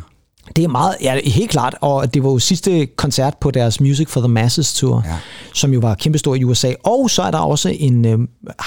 Det 0.56 0.64
er 0.64 0.68
meget, 0.68 0.96
ja, 1.02 1.20
helt 1.26 1.50
klart, 1.52 1.76
og 1.82 2.14
det 2.14 2.24
var 2.24 2.30
jo 2.30 2.40
sidste 2.40 2.86
koncert 2.86 3.38
på 3.38 3.52
deres 3.52 3.82
Music 3.82 4.10
for 4.10 4.20
the 4.22 4.28
Masses 4.28 4.74
tour, 4.74 5.04
Ja. 5.06 5.16
som 5.54 5.74
jo 5.74 5.80
var 5.80 5.96
kæmpestor 5.96 6.36
i 6.36 6.44
USA. 6.44 6.74
Og 6.84 7.10
så 7.10 7.22
er 7.22 7.32
der 7.32 7.38
også 7.38 7.70
en 7.80 8.06
øh, 8.06 8.20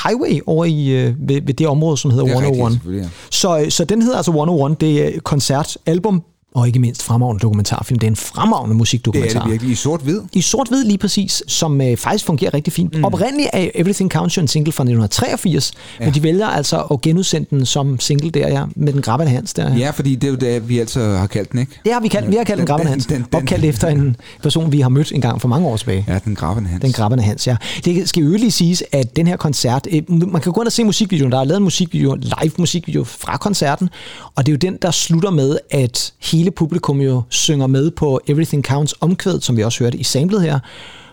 highway 0.04 0.40
over 0.46 0.64
i, 0.64 0.88
øh, 0.88 1.14
ved, 1.28 1.42
ved 1.46 1.54
det 1.54 1.66
område, 1.68 1.96
som 1.96 2.10
hedder 2.10 2.24
Det 2.24 2.32
er 2.32 2.36
rigtigt, 2.38 2.52
101. 2.52 2.72
selvfølgelig, 2.72 3.02
ja. 3.04 3.08
Så, 3.30 3.66
så 3.76 3.84
den 3.84 4.02
hedder 4.02 4.16
altså 4.16 4.30
101, 4.30 4.80
det 4.80 5.16
er 5.16 5.20
koncert, 5.20 5.76
album, 5.86 6.22
og 6.54 6.66
ikke 6.66 6.78
mindst 6.78 7.02
fremragende 7.02 7.40
dokumentarfilm. 7.40 7.98
Det 7.98 8.06
er 8.06 8.10
en 8.10 8.16
fremragende 8.16 8.68
Det 8.72 8.76
musikdokumentar. 8.76 9.38
er 9.40 9.42
det 9.42 9.50
virkelig 9.52 9.72
i 9.72 9.74
sort-hvid. 9.74 10.20
I 10.32 10.40
sort-hvid 10.42 10.84
lige 10.84 10.98
præcis, 10.98 11.42
som 11.46 11.80
øh, 11.80 11.96
faktisk 11.96 12.24
fungerer 12.24 12.54
rigtig 12.54 12.72
fint. 12.72 12.96
Mm. 12.98 13.04
Oprindeligt 13.04 13.48
er 13.52 13.68
Everything 13.74 14.10
Counts 14.10 14.36
jo 14.36 14.42
en 14.42 14.48
single 14.48 14.72
fra 14.72 14.82
1983, 14.82 15.72
ja. 16.00 16.04
men 16.04 16.14
de 16.14 16.22
vælger 16.22 16.46
altså 16.46 16.80
at 16.80 17.00
genudsende 17.00 17.46
den 17.50 17.66
som 17.66 18.00
single 18.00 18.30
der, 18.30 18.48
ja, 18.48 18.64
med 18.76 18.92
den 18.92 19.02
grabbende 19.02 19.32
Hans 19.32 19.54
der. 19.54 19.76
Ja, 19.76 19.90
fordi 19.90 20.14
det 20.14 20.24
er 20.24 20.28
jo 20.30 20.36
det, 20.36 20.68
vi 20.68 20.78
altid 20.78 21.00
har 21.02 21.26
kaldt 21.26 21.52
den, 21.52 21.60
ikke? 21.60 21.72
Det 21.84 21.92
har 21.92 22.00
vi 22.00 22.08
kaldt, 22.08 22.30
vi 22.30 22.36
har 22.36 22.44
kaldt 22.44 22.58
den 22.58 22.58
Den- 22.58 22.66
grabbende 22.66 22.90
Hans, 22.90 23.06
den- 23.06 23.16
den- 23.16 23.26
opkaldt 23.34 23.64
efter 23.64 23.88
en 23.88 24.16
person, 24.42 24.72
vi 24.72 24.80
har 24.80 24.88
mødt 24.88 25.12
en 25.12 25.20
gang 25.20 25.40
for 25.40 25.48
mange 25.48 25.66
år 25.68 25.76
tilbage. 25.76 26.04
Ja, 26.08 26.18
den 26.24 26.34
graven 26.34 26.66
hans. 26.66 26.80
Den 26.82 26.92
grabbende 26.92 27.24
Hans, 27.24 27.46
ja. 27.46 27.56
Det 27.84 28.08
skal 28.08 28.22
jo 28.22 28.30
lige 28.30 28.50
siges, 28.50 28.82
at 28.92 29.16
den 29.16 29.26
her 29.26 29.36
koncert, 29.36 29.86
øh, 29.92 30.02
man 30.10 30.40
kan 30.42 30.52
gå 30.52 30.60
ind 30.60 30.66
og 30.66 30.72
se 30.72 30.84
musikvideoen, 30.84 31.32
der 31.32 31.40
er 31.40 31.44
lavet 31.44 31.56
en 31.58 31.64
musikvideo, 31.64 32.14
live 32.14 32.52
musikvideo 32.58 33.04
fra 33.04 33.36
koncerten, 33.36 33.90
og 34.34 34.46
det 34.46 34.52
er 34.52 34.54
jo 34.54 34.58
den, 34.58 34.78
der 34.82 34.90
slutter 34.90 35.30
med, 35.30 35.58
at 35.70 36.12
hele 36.22 36.41
publikum 36.50 37.00
jo 37.00 37.22
synger 37.28 37.66
med 37.66 37.90
på 37.90 38.20
Everything 38.26 38.64
Counts 38.64 38.94
omkvædet, 39.00 39.44
som 39.44 39.56
vi 39.56 39.62
også 39.62 39.84
hørte 39.84 39.98
i 39.98 40.02
samlet 40.02 40.42
her, 40.42 40.58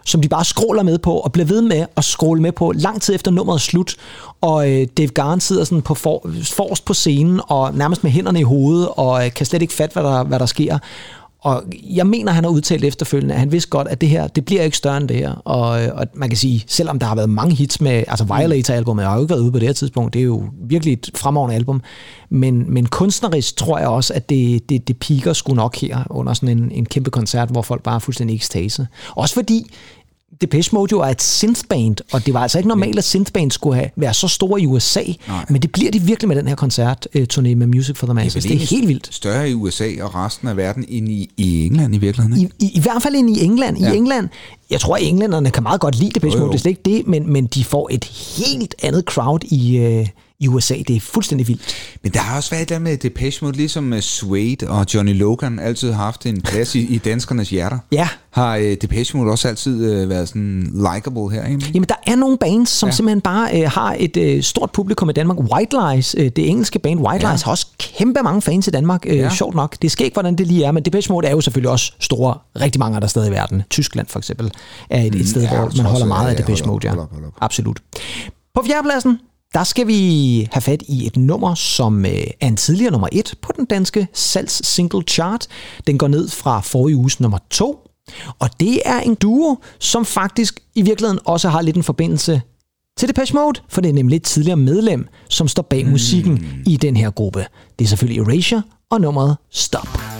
som 0.05 0.21
de 0.21 0.29
bare 0.29 0.45
scroller 0.45 0.83
med 0.83 0.97
på, 0.97 1.13
og 1.13 1.31
bliver 1.31 1.45
ved 1.45 1.61
med 1.61 1.85
at 1.97 2.03
scrolle 2.03 2.41
med 2.41 2.51
på 2.51 2.71
lang 2.75 3.01
tid 3.01 3.15
efter 3.15 3.31
nummeret 3.31 3.57
er 3.57 3.59
slut. 3.59 3.95
Og 4.41 4.71
øh, 4.71 4.87
Dave 4.97 5.07
Garn 5.07 5.39
sidder 5.39 5.63
sådan 5.63 5.81
på 5.81 5.93
for, 5.93 6.29
forrest 6.43 6.85
på 6.85 6.93
scenen, 6.93 7.41
og 7.47 7.73
nærmest 7.73 8.03
med 8.03 8.11
hænderne 8.11 8.39
i 8.39 8.43
hovedet, 8.43 8.89
og 8.91 9.25
øh, 9.25 9.33
kan 9.33 9.45
slet 9.45 9.61
ikke 9.61 9.73
fatte, 9.73 9.93
hvad 9.93 10.03
der, 10.03 10.23
hvad 10.23 10.39
der 10.39 10.45
sker. 10.45 10.77
Og 11.41 11.63
jeg 11.83 12.07
mener, 12.07 12.31
han 12.31 12.43
har 12.43 12.51
udtalt 12.51 12.83
efterfølgende, 12.83 13.33
at 13.33 13.39
han 13.39 13.51
vidste 13.51 13.69
godt, 13.69 13.87
at 13.87 14.01
det 14.01 14.09
her, 14.09 14.27
det 14.27 14.45
bliver 14.45 14.63
ikke 14.63 14.77
større 14.77 14.97
end 14.97 15.07
det 15.07 15.17
her. 15.17 15.31
Og, 15.31 15.83
øh, 15.83 15.89
og 15.95 16.07
man 16.13 16.29
kan 16.29 16.37
sige, 16.37 16.63
selvom 16.67 16.99
der 16.99 17.07
har 17.07 17.15
været 17.15 17.29
mange 17.29 17.55
hits 17.55 17.81
med, 17.81 18.03
altså 18.07 18.23
Violator-albummet, 18.23 19.03
jeg 19.03 19.09
har 19.09 19.17
jo 19.17 19.23
ikke 19.23 19.29
været 19.29 19.41
ude 19.41 19.51
på 19.51 19.59
det 19.59 19.67
her 19.67 19.73
tidspunkt, 19.73 20.13
det 20.13 20.19
er 20.19 20.23
jo 20.23 20.43
virkelig 20.61 20.93
et 20.93 21.11
fremragende 21.15 21.55
album, 21.55 21.81
men, 22.29 22.73
men 22.73 22.85
kunstnerisk 22.85 23.55
tror 23.55 23.79
jeg 23.79 23.87
også, 23.87 24.13
at 24.13 24.29
det, 24.29 24.69
det, 24.69 24.87
det 24.87 24.97
piker 24.97 25.33
sgu 25.33 25.53
nok 25.53 25.75
her 25.75 26.03
under 26.09 26.33
sådan 26.33 26.57
en, 26.57 26.71
en 26.71 26.85
kæmpe 26.85 27.09
koncert, 27.09 27.49
hvor 27.49 27.61
folk 27.61 27.83
bare 27.83 27.95
er 27.95 27.99
fuldstændig 27.99 28.35
ekstase. 28.35 28.87
Også 29.15 29.35
fordi, 29.35 29.65
Depeche 30.41 30.69
Mode 30.75 30.87
jo 30.91 30.99
er 30.99 31.05
et 31.07 31.21
synthband, 31.21 31.95
og 32.11 32.25
det 32.25 32.33
var 32.33 32.39
altså 32.39 32.57
ikke 32.57 32.67
normalt, 32.67 32.97
at 32.97 33.03
synthband 33.03 33.51
skulle 33.51 33.75
have, 33.75 33.89
være 33.95 34.13
så 34.13 34.27
store 34.27 34.61
i 34.61 34.65
USA, 34.65 35.01
Nej. 35.27 35.45
men 35.49 35.61
det 35.61 35.71
bliver 35.71 35.91
de 35.91 36.01
virkelig 36.01 36.27
med 36.27 36.35
den 36.35 36.47
her 36.47 36.55
koncert-turné 36.55 37.55
med 37.55 37.67
Music 37.67 37.97
for 37.97 38.07
the 38.07 38.13
Masses. 38.13 38.43
Det 38.43 38.53
er 38.53 38.57
helt 38.59 38.87
vildt. 38.87 39.09
Større 39.11 39.49
i 39.49 39.53
USA 39.53 39.89
og 40.01 40.15
resten 40.15 40.47
af 40.47 40.57
verden 40.57 40.85
end 40.87 41.09
i, 41.09 41.29
i 41.37 41.65
England 41.65 41.95
i 41.95 41.97
virkeligheden. 41.97 42.41
Ikke? 42.41 42.53
I, 42.59 42.65
i, 42.65 42.71
I 42.77 42.79
hvert 42.79 43.01
fald 43.03 43.15
ind 43.15 43.37
i 43.37 43.43
England. 43.43 43.77
I 43.77 43.81
Ja. 43.81 43.93
England, 43.93 44.29
jeg 44.69 44.79
tror, 44.79 44.95
at 44.95 45.03
englænderne 45.03 45.51
kan 45.51 45.63
meget 45.63 45.81
godt 45.81 45.95
lide 45.95 46.11
Depeche 46.15 46.39
Mode, 46.39 46.51
det 46.51 46.55
er 46.57 46.61
slet 46.61 46.69
ikke 46.69 46.81
det, 46.85 47.07
men, 47.07 47.33
men 47.33 47.45
de 47.47 47.63
får 47.63 47.89
et 47.91 48.05
helt 48.05 48.75
andet 48.83 49.03
crowd 49.03 49.39
i, 49.43 49.77
øh, 49.77 50.07
i 50.41 50.47
USA. 50.47 50.75
Det 50.87 50.95
er 50.95 50.99
fuldstændig 50.99 51.47
vildt. 51.47 51.75
Men 52.03 52.11
der 52.11 52.19
har 52.19 52.37
også 52.37 52.49
været 52.49 52.69
der 52.69 52.79
med 52.79 52.97
Depeche 52.97 53.45
Mode, 53.45 53.57
ligesom 53.57 54.01
Suede 54.01 54.57
og 54.67 54.85
Johnny 54.93 55.17
Logan 55.17 55.59
altid 55.59 55.91
har 55.91 56.03
haft 56.03 56.25
en 56.25 56.41
plads 56.41 56.75
i, 56.75 56.79
i 56.79 56.97
danskernes 56.97 57.49
hjerter. 57.49 57.77
Ja. 57.91 58.07
Har 58.31 58.57
uh, 58.57 58.63
Depeche 58.63 59.17
Mode 59.17 59.31
også 59.31 59.47
altid 59.47 60.01
uh, 60.03 60.09
været 60.09 60.27
sådan 60.29 60.71
likable 60.75 61.31
her, 61.31 61.45
ikke? 61.47 61.71
Jamen, 61.73 61.89
der 61.89 61.95
er 62.07 62.15
nogle 62.15 62.37
bands, 62.37 62.69
som 62.69 62.89
ja. 62.89 62.95
Simpelthen 62.95 63.21
bare 63.21 63.61
øh, 63.61 63.69
har 63.71 63.95
et 63.99 64.17
øh, 64.17 64.43
stort 64.43 64.71
publikum 64.71 65.09
i 65.09 65.13
Danmark. 65.13 65.37
White 65.39 65.75
Lies, 65.93 66.15
øh, 66.17 66.25
det 66.25 66.49
engelske 66.49 66.79
band 66.79 66.99
White 66.99 67.27
Ja. 67.27 67.31
Lies, 67.33 67.41
har 67.41 67.51
også 67.51 67.67
kæmpe 67.79 68.19
mange 68.23 68.41
fans 68.41 68.67
i 68.67 68.71
Danmark. 68.71 69.05
Øh, 69.07 69.17
ja. 69.17 69.29
Sjovt 69.29 69.55
nok. 69.55 69.75
Det 69.81 69.91
skal 69.91 70.05
ikke, 70.05 70.15
hvordan 70.15 70.35
det 70.35 70.47
lige 70.47 70.63
er, 70.65 70.71
men 70.71 70.83
Depeche 70.83 71.13
Mode 71.13 71.27
er 71.27 71.31
jo 71.31 71.41
selvfølgelig 71.41 71.71
også 71.71 71.93
store, 71.99 72.37
rigtig 72.61 72.79
mange 72.79 72.95
andre 72.95 73.09
steder 73.09 73.25
i 73.27 73.31
verden. 73.31 73.63
Tyskland 73.69 74.07
for 74.07 74.19
eksempel 74.19 74.51
er 74.89 75.01
et, 75.01 75.15
et 75.15 75.29
sted, 75.29 75.41
Mm, 75.41 75.47
ja, 75.47 75.57
hvor 75.59 75.71
man 75.77 75.85
holder 75.85 76.05
meget 76.05 76.29
af 76.29 76.35
Depeche 76.35 76.65
Mode. 76.67 76.79
Ja. 76.83 76.89
hold 76.89 76.99
op, 76.99 77.13
hold 77.13 77.25
op. 77.25 77.33
Absolut. 77.41 77.79
På 78.55 78.63
fjerdepladsen, 78.67 79.19
der 79.53 79.63
skal 79.63 79.87
vi 79.87 80.47
have 80.51 80.61
fat 80.61 80.83
i 80.87 81.07
et 81.07 81.17
nummer, 81.17 81.55
som 81.55 82.05
øh, 82.05 82.11
er 82.41 82.47
en 82.47 82.57
tidligere 82.57 82.91
nummer 82.91 83.07
et 83.11 83.35
på 83.41 83.51
den 83.55 83.65
danske 83.65 84.07
salgs 84.13 84.67
single 84.67 85.01
chart. 85.01 85.47
Den 85.87 85.97
går 85.97 86.07
ned 86.07 86.29
fra 86.29 86.59
forrige 86.61 86.95
uges 86.95 87.19
nummer 87.19 87.37
to. 87.49 87.79
Og 88.39 88.49
det 88.59 88.81
er 88.85 88.99
en 88.99 89.15
duo, 89.15 89.57
som 89.79 90.05
faktisk 90.05 90.59
i 90.75 90.81
virkeligheden 90.81 91.19
også 91.25 91.49
har 91.49 91.61
lidt 91.61 91.77
en 91.77 91.83
forbindelse 91.83 92.41
til 92.97 93.07
Depeche 93.07 93.35
Mode, 93.35 93.61
for 93.69 93.81
det 93.81 93.89
er 93.89 93.93
nemlig 93.93 94.15
et 94.15 94.23
tidligere 94.23 94.57
medlem, 94.57 95.07
som 95.29 95.47
står 95.47 95.63
bag 95.63 95.87
musikken 95.87 96.63
i 96.65 96.77
den 96.77 96.97
her 96.97 97.09
gruppe. 97.09 97.45
Det 97.79 97.85
er 97.85 97.89
selvfølgelig 97.89 98.21
Erasure 98.21 98.63
og 98.91 99.01
nummeret 99.01 99.37
Stop. 99.51 100.18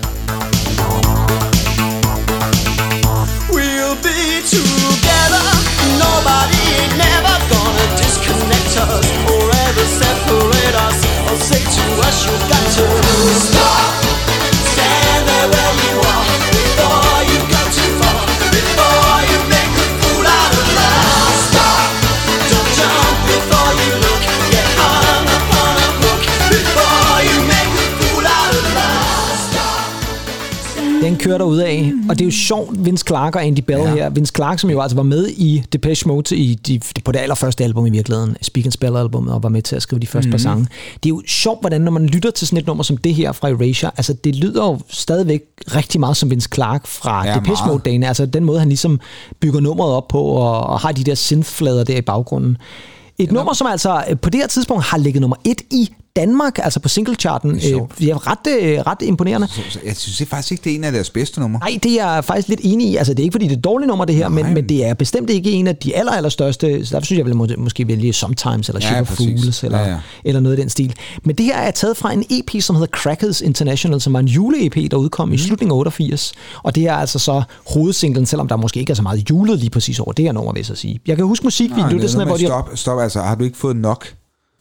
You 12.25 12.31
got 12.49 12.71
to 12.73 13.58
kører 31.19 31.37
der 31.37 31.63
af, 31.63 31.93
og 32.09 32.19
det 32.19 32.21
er 32.21 32.25
jo 32.25 32.31
sjovt, 32.31 32.85
Vince 32.85 33.03
Clark 33.07 33.35
og 33.35 33.45
Andy 33.45 33.59
Bell 33.59 33.81
ja. 33.81 33.93
her. 33.93 34.09
Vince 34.09 34.33
Clark, 34.35 34.59
som 34.59 34.69
jo 34.69 34.81
altså 34.81 34.95
var 34.95 35.03
med 35.03 35.27
i 35.27 35.63
Depeche 35.73 36.07
Mode 36.07 36.37
i 36.37 36.55
de, 36.55 36.79
på 37.05 37.11
det 37.11 37.19
allerførste 37.19 37.63
album 37.63 37.85
i 37.85 37.89
virkeligheden, 37.89 38.35
Speak 38.41 38.65
and 38.65 38.71
Spell 38.71 38.97
albumet, 38.97 39.33
og 39.33 39.43
var 39.43 39.49
med 39.49 39.61
til 39.61 39.75
at 39.75 39.81
skrive 39.81 39.99
de 39.99 40.07
første 40.07 40.27
mm. 40.27 40.31
par 40.31 40.37
sange. 40.37 40.67
Det 41.03 41.05
er 41.05 41.09
jo 41.09 41.21
sjovt, 41.27 41.61
hvordan 41.61 41.81
når 41.81 41.91
man 41.91 42.05
lytter 42.05 42.31
til 42.31 42.47
sådan 42.47 42.59
et 42.59 42.67
nummer 42.67 42.83
som 42.83 42.97
det 42.97 43.15
her 43.15 43.31
fra 43.31 43.49
Erasure, 43.49 43.91
altså 43.97 44.13
det 44.13 44.35
lyder 44.35 44.65
jo 44.65 44.79
stadigvæk 44.89 45.41
rigtig 45.75 45.99
meget 45.99 46.17
som 46.17 46.29
Vince 46.31 46.49
Clark 46.53 46.87
fra 46.87 47.25
Ja, 47.25 47.31
ja, 47.31 47.35
Depeche 47.35 47.53
meget. 47.53 47.71
Mode-dagene. 47.71 48.07
Altså 48.07 48.25
den 48.25 48.45
måde, 48.45 48.59
han 48.59 48.67
ligesom 48.67 48.99
bygger 49.39 49.59
nummeret 49.59 49.93
op 49.93 50.07
på, 50.07 50.21
og, 50.21 50.63
og 50.63 50.79
har 50.79 50.91
de 50.91 51.03
der 51.03 51.15
synthflader 51.15 51.83
der 51.83 51.97
i 51.97 52.01
baggrunden. 52.01 52.57
Et 53.17 53.31
nummer, 53.31 53.53
som 53.53 53.67
altså 53.67 54.03
øh, 54.09 54.17
på 54.19 54.29
det 54.29 54.39
her 54.39 54.47
tidspunkt 54.47 54.83
har 54.83 54.97
ligget 54.97 55.21
nummer 55.21 55.37
et 55.45 55.61
i 55.71 55.89
Danmark, 56.15 56.59
altså 56.63 56.79
på 56.79 56.89
singlecharten. 56.89 57.55
Det 57.55 57.71
er. 57.71 57.87
Øh, 58.01 58.07
ja, 58.07 58.17
ret, 58.17 58.61
øh, 58.61 58.79
ret 58.79 59.01
imponerende. 59.01 59.47
Jeg 59.85 59.95
synes 59.97 60.17
det 60.17 60.25
er 60.25 60.29
faktisk 60.29 60.51
ikke, 60.51 60.63
det 60.63 60.71
er 60.71 60.75
en 60.75 60.83
af 60.83 60.91
deres 60.91 61.09
bedste 61.09 61.39
numre. 61.39 61.59
Nej, 61.59 61.79
det 61.83 61.99
er 61.99 62.13
jeg 62.13 62.25
faktisk 62.25 62.47
lidt 62.47 62.59
enig 62.63 62.87
i. 62.87 62.95
Altså, 62.95 63.13
det 63.13 63.19
er 63.19 63.23
ikke, 63.23 63.33
fordi 63.33 63.45
det 63.45 63.53
er 63.53 63.57
et 63.57 63.63
dårligt 63.63 63.87
nummer, 63.87 64.05
det 64.05 64.15
her, 64.15 64.29
men, 64.29 64.45
Nej. 64.45 64.53
men 64.53 64.69
det 64.69 64.85
er 64.85 64.93
bestemt 64.93 65.29
ikke 65.29 65.51
en 65.51 65.67
af 65.67 65.75
de 65.75 65.95
aller, 65.95 66.11
aller 66.11 66.29
største. 66.29 66.85
Så 66.85 66.95
derfor 66.95 67.05
synes 67.05 67.17
jeg, 67.17 67.17
jeg 67.17 67.25
vil 67.25 67.35
må, 67.35 67.47
måske 67.57 67.87
vælge 67.87 68.13
Sometimes, 68.13 68.69
eller 68.69 68.81
Ja, 68.81 68.89
Sugar 68.89 69.03
præcis. 69.03 69.41
Fools, 69.41 69.63
eller, 69.63 69.77
Ja, 69.77 69.83
ja, 69.83 69.89
ja. 69.89 69.95
ja. 69.95 70.01
eller 70.23 70.41
noget 70.41 70.57
i 70.57 70.61
den 70.61 70.69
stil. 70.69 70.95
Men 71.23 71.35
det 71.35 71.45
her 71.45 71.57
er 71.57 71.71
taget 71.71 71.97
fra 71.97 72.13
en 72.13 72.23
EP, 72.29 72.61
som 72.61 72.75
hedder 72.75 72.87
Crackers 72.97 73.41
International, 73.41 74.01
som 74.01 74.13
var 74.13 74.19
en 74.19 74.27
jule-EP, 74.27 74.91
der 74.91 74.97
udkom 74.97 75.27
mm. 75.27 75.33
i 75.33 75.37
slutningen 75.37 75.71
af 75.71 75.77
88. 75.77 76.33
Og 76.63 76.75
det 76.75 76.87
er 76.87 76.93
altså 76.93 77.19
så 77.19 77.43
hovedsinglen, 77.73 78.25
selvom 78.25 78.47
der 78.47 78.55
måske 78.55 78.79
ikke 78.79 78.91
er 78.91 78.95
så 78.95 79.01
meget 79.01 79.29
julet 79.29 79.59
lige 79.59 79.69
præcis 79.69 79.99
over 79.99 80.11
det 80.11 80.25
her 80.25 80.31
nummer, 80.31 80.53
vil 80.53 80.59
jeg 80.59 80.65
så 80.65 80.75
sige. 80.75 80.99
Jeg 81.07 81.15
kan 81.15 81.25
huske 81.25 81.43
musikvideoen, 81.43 81.85
Nej, 81.85 81.97
det 81.97 82.03
er 82.03 82.07
sådan, 82.09 82.27
hvor 82.27 82.37
de 82.37 82.45
stop, 82.45 82.69
stop, 82.75 82.99
altså, 82.99 83.21
har 83.21 83.35
du 83.35 83.43
ikke 83.43 83.57
fået 83.57 83.75
nok, 83.75 84.07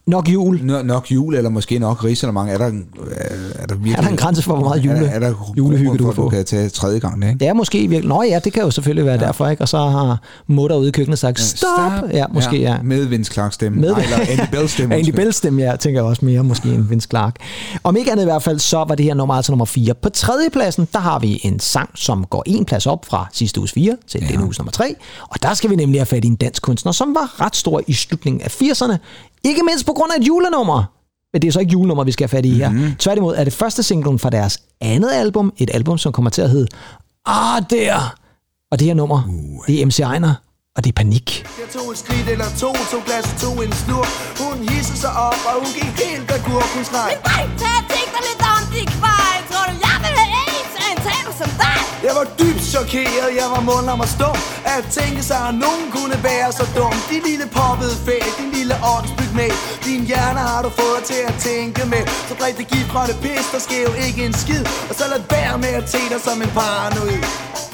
nok 0.08 0.28
jul. 0.28 0.60
nok, 0.62 0.86
nok 0.86 1.10
jul, 1.10 1.34
eller 1.34 1.50
måske 1.50 1.78
nok 1.78 2.04
risalemang? 2.04 2.50
Er 2.50 2.58
der, 2.58 2.66
en- 2.66 2.86
er 3.58 3.66
der, 3.66 3.74
virkelig, 3.74 3.94
Er 3.94 4.00
der 4.00 4.08
en 4.08 4.16
grænse 4.16 4.42
for, 4.42 4.54
hvor 4.56 4.64
meget 4.68 4.84
jule- 4.84 4.96
er, 4.96 5.00
der- 5.02 5.08
er 5.10 5.18
der 5.18 5.52
julehygge, 5.56 5.98
du 5.98 6.12
for, 6.12 6.22
du 6.22 6.28
kan 6.28 6.44
tage 6.44 6.68
tredje 6.68 6.98
gang, 6.98 7.24
ikke? 7.24 7.38
Det 7.38 7.48
er 7.48 7.52
måske 7.52 7.78
virkelig... 7.88 8.08
Nå 8.08 8.22
ja, 8.22 8.38
det 8.44 8.52
kan 8.52 8.62
jo 8.62 8.70
selvfølgelig 8.70 9.04
være 9.04 9.20
ja. 9.20 9.26
derfor, 9.26 9.48
ikke? 9.48 9.62
Og 9.62 9.68
så 9.68 9.78
har 9.78 10.20
mutter 10.46 10.76
ude 10.76 10.88
i 10.88 10.90
køkkenet 10.90 11.18
sagt, 11.18 11.40
stop! 11.40 11.92
Ja, 12.12 12.24
måske 12.32 12.60
ja. 12.60 12.76
Med 12.82 13.04
Vince 13.06 13.32
Clark 13.32 13.52
stemme. 13.52 13.80
Med- 13.80 13.90
Nej, 13.92 14.02
eller 14.02 14.16
Andy 14.42 14.50
Bell 14.52 14.68
stemme. 14.68 14.94
Andy 14.98 15.08
Bell 15.10 15.32
stemme, 15.32 15.62
jeg 15.62 15.80
tænker 15.80 16.02
også 16.02 16.24
mere 16.24 16.44
måske 16.44 16.68
end 16.68 16.88
Vince 16.88 17.08
Clark. 17.10 17.36
Om 17.84 17.96
ikke 17.96 18.12
andet 18.12 18.22
i 18.22 18.26
hvert 18.26 18.42
fald, 18.42 18.58
så 18.58 18.76
var 18.88 18.94
det 18.94 19.04
her 19.04 19.14
nummer 19.14 19.34
altså 19.34 19.52
nummer 19.52 19.64
4. 19.64 19.94
På 19.94 20.08
tredjepladsen, 20.08 20.88
der 20.92 20.98
har 20.98 21.18
vi 21.18 21.40
en 21.42 21.60
sang, 21.60 21.90
som 21.94 22.24
går 22.30 22.42
en 22.46 22.64
plads 22.64 22.86
op 22.86 23.04
fra 23.04 23.26
sidste 23.32 23.60
uges 23.60 23.72
4 23.72 23.96
til 24.08 24.20
ja. 24.22 24.26
denne 24.32 24.44
uges 24.44 24.58
nummer 24.58 24.72
3. 24.72 24.94
Og 25.30 25.42
der 25.42 25.54
skal 25.54 25.70
vi 25.70 25.76
nemlig 25.76 26.00
have 26.00 26.06
fat 26.06 26.24
i 26.24 26.28
en 26.28 26.36
dansk 26.36 26.62
kunstner, 26.62 26.92
som 26.92 27.14
var 27.14 27.40
ret 27.44 27.56
stor 27.56 27.82
i 27.86 27.92
slutningen 27.92 28.40
af 28.42 28.48
80'erne. 28.62 28.96
Ikke 29.44 29.62
mindst 29.62 29.86
på 29.86 29.92
grund 29.92 30.12
af 30.12 30.20
et 30.20 30.26
julenummer. 30.26 30.84
Men 31.32 31.42
det 31.42 31.48
er 31.48 31.52
så 31.52 31.60
ikke 31.60 31.72
julenummer, 31.72 32.04
vi 32.04 32.12
skal 32.12 32.28
have 32.28 32.36
fat 32.38 32.46
i 32.46 32.50
her. 32.54 32.70
Mm-hmm. 32.70 32.94
Tværtimod 32.98 33.34
er 33.36 33.44
det 33.44 33.52
første 33.52 33.82
singlen 33.82 34.18
fra 34.18 34.30
deres 34.30 34.58
andet 34.80 35.12
album, 35.12 35.52
et 35.56 35.70
album, 35.74 35.98
som 35.98 36.12
kommer 36.12 36.30
til 36.30 36.42
at 36.42 36.50
hedde 36.50 36.66
Ah, 37.26 37.62
der! 37.70 38.14
Og 38.70 38.78
det 38.78 38.86
her 38.86 38.94
nummer, 38.94 39.22
uh. 39.28 39.66
det 39.66 39.82
er 39.82 39.86
MC 39.86 40.00
Ejner, 40.00 40.34
og 40.76 40.84
det 40.84 40.90
er 40.90 40.94
Panik. 40.94 41.46
Jeg 41.58 41.80
tog 41.80 41.90
et 41.92 41.98
skridt 41.98 42.28
eller 42.28 42.44
to, 42.58 42.72
tog 42.90 43.02
glas 43.06 43.32
og 43.32 43.40
tog 43.40 43.64
en 43.64 43.72
slur 43.72 44.06
Hun 44.42 44.68
hissede 44.68 44.98
sig 44.98 45.10
op, 45.10 45.34
og 45.46 45.54
hun 45.54 45.72
gik 45.74 46.06
helt 46.06 46.30
agurk 46.30 46.68
Hun 46.74 46.84
skreg 46.84 47.12
Nej, 47.24 47.42
tag 47.60 47.76
og 47.80 47.84
tænk 47.92 48.08
dig 48.14 48.22
lidt 48.28 48.42
om, 48.52 48.62
de 48.72 48.80
kvej. 48.98 49.17
Jeg 52.08 52.16
var 52.16 52.28
dybt 52.40 52.64
chokeret, 52.74 53.28
jeg 53.40 53.48
var 53.54 53.62
mund 53.70 53.86
om 53.94 54.00
at 54.06 54.10
stå. 54.18 54.30
At 54.76 54.84
tænke 54.98 55.22
sig, 55.30 55.40
at 55.48 55.54
nogen 55.64 55.84
kunne 55.96 56.16
være 56.30 56.48
så 56.58 56.64
dum. 56.76 56.94
Din 57.10 57.22
lille 57.30 57.46
poppede 57.58 57.94
fæl, 58.06 58.28
din 58.38 58.50
lille 58.58 58.74
åndsbyg 58.94 59.30
med. 59.40 59.50
Din 59.86 60.02
hjerne 60.10 60.40
har 60.50 60.60
du 60.62 60.70
fået 60.80 61.02
til 61.10 61.20
at 61.30 61.34
tænke 61.48 61.82
med. 61.92 62.02
Så 62.28 62.34
drik 62.40 62.56
det 62.60 62.66
gift 62.72 62.88
fra 62.92 63.02
pis, 63.24 63.46
der 63.52 63.60
sker 63.66 63.82
jo 63.88 63.92
ikke 64.06 64.20
en 64.26 64.34
skid. 64.42 64.64
Og 64.90 64.94
så 64.98 65.04
lad 65.12 65.20
være 65.30 65.58
med 65.58 65.72
at 65.80 65.86
se 65.90 66.00
dig 66.12 66.20
som 66.26 66.42
en 66.42 66.52
paranoid. 66.58 67.22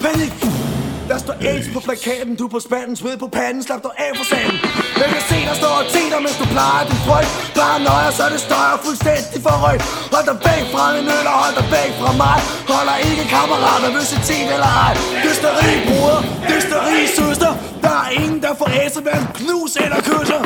Panik! 0.02 0.63
Der 1.10 1.18
står 1.24 1.36
AIDS 1.50 1.66
på 1.74 1.80
plakaten, 1.86 2.32
du 2.40 2.44
på 2.54 2.60
spanden, 2.66 2.94
sved 3.00 3.16
på 3.24 3.28
panden, 3.38 3.62
slap 3.68 3.80
dig 3.86 3.94
af 4.04 4.10
for 4.18 4.24
sanden. 4.32 4.58
Jeg 5.00 5.08
kan 5.14 5.22
se, 5.30 5.36
der 5.50 5.54
står 5.62 5.74
og 5.82 5.86
tænder, 5.94 6.18
mens 6.24 6.36
du 6.42 6.46
plejer 6.54 6.82
din 6.90 7.00
frygt? 7.08 7.30
Bare 7.58 7.78
nøjer, 7.88 8.10
så 8.18 8.24
det 8.34 8.40
støjer 8.48 8.76
fuldstændig 8.86 9.38
for 9.46 9.54
rødt 9.64 9.82
Hold 10.14 10.24
dig 10.30 10.38
væk 10.48 10.62
fra 10.74 10.82
min 10.96 11.06
øl, 11.16 11.26
og 11.32 11.36
hold 11.44 11.54
dig 11.60 11.66
væk 11.76 11.90
fra 12.00 12.10
mig. 12.24 12.38
Holder 12.74 12.96
ikke 13.08 13.24
kammerater, 13.34 13.80
nervøsitet 13.86 14.46
eller 14.56 14.70
ej. 14.86 14.92
Dysteri, 15.24 15.70
bruder, 15.88 16.20
dysteri, 16.50 16.98
søster. 17.18 17.52
Der 17.84 17.94
er 18.04 18.08
ingen, 18.22 18.38
der 18.44 18.52
får 18.60 18.68
æse, 18.82 18.98
hverken 19.06 19.28
knus 19.40 19.72
eller 19.84 19.98
kysser. 20.10 20.40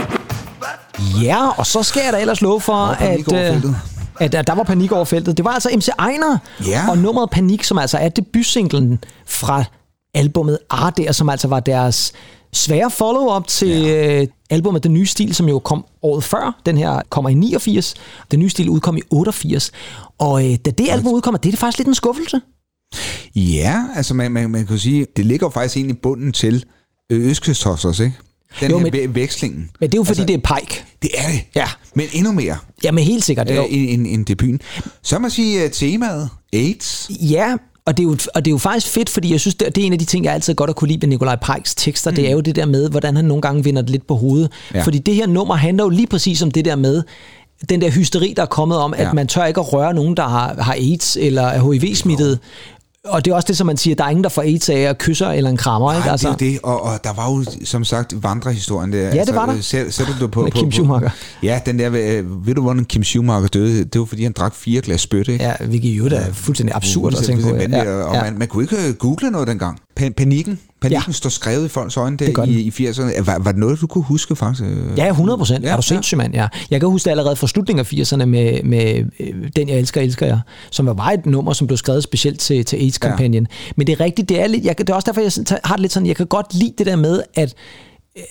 Ja, 1.28 1.40
og 1.61 1.66
så 1.72 1.80
skal 1.90 2.02
jeg 2.06 2.12
da 2.12 2.18
ellers 2.24 2.40
love 2.48 2.61
for, 2.70 2.80
at, 3.11 3.26
øh, 3.40 3.62
at 4.36 4.46
der 4.48 4.54
var 4.54 4.62
panik 4.72 4.90
over 4.92 5.04
feltet. 5.04 5.36
Det 5.36 5.44
var 5.44 5.50
altså 5.59 5.68
MC 5.76 5.88
Ejner 5.98 6.32
Ja. 6.66 6.82
og 6.90 6.98
nummeret 6.98 7.30
Panik, 7.30 7.64
som 7.64 7.78
altså 7.78 7.98
er 7.98 8.09
debutsinglen 8.09 8.98
fra 9.26 9.64
albummet 10.19 10.59
Arder, 10.71 11.12
som 11.12 11.29
altså 11.29 11.49
var 11.49 11.61
deres 11.61 12.12
svære 12.53 12.91
follow-up 12.91 13.47
til 13.47 13.69
ja. 13.81 14.27
albumet 14.51 14.85
Den 14.85 14.93
Nye 14.95 15.07
Stil, 15.07 15.35
som 15.35 15.49
jo 15.49 15.59
kom 15.59 15.85
året 16.03 16.25
før. 16.25 16.61
Den 16.66 16.79
her 16.79 17.01
kommer 17.11 17.31
i 17.31 17.35
89. 17.35 17.95
Den 18.31 18.39
Nye 18.41 18.51
Stil 18.51 18.69
udkom 18.69 18.97
i 18.97 19.01
88. 19.11 19.73
Og 20.19 20.45
øh, 20.53 20.57
da 20.64 20.71
det 20.71 20.89
album 20.91 21.12
udkommer, 21.12 21.39
det 21.39 21.49
er 21.49 21.53
det 21.53 21.59
faktisk 21.59 21.79
lidt 21.79 21.89
en 21.89 21.95
skuffelse. 21.95 22.41
Ja, 23.37 23.85
altså 23.97 24.14
man, 24.14 24.33
man, 24.33 24.51
man 24.51 24.66
kan 24.66 24.79
sige, 24.79 25.07
det 25.16 25.27
ligger 25.27 25.47
jo 25.47 25.51
faktisk 25.51 25.77
egentlig 25.77 25.99
bunden 25.99 26.33
til 26.33 26.64
øh, 27.12 27.31
Østkystosters, 27.31 28.01
ikke? 28.01 28.14
Den 28.61 28.71
Jo, 28.71 28.79
her 28.79 28.85
men- 28.85 28.93
men, 29.01 29.14
vekslingen. 29.14 29.71
Men 29.81 29.91
det 29.91 29.95
er 29.97 29.99
jo 29.99 30.05
fordi, 30.05 30.21
altså, 30.21 30.35
det 30.37 30.45
er 30.45 30.55
Pike. 30.61 30.85
Det 31.03 31.11
er 31.19 31.29
det. 31.29 31.41
Ja. 31.55 31.66
Men 31.95 32.07
endnu 32.12 32.33
mere 32.33 32.57
Jamen 32.85 33.05
helt 33.05 33.25
sikkert. 33.25 33.51
øh, 33.51 33.57
Jo. 33.57 33.66
end, 33.71 33.91
end, 33.91 34.07
end 34.07 34.27
debuten. 34.27 34.61
Så 35.03 35.19
må 35.19 35.23
man 35.23 35.31
sige 35.31 35.64
uh, 35.64 35.71
temaet, 35.71 36.29
AIDS. 36.53 37.11
Ja, 37.21 37.57
og 37.89 37.97
det, 37.97 38.03
er 38.03 38.05
jo, 38.05 38.16
og 38.34 38.45
det 38.45 38.51
er 38.51 38.53
jo 38.53 38.59
faktisk 38.59 38.93
fedt, 38.93 39.11
fordi 39.11 39.32
jeg 39.32 39.41
synes, 39.41 39.55
det, 39.55 39.76
det 39.76 39.82
er 39.82 39.86
en 39.86 39.93
af 39.93 39.99
de 39.99 40.05
ting, 40.05 40.24
jeg 40.24 40.34
altid 40.34 40.55
godt 40.55 40.70
har 40.70 40.72
kunne 40.74 40.89
lide 40.89 41.03
ved 41.03 41.09
Nikolaj 41.09 41.36
Pikes 41.36 41.74
tekster. 41.74 42.11
Mm. 42.11 42.16
Det 42.16 42.28
er 42.28 42.32
jo 42.32 42.41
det 42.41 42.57
der 42.57 42.66
med, 42.66 42.91
hvordan 42.91 43.16
han 43.16 43.24
nogle 43.24 43.43
gange 43.43 43.64
vinder 43.64 43.82
det 43.82 43.91
lidt 43.91 44.07
på 44.07 44.14
hovedet. 44.14 44.53
Ja. 44.74 44.82
Fordi 44.82 44.99
det 44.99 45.14
her 45.14 45.26
nummer 45.26 45.55
handler 45.55 45.84
jo 45.84 45.91
lige 45.91 46.07
præcis 46.07 46.43
om 46.43 46.51
det 46.51 46.64
der 46.64 46.76
med, 46.76 47.03
den 47.68 47.80
der 47.80 47.91
hysteri, 47.91 48.34
der 48.36 48.43
er 48.43 48.47
kommet 48.47 48.78
om. 48.78 48.95
Ja. 48.99 49.09
at 49.09 49.14
man 49.14 49.26
tør 49.26 49.45
ikke 49.45 49.61
at 49.61 49.72
røre 49.72 49.95
nogen, 49.95 50.16
der 50.16 50.22
har, 50.22 50.55
har 50.62 50.72
AIDS 50.72 51.16
eller 51.20 51.43
er 51.43 51.72
HIV-smittet. 51.72 52.39
Og 53.09 53.24
det 53.24 53.30
er 53.30 53.34
også 53.34 53.46
det, 53.46 53.56
som 53.56 53.66
man 53.66 53.76
siger, 53.76 53.94
der 53.96 54.04
er 54.04 54.09
ingen, 54.09 54.24
der 54.24 54.30
får 54.30 54.42
AIDS 54.42 54.68
af 54.68 54.74
at 54.78 54.98
kysser 54.98 55.28
eller 55.28 55.50
en 55.50 55.56
krammer. 55.56 55.92
Ikke? 55.94 56.06
Nej, 56.06 56.16
det 56.16 56.24
er 56.26 56.34
det, 56.34 56.59
og, 56.62 56.82
og 56.82 57.04
der 57.04 57.12
var 57.12 57.30
jo 57.30 57.44
som 57.64 57.84
sagt 57.84 58.22
vandrehistorien 58.22 58.92
der. 58.92 59.24
det 59.24 59.34
var 59.34 59.46
der. 59.46 59.61
Sæt, 59.61 59.94
sætter 59.94 60.12
du 60.20 60.26
på, 60.26 60.42
Med 60.42 60.50
på, 60.50 60.59
Kim 60.59 60.66
på- 60.66 60.70
Schumacher. 60.72 61.11
Ja, 61.42 61.61
den 61.66 61.78
der, 61.78 61.86
øh, 61.94 62.46
ved 62.46 62.54
du, 62.54 62.62
hvordan 62.62 62.84
Kim 62.84 63.02
Schumacher 63.04 63.48
døde? 63.48 63.84
Det 63.84 63.98
var, 63.98 64.04
fordi 64.06 64.22
han 64.22 64.32
drak 64.32 64.54
fire 64.54 64.80
glas 64.80 65.00
spyt, 65.00 65.28
ikke? 65.28 65.44
Ja, 65.44 65.52
hvilket 65.66 65.88
jo 65.88 66.06
er 66.06 66.32
fuldstændig 66.32 66.74
absurd 66.76 67.14
at 67.18 67.24
tænke 67.24 67.42
på. 67.42 67.48
Ja, 67.56 67.66
Ja, 67.70 67.82
ja, 67.82 68.02
og 68.02 68.14
ja. 68.14 68.22
man, 68.22 68.38
man 68.38 68.48
kunne 68.48 68.64
ikke 68.64 68.76
øh, 68.88 68.94
google 68.94 69.30
noget 69.30 69.48
dengang. 69.48 69.78
Pa- 70.01 70.09
panikken, 70.09 70.59
panikken 70.80 71.05
Ja. 71.09 71.12
står 71.12 71.30
skrevet 71.30 71.64
i 71.64 71.68
folks 71.68 71.96
øjne 71.96 72.16
der 72.16 72.44
i, 72.44 72.51
i 72.51 72.68
80'erne. 72.88 73.22
Var, 73.24 73.38
var 73.38 73.53
det 73.53 73.61
noget, 73.61 73.80
du 73.80 73.86
kunne 73.86 74.05
huske 74.05 74.36
faktisk? 74.36 74.68
Ja, 74.96 75.09
100 75.09 75.38
procent. 75.38 75.64
Ja, 75.64 75.70
er 75.72 75.76
du 75.76 75.82
sindssyg, 75.82 76.16
mand? 76.16 76.34
Ja. 76.34 76.46
Jeg 76.70 76.80
kan 76.80 76.88
huske 76.88 77.05
det 77.05 77.11
allerede 77.11 77.36
fra 77.36 77.46
slutningen 77.46 77.80
af 77.80 77.92
80'erne 77.92 78.24
med, 78.24 78.62
med 78.62 79.05
øh, 79.20 79.34
Den, 79.57 79.68
jeg 79.68 79.78
elsker, 79.78 80.01
elsker 80.01 80.26
jeg, 80.26 80.40
som 80.70 80.86
var 80.86 81.11
et 81.11 81.26
nummer, 81.26 81.53
som 81.53 81.66
blev 81.66 81.76
skrevet 81.76 82.03
specielt 82.03 82.40
til, 82.40 82.64
til 82.64 82.76
AIDS-kampagnen. 82.76 83.42
Ja. 83.51 83.72
Men 83.76 83.86
det 83.86 83.92
er 83.92 84.01
rigtigt, 84.01 84.28
det 84.28 84.40
er, 84.42 84.46
lidt, 84.46 84.64
jeg, 84.64 84.78
det 84.78 84.90
er 84.90 84.94
også 84.94 85.07
derfor, 85.07 85.20
jeg 85.20 85.59
har 85.64 85.74
det 85.76 85.80
lidt 85.80 85.92
sådan, 85.92 86.07
jeg 86.07 86.16
kan 86.16 86.26
godt 86.26 86.55
lide 86.55 86.72
det 86.78 86.86
der 86.86 86.96
med, 86.96 87.22
at 87.34 87.55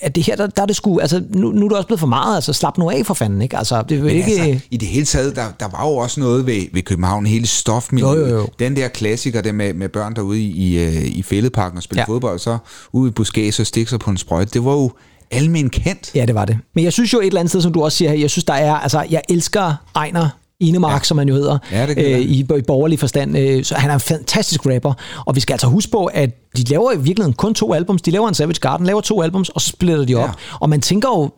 at 0.01 0.15
det 0.15 0.23
her, 0.25 0.35
der, 0.35 0.47
der 0.47 0.61
er 0.61 0.65
det 0.65 0.75
sgu, 0.75 0.99
altså 0.99 1.23
nu, 1.29 1.51
nu 1.51 1.65
er 1.65 1.69
det 1.69 1.77
også 1.77 1.87
blevet 1.87 1.99
for 1.99 2.07
meget, 2.07 2.35
altså 2.35 2.53
slap 2.53 2.77
nu 2.77 2.89
af 2.89 3.05
for 3.05 3.13
fanden, 3.13 3.41
ikke? 3.41 3.57
Altså, 3.57 3.81
det 3.89 3.99
er 3.99 4.09
ikke... 4.09 4.23
altså, 4.41 4.59
i 4.71 4.77
det 4.77 4.87
hele 4.87 5.05
taget, 5.05 5.35
der, 5.35 5.45
der 5.59 5.67
var 5.67 5.87
jo 5.89 5.95
også 5.95 6.19
noget 6.19 6.45
ved, 6.45 6.61
ved 6.73 6.81
København, 6.81 7.25
hele 7.25 7.47
stofmiljøet. 7.47 8.29
Jo, 8.29 8.35
jo, 8.35 8.35
jo. 8.41 8.47
Den 8.59 8.75
der 8.75 8.87
klassiker, 8.87 9.41
der 9.41 9.51
med, 9.51 9.73
med 9.73 9.89
børn 9.89 10.15
derude 10.15 10.39
i, 10.41 10.45
i, 10.51 10.83
øh, 10.83 11.05
i 11.05 11.23
fældeparken 11.23 11.77
og 11.77 11.83
spille 11.83 12.01
Ja. 12.01 12.05
fodbold, 12.13 12.39
så 12.39 12.57
ude 12.91 13.09
i 13.09 13.11
buskæs 13.11 13.59
og 13.59 13.65
stikke 13.65 13.89
sig 13.89 13.99
på 13.99 14.09
en 14.09 14.17
sprøjte, 14.17 14.51
det 14.53 14.65
var 14.65 14.71
jo 14.71 14.91
almen 15.31 15.69
kendt. 15.69 16.11
Ja, 16.15 16.25
det 16.25 16.35
var 16.35 16.45
det. 16.45 16.57
Men 16.75 16.83
jeg 16.83 16.93
synes 16.93 17.13
jo 17.13 17.19
et 17.19 17.25
eller 17.27 17.39
andet 17.39 17.51
sted, 17.51 17.61
som 17.61 17.73
du 17.73 17.83
også 17.83 17.97
siger 17.97 18.11
her, 18.11 18.17
jeg 18.19 18.29
synes, 18.29 18.45
der 18.45 18.53
er, 18.53 18.73
altså, 18.75 19.05
jeg 19.09 19.21
elsker 19.29 19.73
Ejner 19.95 20.29
Inemark, 20.59 21.01
ja. 21.01 21.03
som 21.03 21.17
han 21.17 21.27
jo 21.29 21.33
hedder, 21.35 21.57
Ja, 21.71 21.77
jeg. 21.87 22.21
i, 22.21 22.39
i 22.39 22.61
borgerlig 22.67 22.99
forstand. 22.99 23.37
Øh, 23.37 23.63
Så 23.63 23.75
han 23.75 23.89
er 23.89 23.93
en 23.93 23.99
fantastisk 23.99 24.61
rapper, 24.65 24.93
og 25.25 25.35
vi 25.35 25.39
skal 25.39 25.53
altså 25.53 25.67
huske 25.67 25.91
på, 25.91 26.05
at 26.05 26.29
de 26.57 26.63
laver 26.63 26.91
i 26.91 26.95
virkeligheden 26.97 27.33
kun 27.33 27.53
to 27.53 27.73
albums. 27.73 28.01
De 28.01 28.11
laver 28.11 28.27
en 28.27 28.33
Savage 28.33 28.59
Garden, 28.59 28.85
laver 28.85 29.01
to 29.01 29.21
albums, 29.21 29.49
og 29.49 29.61
så 29.61 29.67
splitter 29.67 30.05
de 30.05 30.15
op. 30.15 30.27
Ja. 30.27 30.33
Og 30.59 30.69
man 30.69 30.81
tænker 30.81 31.09
jo, 31.09 31.29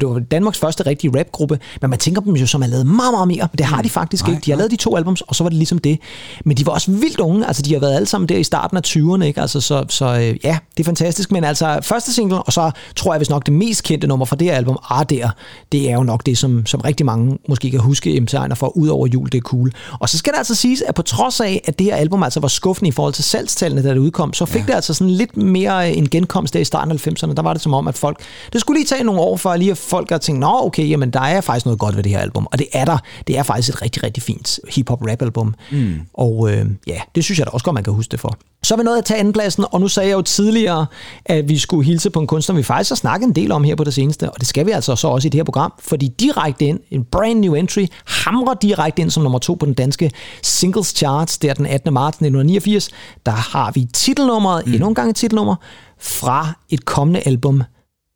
det 0.00 0.08
var 0.08 0.18
Danmarks 0.18 0.58
første 0.58 0.86
rigtige 0.86 1.18
rapgruppe, 1.18 1.58
men 1.80 1.90
man 1.90 1.98
tænker 1.98 2.20
dem 2.20 2.36
jo 2.36 2.46
som 2.46 2.62
har 2.62 2.68
lavet 2.68 2.86
meget, 2.86 3.12
meget 3.12 3.28
mere. 3.28 3.48
Men 3.52 3.58
det 3.58 3.66
har 3.66 3.82
de 3.82 3.90
faktisk 3.90 4.24
Nej, 4.24 4.34
ikke. 4.34 4.44
De 4.44 4.50
har 4.50 4.56
nej. 4.56 4.60
lavet 4.60 4.70
de 4.70 4.76
to 4.76 4.96
albums, 4.96 5.20
og 5.20 5.34
så 5.34 5.44
var 5.44 5.48
det 5.48 5.56
ligesom 5.56 5.78
det. 5.78 5.98
Men 6.44 6.56
de 6.56 6.66
var 6.66 6.72
også 6.72 6.90
vildt 6.90 7.20
unge. 7.20 7.46
Altså, 7.46 7.62
de 7.62 7.72
har 7.72 7.80
været 7.80 7.94
alle 7.94 8.06
sammen 8.06 8.28
der 8.28 8.36
i 8.36 8.44
starten 8.44 8.76
af 8.76 8.82
20'erne, 8.86 9.24
ikke? 9.24 9.40
Altså, 9.40 9.60
så, 9.60 9.84
så 9.88 10.04
øh, 10.04 10.36
ja, 10.44 10.58
det 10.76 10.82
er 10.82 10.84
fantastisk. 10.84 11.32
Men 11.32 11.44
altså, 11.44 11.78
første 11.82 12.12
single, 12.12 12.42
og 12.42 12.52
så 12.52 12.70
tror 12.96 13.12
jeg, 13.12 13.18
hvis 13.18 13.30
nok 13.30 13.46
det 13.46 13.54
mest 13.54 13.82
kendte 13.82 14.06
nummer 14.06 14.26
fra 14.26 14.36
det 14.36 14.46
her 14.46 14.56
album, 14.56 14.78
Ah 14.90 15.06
der, 15.10 15.30
det 15.72 15.90
er 15.90 15.94
jo 15.94 16.02
nok 16.02 16.26
det, 16.26 16.38
som, 16.38 16.66
som 16.66 16.80
rigtig 16.80 17.06
mange 17.06 17.38
måske 17.48 17.70
kan 17.70 17.80
huske 17.80 18.20
MC 18.20 18.34
Ejner 18.34 18.54
for, 18.54 18.76
ud 18.76 18.88
over 18.88 19.06
jul, 19.06 19.26
det 19.26 19.38
er 19.38 19.42
cool. 19.42 19.72
Og 20.00 20.08
så 20.08 20.18
skal 20.18 20.32
det 20.32 20.38
altså 20.38 20.54
siges, 20.54 20.82
at 20.82 20.94
på 20.94 21.02
trods 21.02 21.40
af, 21.40 21.60
at 21.64 21.78
det 21.78 21.86
her 21.86 21.96
album 21.96 22.22
altså 22.22 22.40
var 22.40 22.48
skuffende 22.48 22.88
i 22.88 22.92
forhold 22.92 23.14
til 23.14 23.24
salgstallene, 23.24 23.82
da 23.82 23.90
det 23.90 23.98
udkom, 23.98 24.32
så 24.32 24.46
fik 24.46 24.60
ja. 24.60 24.66
det 24.66 24.74
altså 24.74 24.94
sådan 24.94 25.10
lidt 25.10 25.36
mere 25.36 25.92
en 25.92 26.08
genkomst 26.08 26.54
der 26.54 26.60
i 26.60 26.64
starten 26.64 26.92
af 26.92 27.06
90'erne. 27.06 27.34
Der 27.34 27.42
var 27.42 27.52
det 27.52 27.62
som 27.62 27.74
om, 27.74 27.88
at 27.88 27.94
folk... 27.94 28.20
Det 28.52 28.60
skulle 28.60 28.78
lige 28.78 28.86
tage 28.86 29.04
nogle 29.04 29.20
år 29.20 29.36
for 29.36 29.56
lige 29.56 29.70
at 29.70 29.78
folk 29.86 30.10
har 30.10 30.18
tænkt, 30.18 30.40
nå 30.40 30.66
okay, 30.66 30.90
jamen 30.90 31.10
der 31.10 31.20
er 31.20 31.40
faktisk 31.40 31.66
noget 31.66 31.78
godt 31.78 31.96
ved 31.96 32.02
det 32.02 32.12
her 32.12 32.18
album. 32.18 32.46
Og 32.52 32.58
det 32.58 32.66
er 32.72 32.84
der. 32.84 32.98
Det 33.26 33.38
er 33.38 33.42
faktisk 33.42 33.68
et 33.68 33.82
rigtig, 33.82 34.02
rigtig 34.02 34.22
fint 34.22 34.60
hip-hop-rap-album. 34.68 35.54
Mm. 35.70 36.00
Og 36.14 36.52
øh, 36.52 36.66
ja, 36.86 37.00
det 37.14 37.24
synes 37.24 37.38
jeg 37.38 37.46
da 37.46 37.50
også 37.50 37.64
godt, 37.64 37.74
man 37.74 37.84
kan 37.84 37.92
huske 37.92 38.10
det 38.10 38.20
for. 38.20 38.38
Så 38.62 38.74
er 38.74 38.78
vi 38.78 38.84
nået 38.84 38.98
at 38.98 39.04
tage 39.04 39.20
andenpladsen, 39.20 39.64
og 39.72 39.80
nu 39.80 39.88
sagde 39.88 40.08
jeg 40.08 40.16
jo 40.16 40.22
tidligere, 40.22 40.86
at 41.24 41.48
vi 41.48 41.58
skulle 41.58 41.86
hilse 41.86 42.10
på 42.10 42.20
en 42.20 42.26
kunstner, 42.26 42.56
vi 42.56 42.62
faktisk 42.62 42.90
har 42.90 42.96
snakket 42.96 43.26
en 43.26 43.34
del 43.34 43.52
om 43.52 43.64
her 43.64 43.74
på 43.74 43.84
det 43.84 43.94
seneste, 43.94 44.30
og 44.30 44.40
det 44.40 44.48
skal 44.48 44.66
vi 44.66 44.70
altså 44.70 44.96
så 44.96 45.08
også 45.08 45.28
i 45.28 45.30
det 45.30 45.38
her 45.38 45.44
program, 45.44 45.72
fordi 45.78 46.08
direkte 46.08 46.64
ind, 46.64 46.80
en 46.90 47.04
brand 47.04 47.40
new 47.40 47.54
entry, 47.54 47.86
hamrer 48.06 48.54
direkte 48.54 49.02
ind 49.02 49.10
som 49.10 49.22
nummer 49.22 49.38
to 49.38 49.54
på 49.54 49.66
den 49.66 49.74
danske 49.74 50.10
singles 50.42 50.88
charts, 50.88 51.38
der 51.38 51.54
den 51.54 51.66
18. 51.66 51.92
marts 51.92 52.14
1989, 52.14 52.88
der 53.26 53.32
har 53.32 53.72
vi 53.72 53.84
titelnummeret, 53.92 54.66
mm. 54.66 54.72
endnu 54.72 54.88
en 54.88 54.94
gang 54.94 55.10
et 55.10 55.16
titelnummer, 55.16 55.56
fra 56.00 56.52
et 56.70 56.84
kommende 56.84 57.20
album 57.20 57.62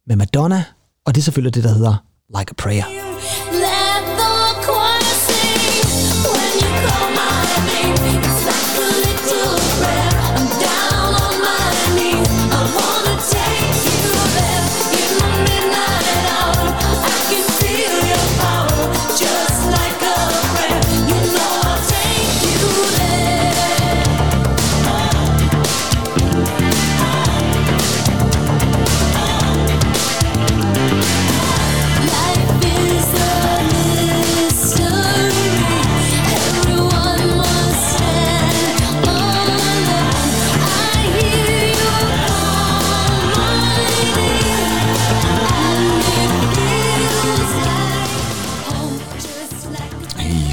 med 0.07 0.17
Madonna, 0.17 0.65
og 1.07 1.15
det 1.15 1.21
er 1.21 1.23
selvfølgelig 1.23 1.55
det, 1.55 1.65
der 1.65 1.75
hedder 1.75 2.05
Like 2.39 2.51
a 2.51 2.55
Prayer. 2.63 2.85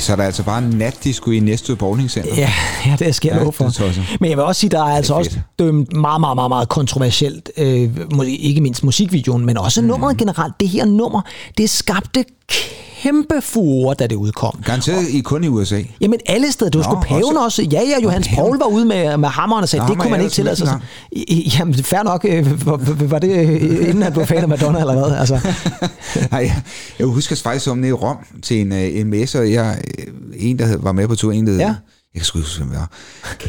Så 0.08 0.12
er 0.14 0.16
der 0.16 0.24
altså 0.24 0.44
bare 0.44 0.58
en 0.58 0.70
natdisco 0.70 1.32
i 1.32 1.40
næste 1.40 1.76
Bowlingcenter. 1.76 2.36
Ja, 2.36 2.52
ja 2.86 2.96
det 3.00 3.16
skal 3.16 3.30
jeg 3.30 3.38
Ja, 3.38 3.50
for. 3.50 3.64
er. 3.66 4.02
Men 4.20 4.30
jeg 4.30 4.38
vil 4.38 4.46
også 4.46 4.60
sige, 4.62 4.70
der 4.70 4.80
er 4.80 4.96
altså 4.96 5.14
er 5.14 5.18
også 5.18 5.40
dømt 5.60 5.94
meget, 5.94 6.20
meget, 6.22 6.36
meget, 6.36 6.50
meget 6.50 6.70
kontroversielt. 6.70 7.50
Øh, 7.58 7.90
ikke 8.28 8.62
mindst 8.62 8.84
musikvideoen, 8.84 9.46
men 9.46 9.58
også 9.58 9.82
Mm. 9.82 9.88
nummeret 9.88 10.18
generelt. 10.18 10.54
Det 10.60 10.70
her 10.70 10.86
nummer, 10.86 11.22
det 11.58 11.70
skabte 11.70 12.26
kæmpe 13.02 13.42
furore, 13.42 13.96
da 14.00 14.08
det 14.08 14.16
udkom. 14.16 14.60
Garanteret 14.66 15.08
i, 15.10 15.20
kun 15.22 15.44
i 15.44 15.48
USA. 15.48 15.82
Jamen 16.02 16.20
alle 16.26 16.52
steder. 16.52 16.72
Du 16.72 16.84
skulle 16.84 17.02
paven 17.06 17.24
også. 17.24 17.40
også- 17.40 17.62
Ja, 17.72 17.82
ja, 17.82 18.04
Johannes. 18.04 18.28
Paul 18.28 18.58
var 18.60 18.66
ude 18.66 18.86
med, 18.86 19.18
med 19.18 19.30
hammeren 19.30 19.64
og 19.64 19.70
sagde, 19.70 19.86
Nå, 19.86 19.94
det 19.94 20.00
kunne 20.02 20.12
man 20.12 20.22
ikke 20.22 20.32
tillade 20.34 20.56
sig. 20.56 20.80
Jamen, 21.60 21.74
fair 21.76 22.04
nok. 22.04 22.26
øh, 22.30 22.66
Var, 23.12 23.20
det 23.20 23.32
øh, 23.50 23.90
inden, 23.90 24.04
at 24.04 24.16
du 24.16 24.20
var 24.20 24.26
fan 24.28 24.38
af 24.38 24.48
Madonna 24.48 24.80
eller 24.80 24.94
hvad? 25.08 25.18
Altså, 25.20 25.40
Nej, 26.32 26.52
jeg, 27.00 27.06
husker 27.08 27.36
faktisk 27.36 27.70
om 27.72 27.78
nede 27.78 27.90
i 27.90 27.94
Rom 27.94 28.18
til 28.42 28.62
en, 28.62 28.72
øh, 28.74 29.00
en 29.00 29.08
messe, 29.08 29.40
og 29.40 29.52
jeg, 29.52 29.78
en, 30.38 30.60
der 30.60 30.78
var 30.78 30.92
med 30.92 31.08
på 31.08 31.16
tur, 31.16 31.32
en, 31.32 31.48
der 31.48 31.54
Ja. 31.56 31.76
Jeg 32.18 32.22
kan 32.22 32.26
sgu 32.26 32.40
huske, 32.40 32.58
hvem 32.58 32.70
det 32.70 32.80
var, 32.80 32.90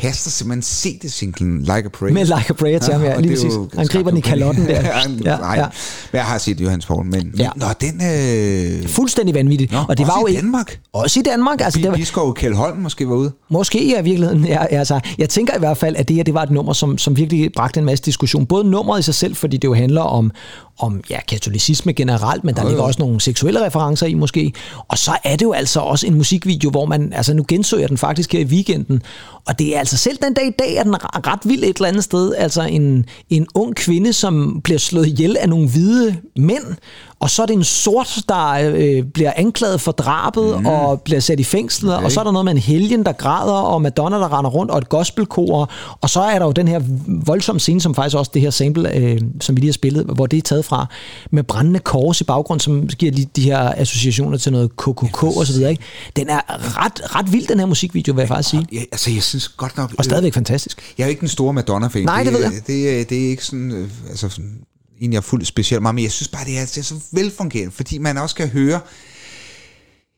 kaster 0.00 0.30
simpelthen 0.30 0.62
CD-singlen 0.62 1.60
Like 1.60 1.72
a 1.72 1.88
Prayer. 1.88 2.14
Med 2.14 2.24
Like 2.24 2.44
a 2.50 2.52
Prayer 2.52 2.78
til 2.78 2.92
ham, 2.92 3.02
ja, 3.02 3.20
lige 3.20 3.32
præcis. 3.32 3.52
Han 3.76 3.86
griber 3.86 4.10
den 4.10 4.18
i 4.18 4.20
kalotten 4.20 4.66
der. 4.66 4.80
ja, 4.80 4.98
Ja, 5.24 5.36
nej, 5.36 5.54
ja. 5.56 5.66
men 6.12 6.16
jeg 6.18 6.24
har 6.24 6.38
set 6.38 6.60
Johannes 6.60 6.86
Paul, 6.86 7.04
men, 7.06 7.34
Ja. 7.38 7.42
ja. 7.44 7.50
nå, 7.56 7.66
den... 7.80 8.02
Øh, 8.82 8.88
fuldstændig 8.88 9.34
vanvittigt. 9.34 9.72
Nå, 9.72 9.78
og 9.88 9.98
det 9.98 10.06
var 10.06 10.20
jo 10.20 10.26
i 10.26 10.34
Danmark? 10.36 10.78
Også 10.92 11.20
i 11.20 11.22
Danmark. 11.22 11.60
Altså, 11.60 11.80
det 11.80 11.90
var, 11.90 11.96
Biskov 11.96 12.34
Kjeld 12.34 12.54
Holm 12.54 12.76
måske 12.78 13.08
var 13.08 13.14
ude. 13.14 13.32
Måske 13.50 13.88
ja, 13.88 14.00
i 14.00 14.04
virkeligheden. 14.04 14.44
Ja, 14.44 14.64
altså, 14.64 15.00
jeg 15.18 15.28
tænker 15.28 15.56
i 15.56 15.58
hvert 15.58 15.76
fald, 15.76 15.96
at 15.96 16.08
det 16.08 16.16
her 16.16 16.24
det 16.24 16.34
var 16.34 16.42
et 16.42 16.50
nummer, 16.50 16.72
som, 16.72 16.98
som 16.98 17.16
virkelig 17.16 17.50
bragte 17.56 17.80
en 17.80 17.86
masse 17.86 18.04
diskussion. 18.04 18.46
Både 18.46 18.64
nummeret 18.64 18.98
i 18.98 19.02
sig 19.02 19.14
selv, 19.14 19.36
fordi 19.36 19.56
det 19.56 19.68
jo 19.68 19.74
handler 19.74 20.02
om, 20.02 20.30
om 20.78 21.00
ja, 21.10 21.20
katolicisme 21.28 21.92
generelt, 21.92 22.44
men 22.44 22.54
der 22.54 22.62
Jo, 22.62 22.68
ligger 22.68 22.82
også 22.82 22.98
nogle 23.02 23.20
seksuelle 23.20 23.66
referencer 23.66 24.06
i 24.06 24.14
måske. 24.14 24.52
Og 24.88 24.98
så 24.98 25.18
er 25.24 25.36
det 25.36 25.42
jo 25.42 25.52
altså 25.52 25.80
også 25.80 26.06
en 26.06 26.14
musikvideo, 26.14 26.70
hvor 26.70 26.84
man, 26.84 27.12
altså 27.12 27.34
nu 27.34 27.44
genså 27.48 27.76
jeg 27.76 27.88
den 27.88 27.98
faktisk 27.98 28.32
her 28.32 28.40
i 28.40 28.44
weekenden, 28.44 29.02
og 29.48 29.58
det 29.58 29.74
er 29.74 29.78
altså 29.78 29.96
selv 29.96 30.18
den 30.22 30.34
dag 30.34 30.46
i 30.46 30.54
dag, 30.58 30.76
er 30.76 30.82
den 30.82 30.94
ret 31.26 31.40
vild 31.44 31.64
et 31.64 31.76
eller 31.76 31.88
andet 31.88 32.04
sted. 32.04 32.34
Altså 32.34 32.62
en, 32.62 33.06
en 33.30 33.46
ung 33.54 33.76
kvinde, 33.76 34.12
som 34.12 34.60
bliver 34.64 34.78
slået 34.78 35.06
ihjel 35.06 35.36
af 35.36 35.48
nogle 35.48 35.68
hvide 35.68 36.16
mænd, 36.36 36.64
og 37.20 37.30
så 37.30 37.42
er 37.42 37.46
det 37.46 37.54
en 37.54 37.64
sort, 37.64 38.18
der 38.28 38.72
øh, 38.74 39.02
bliver 39.02 39.32
anklaget 39.36 39.80
for 39.80 39.92
drabet 39.92 40.60
mm. 40.60 40.66
og 40.66 41.00
bliver 41.00 41.20
sat 41.20 41.40
i 41.40 41.44
fængsel, 41.44 41.90
okay. 41.90 42.04
og 42.04 42.12
så 42.12 42.20
er 42.20 42.24
der 42.24 42.30
noget 42.30 42.44
med 42.44 42.52
en 42.52 42.58
helgen, 42.58 43.04
der 43.04 43.12
græder, 43.12 43.52
og 43.52 43.82
Madonna, 43.82 44.16
der 44.16 44.38
render 44.38 44.50
rundt, 44.50 44.70
og 44.70 44.78
et 44.78 44.88
gospelkor, 44.88 45.70
og 46.00 46.10
så 46.10 46.20
er 46.20 46.38
der 46.38 46.46
jo 46.46 46.52
den 46.52 46.68
her 46.68 46.80
voldsomme 47.26 47.60
scene, 47.60 47.80
som 47.80 47.94
faktisk 47.94 48.16
også 48.16 48.30
det 48.34 48.42
her 48.42 48.50
sample, 48.50 48.96
øh, 48.96 49.20
som 49.40 49.56
vi 49.56 49.60
lige 49.60 49.68
har 49.68 49.72
spillet, 49.72 50.04
hvor 50.04 50.26
det 50.26 50.36
er 50.36 50.42
taget 50.42 50.64
fra, 50.68 50.86
med 51.30 51.42
brændende 51.42 51.80
kors 51.80 52.20
i 52.20 52.24
baggrund, 52.24 52.60
som 52.60 52.86
giver 52.86 53.12
de, 53.12 53.24
de 53.36 53.42
her 53.42 53.72
associationer 53.76 54.38
til 54.38 54.52
noget 54.52 54.76
KKK 54.76 55.22
og 55.22 55.46
så 55.46 55.52
videre. 55.52 55.70
Ikke? 55.70 55.82
Den 56.16 56.28
er 56.28 56.40
ret, 56.84 57.14
ret 57.14 57.32
vild, 57.32 57.46
den 57.46 57.58
her 57.58 57.66
musikvideo, 57.66 58.14
vil 58.14 58.20
jeg 58.22 58.28
faktisk 58.28 58.48
sige. 58.50 58.66
Ja, 58.72 58.80
altså, 58.92 59.10
jeg 59.10 59.22
synes 59.22 59.48
godt 59.48 59.76
nok... 59.76 59.94
Og 59.98 60.04
stadigvæk 60.04 60.34
fantastisk. 60.34 60.94
Jeg 60.98 61.04
er 61.04 61.08
ikke 61.08 61.20
den 61.20 61.28
store 61.28 61.52
Madonna-fan. 61.52 62.04
Nej, 62.04 62.22
det 62.22 62.32
ved 62.32 62.40
jeg. 62.42 62.52
Det, 62.66 63.00
er- 63.00 63.04
det 63.04 63.24
er 63.24 63.28
ikke 63.30 63.44
sådan... 63.44 63.72
øh, 63.72 63.90
Altså, 64.10 64.28
sådan, 64.28 64.58
egentlig 65.00 65.16
er 65.16 65.20
fuldt 65.20 65.46
specielt 65.46 65.82
meget, 65.82 65.94
men 65.94 66.04
jeg 66.04 66.12
synes 66.12 66.28
bare, 66.28 66.44
det 66.44 66.58
er, 66.58 66.60
det 66.66 66.78
er 66.78 66.82
så 66.82 66.94
velfungerende, 67.12 67.72
fordi 67.72 67.98
man 67.98 68.18
også 68.18 68.34
kan 68.34 68.48
høre... 68.48 68.80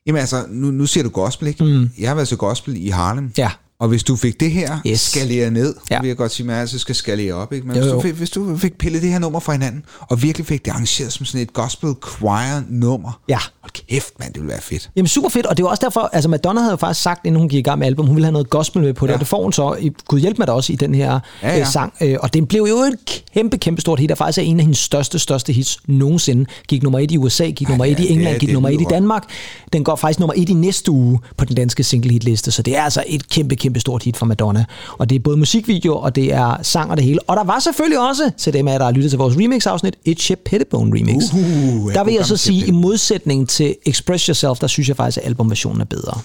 Jamen 0.06 0.20
altså, 0.20 0.44
nu, 0.48 0.70
nu 0.70 0.86
siger 0.86 1.04
du 1.04 1.10
gospel, 1.10 1.48
ikke? 1.48 1.64
Mm. 1.64 1.90
Jeg 1.98 2.10
har 2.10 2.14
været 2.14 2.28
til 2.28 2.36
gospel 2.36 2.86
i 2.86 2.88
Harlem. 2.88 3.32
Ja. 3.38 3.50
Og 3.80 3.88
hvis 3.88 4.02
du 4.02 4.16
fik 4.16 4.40
det 4.40 4.50
her 4.50 4.78
Yes. 4.86 5.00
skaleret 5.00 5.52
ned, 5.52 5.74
Ja. 5.90 6.00
vil 6.00 6.08
jeg 6.08 6.16
godt 6.16 6.32
sige, 6.32 6.44
at 6.44 6.46
man 6.46 6.56
altid 6.56 6.78
skal 6.78 6.94
skalere 6.94 7.34
op, 7.34 7.52
ikke? 7.52 7.66
Men 7.66 7.76
Jo, 7.76 7.82
hvis, 7.82 7.90
jo. 7.90 7.96
du 7.96 8.00
fik, 8.00 8.12
hvis 8.14 8.30
du 8.30 8.56
fik 8.56 8.78
pillet 8.78 9.02
det 9.02 9.10
her 9.10 9.18
nummer 9.18 9.40
fra 9.40 9.52
hinanden, 9.52 9.84
og 10.00 10.22
virkelig 10.22 10.46
fik 10.46 10.64
det 10.64 10.70
arrangeret 10.70 11.12
som 11.12 11.26
sådan 11.26 11.40
et 11.40 11.52
gospel 11.52 11.94
choir 12.18 12.62
nummer, 12.68 13.20
Ja. 13.28 13.38
Hold 13.76 13.86
kæft, 13.88 14.12
mand, 14.20 14.32
det 14.32 14.40
ville 14.42 14.52
være 14.52 14.60
fedt. 14.60 14.90
Jamen 14.96 15.08
super 15.08 15.28
fedt, 15.28 15.46
og 15.46 15.56
det 15.56 15.62
jo 15.62 15.68
også 15.68 15.80
derfor, 15.84 16.00
altså 16.12 16.28
Madonna 16.28 16.60
havde 16.60 16.70
jo 16.70 16.76
faktisk 16.76 17.02
sagt, 17.02 17.26
inden 17.26 17.38
hun 17.40 17.48
gik 17.48 17.58
i 17.58 17.62
gang 17.62 17.78
med 17.78 17.86
album, 17.86 18.06
hun 18.06 18.16
ville 18.16 18.24
have 18.24 18.32
noget 18.32 18.50
gospel 18.50 18.82
med 18.82 18.92
på 18.94 19.06
det, 19.06 19.10
ja. 19.10 19.14
Og 19.16 19.20
det 19.20 19.28
får 19.28 19.42
hun 19.42 19.52
så, 19.52 19.90
Gud 20.08 20.20
hjælp 20.20 20.38
mig 20.38 20.46
da 20.46 20.52
også 20.52 20.72
i 20.72 20.76
den 20.76 20.94
her 20.94 21.20
ja, 21.42 21.48
Ja, 21.48 21.56
ja. 21.58 21.64
sang, 21.64 21.92
øh, 22.00 22.16
og 22.20 22.34
den 22.34 22.46
blev 22.46 22.66
jo 22.68 22.76
et 22.76 23.22
kæmpe, 23.34 23.58
kæmpe 23.58 23.80
stort 23.80 24.00
hit, 24.00 24.10
og 24.10 24.18
faktisk 24.18 24.38
er 24.38 24.42
en 24.42 24.58
af 24.58 24.64
hendes 24.64 24.78
største, 24.78 25.18
største 25.18 25.52
hits 25.52 25.78
nogensinde. 25.86 26.44
Gik 26.68 26.82
nummer 26.82 26.98
et 26.98 27.10
i 27.10 27.16
USA, 27.18 27.44
gik 27.50 27.68
nummer 27.68 27.84
et 27.84 27.88
ja, 27.90 27.94
i 27.94 28.02
det 28.02 28.10
England, 28.12 28.34
er- 28.34 28.38
gik 28.38 28.48
det 28.48 28.54
nummer 28.54 28.68
et 28.68 28.80
i. 28.80 28.84
Danmark. 28.90 29.24
Den 29.72 29.84
går 29.84 29.96
faktisk 29.96 30.20
nummer 30.20 30.34
et 30.36 30.48
i 30.48 30.52
næste 30.52 30.90
uge 30.90 31.18
på 31.36 31.44
den 31.44 31.56
danske 31.56 31.84
single 31.84 32.12
hit 32.12 32.24
liste, 32.24 32.50
så 32.50 32.62
det 32.62 32.76
er 32.76 32.82
altså 32.82 33.04
et 33.06 33.28
kæmpe, 33.28 33.56
kæmpe 33.56 33.80
stort 33.80 34.02
hit 34.02 34.16
for 34.16 34.26
Madonna. 34.26 34.64
Og 34.98 35.10
det 35.10 35.16
er 35.16 35.20
både 35.20 35.36
musikvideo, 35.36 35.96
og 35.96 36.16
det 36.16 36.32
er 36.32 36.56
sang 36.62 36.90
og 36.90 36.96
det 36.96 37.04
hele. 37.04 37.18
Og 37.26 37.36
der 37.36 37.44
var 37.44 37.58
selvfølgelig 37.58 38.08
også, 38.08 38.30
til 38.38 38.52
dem 38.52 38.68
af 38.68 38.72
jer, 38.72 38.78
der 38.78 38.84
har 38.84 38.92
lyttet 38.92 39.10
til 39.10 39.18
vores 39.18 39.34
remix-afsnit, 39.36 39.94
et 40.04 40.20
Chip 40.20 40.38
Pettibone 40.44 40.98
remix. 41.00 41.24
Uhu, 41.32 41.88
ja, 41.90 41.94
der 41.94 42.04
vil 42.04 42.14
jeg 42.14 42.26
så 42.26 42.36
sige, 42.36 42.66
i 42.66 42.70
modsætning 42.70 43.48
til 43.48 43.59
Express 43.86 44.26
Yourself, 44.26 44.58
der 44.58 44.66
synes 44.66 44.88
jeg 44.88 44.96
faktisk, 44.96 45.18
at 45.18 45.24
albumversionen 45.24 45.80
er 45.80 45.84
bedre. 45.84 46.20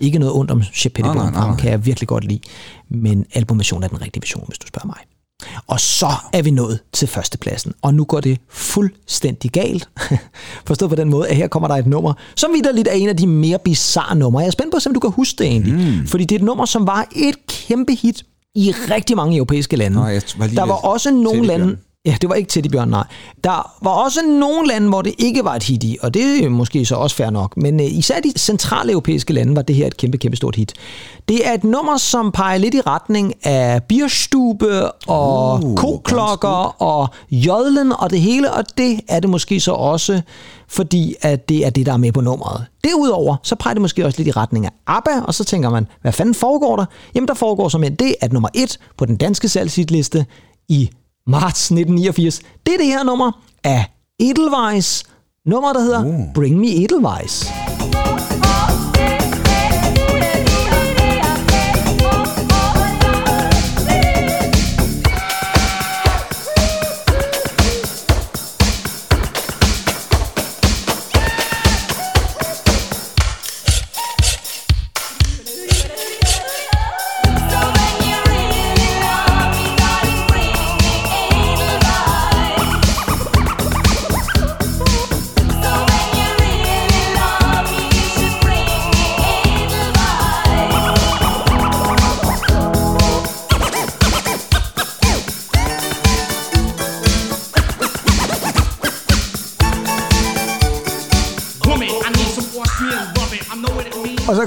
Ikke 0.00 0.18
noget 0.18 0.34
ondt 0.34 0.50
om 0.50 0.62
Chip 0.62 0.92
Pettibone, 0.92 1.14
Nej, 1.14 1.30
nej, 1.30 1.40
nej, 1.40 1.48
ham 1.48 1.56
kan 1.56 1.70
jeg 1.70 1.86
virkelig 1.86 2.08
godt 2.08 2.24
lide. 2.24 2.40
Men 2.90 3.26
albumversionen 3.34 3.84
er 3.84 3.88
den 3.88 4.00
rigtige 4.02 4.22
version, 4.22 4.44
hvis 4.46 4.58
du 4.58 4.66
spørger 4.66 4.86
mig. 4.86 4.98
Og 5.66 5.80
så 5.80 6.10
er 6.32 6.42
vi 6.42 6.50
nået 6.50 6.78
til 6.92 7.08
førstepladsen, 7.08 7.72
og 7.82 7.94
nu 7.94 8.04
går 8.04 8.20
det 8.20 8.38
fuldstændig 8.50 9.50
galt. 9.50 9.88
Forstået 10.66 10.88
på 10.88 10.96
den 10.96 11.08
måde, 11.08 11.28
at 11.28 11.36
her 11.36 11.48
kommer 11.48 11.68
der 11.68 11.74
et 11.74 11.86
nummer, 11.86 12.12
som 12.36 12.50
vidderligt 12.54 12.88
er 12.88 12.92
en 12.92 13.08
af 13.08 13.16
de 13.16 13.26
mere 13.26 13.58
bizarre 13.58 14.16
numre. 14.16 14.40
Jeg 14.40 14.46
er 14.46 14.50
spændt 14.50 14.72
på, 14.72 14.78
om 14.86 14.94
du 14.94 15.00
kan 15.00 15.10
huske 15.10 15.38
det 15.38 15.46
egentlig. 15.46 15.74
Mm. 15.74 16.06
Fordi 16.06 16.24
det 16.24 16.34
er 16.34 16.38
et 16.38 16.44
nummer, 16.44 16.64
som 16.64 16.86
var 16.86 17.08
et 17.16 17.46
kæmpe 17.46 17.94
hit 17.94 18.24
i 18.54 18.72
rigtig 18.90 19.16
mange 19.16 19.36
europæiske 19.36 19.76
lande. 19.76 19.96
Nå, 19.96 20.02
var 20.02 20.46
der 20.46 20.62
var 20.62 20.74
også 20.74 21.10
nogle 21.10 21.46
lande. 21.46 21.76
Ja, 22.08 22.16
det 22.20 22.28
var 22.28 22.34
ikke 22.34 22.48
Teddybjørn, 22.48 22.88
nej. 22.88 23.04
Der 23.44 23.72
var 23.82 23.90
også 23.90 24.20
nogle 24.22 24.68
lande, 24.68 24.88
hvor 24.88 25.02
det 25.02 25.14
ikke 25.18 25.44
var 25.44 25.54
et 25.54 25.62
hit 25.62 25.84
i, 25.84 25.98
og 26.02 26.14
det 26.14 26.44
er 26.44 26.48
måske 26.48 26.84
så 26.84 26.94
også 26.94 27.16
fair 27.16 27.30
nok. 27.30 27.56
Men 27.56 27.80
øh, 27.80 27.86
især 27.86 28.20
de 28.20 28.32
centrale 28.36 28.92
europæiske 28.92 29.32
lande 29.32 29.56
var 29.56 29.62
det 29.62 29.76
her 29.76 29.86
et 29.86 29.96
kæmpe, 29.96 30.18
kæmpe 30.18 30.36
stort 30.36 30.56
hit. 30.56 30.74
Det 31.28 31.46
er 31.48 31.52
et 31.52 31.64
nummer, 31.64 31.96
som 31.96 32.32
peger 32.32 32.58
lidt 32.58 32.74
i 32.74 32.80
retning 32.80 33.46
af 33.46 33.82
bierstube 33.82 34.92
og 34.92 35.64
Uh, 35.64 35.76
koklokker 35.76 36.82
og 36.82 37.08
jodlen 37.30 37.92
og 37.98 38.10
det 38.10 38.20
hele, 38.20 38.52
og 38.52 38.64
det 38.78 39.00
er 39.08 39.20
det 39.20 39.30
måske 39.30 39.60
så 39.60 39.72
også, 39.72 40.20
fordi 40.68 41.14
at 41.20 41.48
det 41.48 41.66
er 41.66 41.70
det, 41.70 41.86
der 41.86 41.92
er 41.92 41.96
med 41.96 42.12
på 42.12 42.20
nummeret. 42.20 42.64
Derudover, 42.84 43.36
så 43.42 43.54
peger 43.54 43.74
det 43.74 43.82
måske 43.82 44.06
også 44.06 44.18
lidt 44.18 44.28
i 44.28 44.32
retning 44.32 44.66
af 44.66 44.70
ABBA, 44.86 45.20
og 45.20 45.34
så 45.34 45.44
tænker 45.44 45.70
man, 45.70 45.86
hvad 46.02 46.12
fanden 46.12 46.34
foregår 46.34 46.76
der? 46.76 46.84
Jamen, 47.14 47.28
der 47.28 47.34
foregår 47.34 47.68
som 47.68 47.82
det, 47.82 48.14
at 48.20 48.32
nummer 48.32 48.48
et 48.54 48.78
på 48.96 49.04
den 49.04 49.16
danske 49.16 49.48
salgshitliste 49.48 50.26
i 50.68 50.90
marts 51.28 51.70
1989, 51.70 52.40
det 52.66 52.74
er 52.74 52.78
det 52.78 52.86
her 52.86 53.02
nummer 53.02 53.32
af 53.64 53.84
Edelweiss, 54.20 55.04
nummer, 55.46 55.72
der 55.72 55.80
hedder 55.80 56.04
uh. 56.04 56.34
Bring 56.34 56.56
Me 56.58 56.66
Edelweiss. 56.66 57.46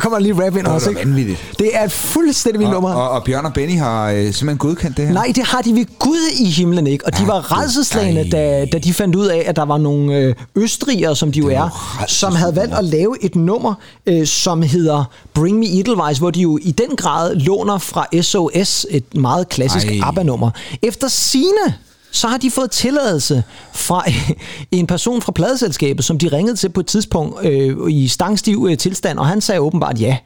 Kommer 0.02 0.18
der 0.18 0.24
lige 0.24 0.46
rap 0.46 0.56
ind 0.56 0.66
Det 0.66 0.74
også, 0.74 0.90
ikke? 0.90 1.02
vanvittigt. 1.02 1.40
Det 1.60 1.70
er 1.74 1.84
et 1.84 1.92
fuldstændig 1.92 2.60
vildt 2.60 2.74
nummer. 2.74 2.94
Og, 2.94 3.10
og, 3.10 3.24
Bjørn 3.24 3.46
og 3.46 3.54
Benny 3.54 3.78
har 3.78 4.10
øh, 4.12 4.18
simpelthen 4.18 4.58
godkendt 4.58 4.98
det 4.98 5.08
her. 5.08 5.14
Nej, 5.14 5.32
det 5.36 5.44
har 5.44 5.62
de 5.62 5.76
ved 5.76 5.86
Gud 6.00 6.32
i 6.40 6.46
himlen 6.50 6.88
ikke. 6.88 7.06
Og 7.06 7.18
de 7.18 7.22
Ja, 7.22 7.28
var 7.28 7.60
redselslagende, 7.60 8.30
da, 8.32 8.66
da 8.66 8.78
de 8.78 8.94
fandt 8.94 9.16
ud 9.16 9.26
af, 9.28 9.44
at 9.48 9.56
der 9.56 9.66
var 9.66 9.78
nogle 9.78 10.18
øh, 10.18 10.36
østrigere, 10.56 11.16
som 11.16 11.32
de 11.32 11.40
jo 11.40 11.48
er, 11.50 12.04
som 12.08 12.36
havde 12.36 12.56
valgt 12.56 12.74
at 12.74 12.84
lave 12.84 13.16
et 13.24 13.36
nummer, 13.36 13.74
øh, 14.06 14.28
som 14.28 14.62
hedder 14.62 15.04
Bring 15.34 15.60
Me 15.60 15.66
Edelweiss, 15.66 16.20
hvor 16.20 16.30
de 16.32 16.42
jo 16.42 16.60
i 16.62 16.72
den 16.72 16.96
grad 16.96 17.36
låner 17.36 17.78
fra 17.78 18.22
SOS, 18.22 18.86
et 18.90 19.16
meget 19.16 19.50
klassisk. 19.50 19.88
ABBA-nummer. 20.04 20.52
Efter 20.82 21.08
sine 21.08 21.74
så 22.12 22.28
har 22.28 22.38
de 22.38 22.52
fået 22.52 22.72
tilladelse 22.72 23.44
fra 23.74 24.04
en 24.72 24.88
person 24.88 25.22
fra 25.22 25.32
pladeselskabet, 25.32 26.06
som 26.06 26.18
de 26.18 26.28
ringede 26.28 26.56
til 26.56 26.70
på 26.70 26.80
et 26.80 26.86
tidspunkt 26.86 27.46
øh, 27.46 27.78
i 27.90 28.08
stangstiv 28.08 28.68
øh, 28.70 28.78
tilstand, 28.78 29.20
og 29.20 29.28
han 29.28 29.42
sagde 29.42 29.62
åbenbart 29.62 30.02
ja. 30.02 30.18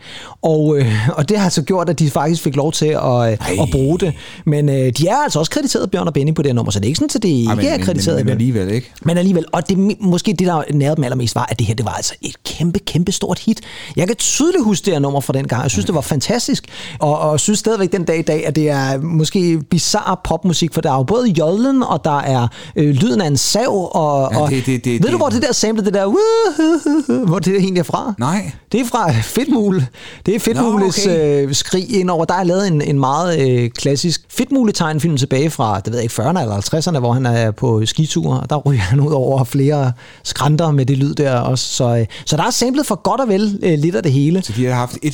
Og, 0.41 0.77
øh, 0.77 1.09
og 1.09 1.29
det 1.29 1.37
har 1.37 1.43
altså 1.43 1.61
gjort, 1.61 1.89
at 1.89 1.99
de 1.99 2.09
faktisk 2.09 2.41
fik 2.41 2.55
lov 2.55 2.71
til 2.71 2.85
at, 2.85 3.31
øh, 3.31 3.61
at 3.61 3.69
bruge 3.71 3.99
det. 3.99 4.13
Men 4.45 4.69
øh, 4.69 4.75
de 4.75 5.07
er 5.07 5.15
altså 5.15 5.39
også 5.39 5.51
krediteret, 5.51 5.91
Bjørn 5.91 6.07
og 6.07 6.13
Benny, 6.13 6.33
på 6.33 6.41
det 6.41 6.55
nummer, 6.55 6.71
så 6.71 6.79
det 6.79 6.85
er 6.85 6.87
ikke 6.87 6.97
sådan, 6.97 7.09
at 7.15 7.23
det 7.23 7.29
ikke 7.29 7.49
Ej, 7.49 7.55
men, 7.55 7.65
er 7.65 7.77
krediteret. 7.77 8.17
Men, 8.17 8.25
men, 8.25 8.25
men 8.25 8.31
alligevel, 8.31 8.69
ikke? 8.69 8.91
Men 9.01 9.17
alligevel, 9.17 9.45
og 9.51 9.69
det, 9.69 10.01
måske 10.01 10.33
det, 10.33 10.47
der 10.47 10.63
nærede 10.73 10.95
dem 10.95 11.03
allermest, 11.03 11.35
var, 11.35 11.47
at 11.49 11.59
det 11.59 11.67
her, 11.67 11.75
det 11.75 11.85
var 11.85 11.91
altså 11.91 12.13
et 12.21 12.43
kæmpe, 12.43 12.79
kæmpe 12.79 13.11
stort 13.11 13.39
hit. 13.39 13.61
Jeg 13.95 14.07
kan 14.07 14.15
tydeligt 14.15 14.63
huske 14.63 14.85
det 14.85 14.93
her 14.93 14.99
nummer 14.99 15.19
fra 15.19 15.33
den 15.33 15.47
gang. 15.47 15.63
Jeg 15.63 15.71
synes, 15.71 15.85
det 15.85 15.95
var 15.95 16.01
fantastisk, 16.01 16.65
og, 16.99 17.19
og 17.19 17.39
synes 17.39 17.59
stadigvæk 17.59 17.91
den 17.91 18.03
dag 18.03 18.19
i 18.19 18.21
dag, 18.21 18.47
at 18.47 18.55
det 18.55 18.69
er 18.69 18.97
måske 18.97 19.59
bizarre 19.59 20.17
popmusik, 20.23 20.73
for 20.73 20.81
der 20.81 20.91
er 20.91 20.95
jo 20.95 21.03
både 21.03 21.29
jodlen, 21.29 21.74
og 21.83 22.03
der 22.05 22.19
er 22.19 22.47
øh, 22.75 22.95
lyden 22.95 23.21
af 23.21 23.27
en 23.27 23.37
sav, 23.37 23.89
og, 23.95 24.29
Ja, 24.33 24.39
og 24.41 24.49
det- 24.49 24.65
det- 24.65 24.85
det- 24.85 24.91
ved 24.93 24.99
du, 24.99 25.07
det- 25.07 25.15
hvor 25.17 25.29
det 25.29 25.41
der 25.41 25.51
sample, 25.53 25.85
det 25.85 25.93
der, 25.93 26.05
"Woohoo", 26.05 27.25
hvor 27.25 27.39
det 27.39 27.55
egentlig 27.55 27.79
er 27.79 27.83
fra? 27.83 28.13
Nej. 28.19 28.51
Det 28.71 28.81
er 28.81 28.85
fra 28.85 29.11
Fedtmule. 29.11 29.87
Det 30.25 30.35
er 30.35 30.39
Fedtmules 30.39 31.05
Nå, 31.05 31.11
okay. 31.11 31.45
øh, 31.47 31.53
skrig 31.55 31.95
ind 31.99 32.09
over. 32.09 32.25
Der 32.25 32.33
er 32.33 32.43
lavet 32.43 32.67
en, 32.67 32.81
en 32.81 32.99
meget 32.99 33.49
øh, 33.49 33.69
klassisk 33.69 34.21
Fedtmule-tegnfilm 34.29 35.17
tilbage 35.17 35.49
fra, 35.49 35.79
det 35.79 35.87
ved 35.93 35.99
jeg 35.99 36.03
ikke, 36.03 36.21
40'erne 36.21 36.41
eller 36.41 36.55
50'erne, 36.55 36.99
hvor 36.99 37.13
han 37.13 37.25
er 37.25 37.51
på 37.51 37.85
skitur, 37.85 38.33
og 38.35 38.49
der 38.49 38.55
ryger 38.57 38.79
han 38.81 38.99
ud 38.99 39.11
over 39.11 39.43
flere 39.43 39.91
skrænter 40.23 40.71
med 40.71 40.85
det 40.85 40.97
lyd 40.97 41.13
der 41.13 41.39
også. 41.39 41.65
Så, 41.73 41.97
øh, 41.97 42.05
så 42.25 42.37
der 42.37 42.43
er 42.43 42.51
samlet 42.51 42.85
for 42.85 42.95
godt 43.03 43.21
og 43.21 43.27
vel 43.27 43.59
øh, 43.63 43.79
lidt 43.79 43.95
af 43.95 44.03
det 44.03 44.11
hele. 44.11 44.43
Så 44.43 44.53
de 44.55 44.65
har 44.65 44.73
haft 44.73 44.97
et 45.03 45.13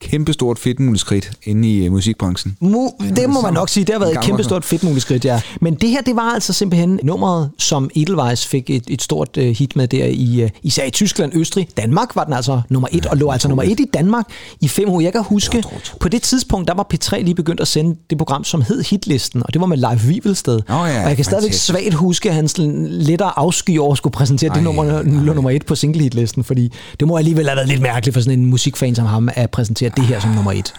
kæmpestort 0.00 0.58
fedtmuleskridt 0.58 1.30
inde 1.42 1.68
i 1.68 1.84
øh, 1.84 1.92
musikbranchen. 1.92 2.56
Mu, 2.60 2.88
det 3.16 3.30
må 3.30 3.40
man 3.40 3.52
nok 3.52 3.68
sige, 3.68 3.84
det 3.84 3.94
har 3.94 3.98
været 4.00 4.10
et 4.12 4.16
Gammel- 4.18 4.26
kæmpe 4.26 4.42
stort 4.44 4.64
fedtmuleskridt, 4.64 5.24
ja. 5.24 5.40
Men 5.60 5.74
det 5.74 5.88
her, 5.90 6.00
det 6.00 6.16
var 6.16 6.22
altså 6.34 6.52
simpelthen 6.52 7.00
nummeret, 7.02 7.50
som 7.58 7.90
Edelweiss 7.96 8.46
fik 8.46 8.70
et, 8.70 8.84
et 8.88 9.02
stort 9.02 9.36
uh, 9.36 9.44
hit 9.44 9.76
med 9.76 9.88
der 9.88 10.04
i, 10.04 10.44
uh, 10.44 10.50
især 10.62 10.84
i 10.84 10.90
Tyskland, 10.90 11.32
Østrig. 11.34 11.68
Danmark 11.76 12.16
var 12.16 12.24
den 12.24 12.32
altså 12.32 12.60
nummer 12.68 12.88
et, 12.92 13.06
og 13.06 13.16
lå 13.16 13.30
altså 13.30 13.48
nummer 13.48 13.62
et 13.62 13.80
i 13.80 13.84
Danmark 13.94 14.24
i 14.60 14.68
fem 14.68 14.88
år. 14.88 15.00
Jeg 15.00 15.12
kan 15.12 15.22
huske, 15.22 15.62
på 16.00 16.08
det 16.08 16.22
tidspunkt, 16.22 16.68
der 16.68 16.74
var 16.74 16.86
P3 16.94 17.18
lige 17.22 17.34
begyndt 17.34 17.60
at 17.60 17.68
sende 17.68 17.96
det 18.10 18.18
program, 18.18 18.44
som 18.44 18.62
hed 18.62 18.82
Hitlisten, 18.84 19.42
og 19.44 19.52
det 19.54 19.60
var 19.60 19.66
med 19.66 19.76
Leif 19.76 20.06
Wivelsted. 20.06 20.60
ja, 20.68 20.74
og 20.74 20.88
jeg 21.08 21.16
kan 21.16 21.24
stadigvæk 21.24 21.52
svagt 21.52 21.94
huske 21.94 22.32
hans 22.32 22.54
lettere 22.58 23.38
afsky 23.38 23.78
over 23.78 23.92
at 23.92 23.98
skulle 23.98 24.12
præsentere 24.12 24.48
Ej, 24.50 24.54
det 24.54 24.64
nummer, 24.64 25.02
lå 25.02 25.32
nummer 25.32 25.50
et 25.50 25.66
på 25.66 25.74
single-hitlisten, 25.74 26.44
fordi 26.44 26.72
det 27.00 27.08
må 27.08 27.16
alligevel 27.16 27.46
have 27.48 27.56
været 27.56 27.68
lidt 27.68 27.80
mærkeligt 27.82 28.14
for 28.14 28.20
sådan 28.20 28.38
en 28.38 28.46
musikfan 28.46 28.94
som 28.94 29.06
ham 29.06 29.28
at 29.34 29.50
præsentere 29.50 29.87
det 29.96 30.04
her 30.04 30.20
som 30.20 30.30
nummer 30.30 30.52
et. 30.52 30.72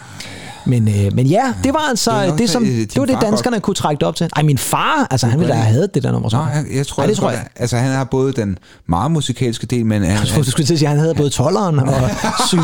Men, 0.66 0.88
øh, 0.88 1.14
men 1.16 1.26
ja, 1.26 1.54
det 1.64 1.74
var 1.74 1.86
altså 1.90 2.12
Det 2.26 2.38
det, 2.38 2.50
som, 2.50 2.64
øh, 2.64 2.70
det, 2.70 2.98
var 2.98 3.06
det 3.06 3.18
danskerne 3.22 3.60
kunne 3.60 3.74
trække 3.74 4.00
det 4.00 4.08
op 4.08 4.16
til. 4.16 4.30
Ej, 4.36 4.44
min 4.44 4.58
far, 4.58 5.08
altså 5.12 5.28
han 5.28 5.40
ville 5.40 5.54
da 5.54 5.60
have 5.60 5.74
hadet 5.74 5.94
det 5.96 6.04
der 6.04 6.12
nummer. 6.12 6.26
Nå, 6.26 6.30
så. 6.30 6.38
jeg, 6.38 6.78
jeg 6.78 6.88
tror, 6.88 7.04
Ej, 7.04 7.08
det 7.10 7.18
tror 7.18 7.30
jeg. 7.30 7.38
jeg. 7.40 7.48
Altså, 7.56 7.78
han 7.78 7.92
har 7.92 8.04
både 8.04 8.34
den 8.34 8.58
meget 8.88 9.12
musikalske 9.12 9.68
del, 9.68 9.86
men... 9.86 10.02
Han, 10.04 10.12
Jeg 10.12 10.28
troede, 10.28 10.44
du 10.46 10.52
skulle 10.52 10.66
til 10.66 10.74
at 10.74 10.80
sige, 10.80 10.88
at 10.88 10.92
han 10.92 11.00
havde 11.00 11.16
både 11.16 11.30
12'eren 11.30 11.82
og 11.92 12.10
syv. 12.50 12.60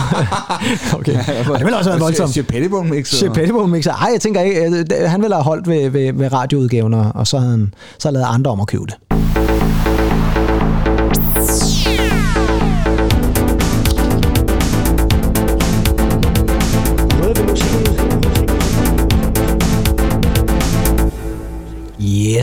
okay. 1.00 1.18
Og 1.50 1.58
det 1.60 1.66
ville 1.66 1.78
også 1.78 1.90
være 1.90 2.00
voldsomt. 2.00 2.30
Siger 2.34 2.44
Pettibone 2.46 2.90
mixer. 2.90 3.18
Shit, 3.18 3.34
Pettibone 3.34 3.72
mixer. 3.72 3.92
Ej, 3.94 4.10
jeg 4.14 4.22
tænker 4.22 4.42
ikke, 4.42 4.62
øh, 4.66 4.72
det- 4.72 5.10
han 5.10 5.22
ville 5.22 5.36
have 5.36 5.44
holdt 5.44 5.68
ved, 5.68 5.90
ved, 5.90 6.14
ved 6.14 6.34
radioudgaven, 6.34 6.94
og 6.94 7.28
så 7.28 7.38
havde 7.38 7.52
han 7.52 7.74
så 8.00 8.12
lavet 8.12 8.26
andre 8.30 8.52
om 8.52 8.60
at 8.62 8.68
købe 8.68 8.84
det. 8.86 8.96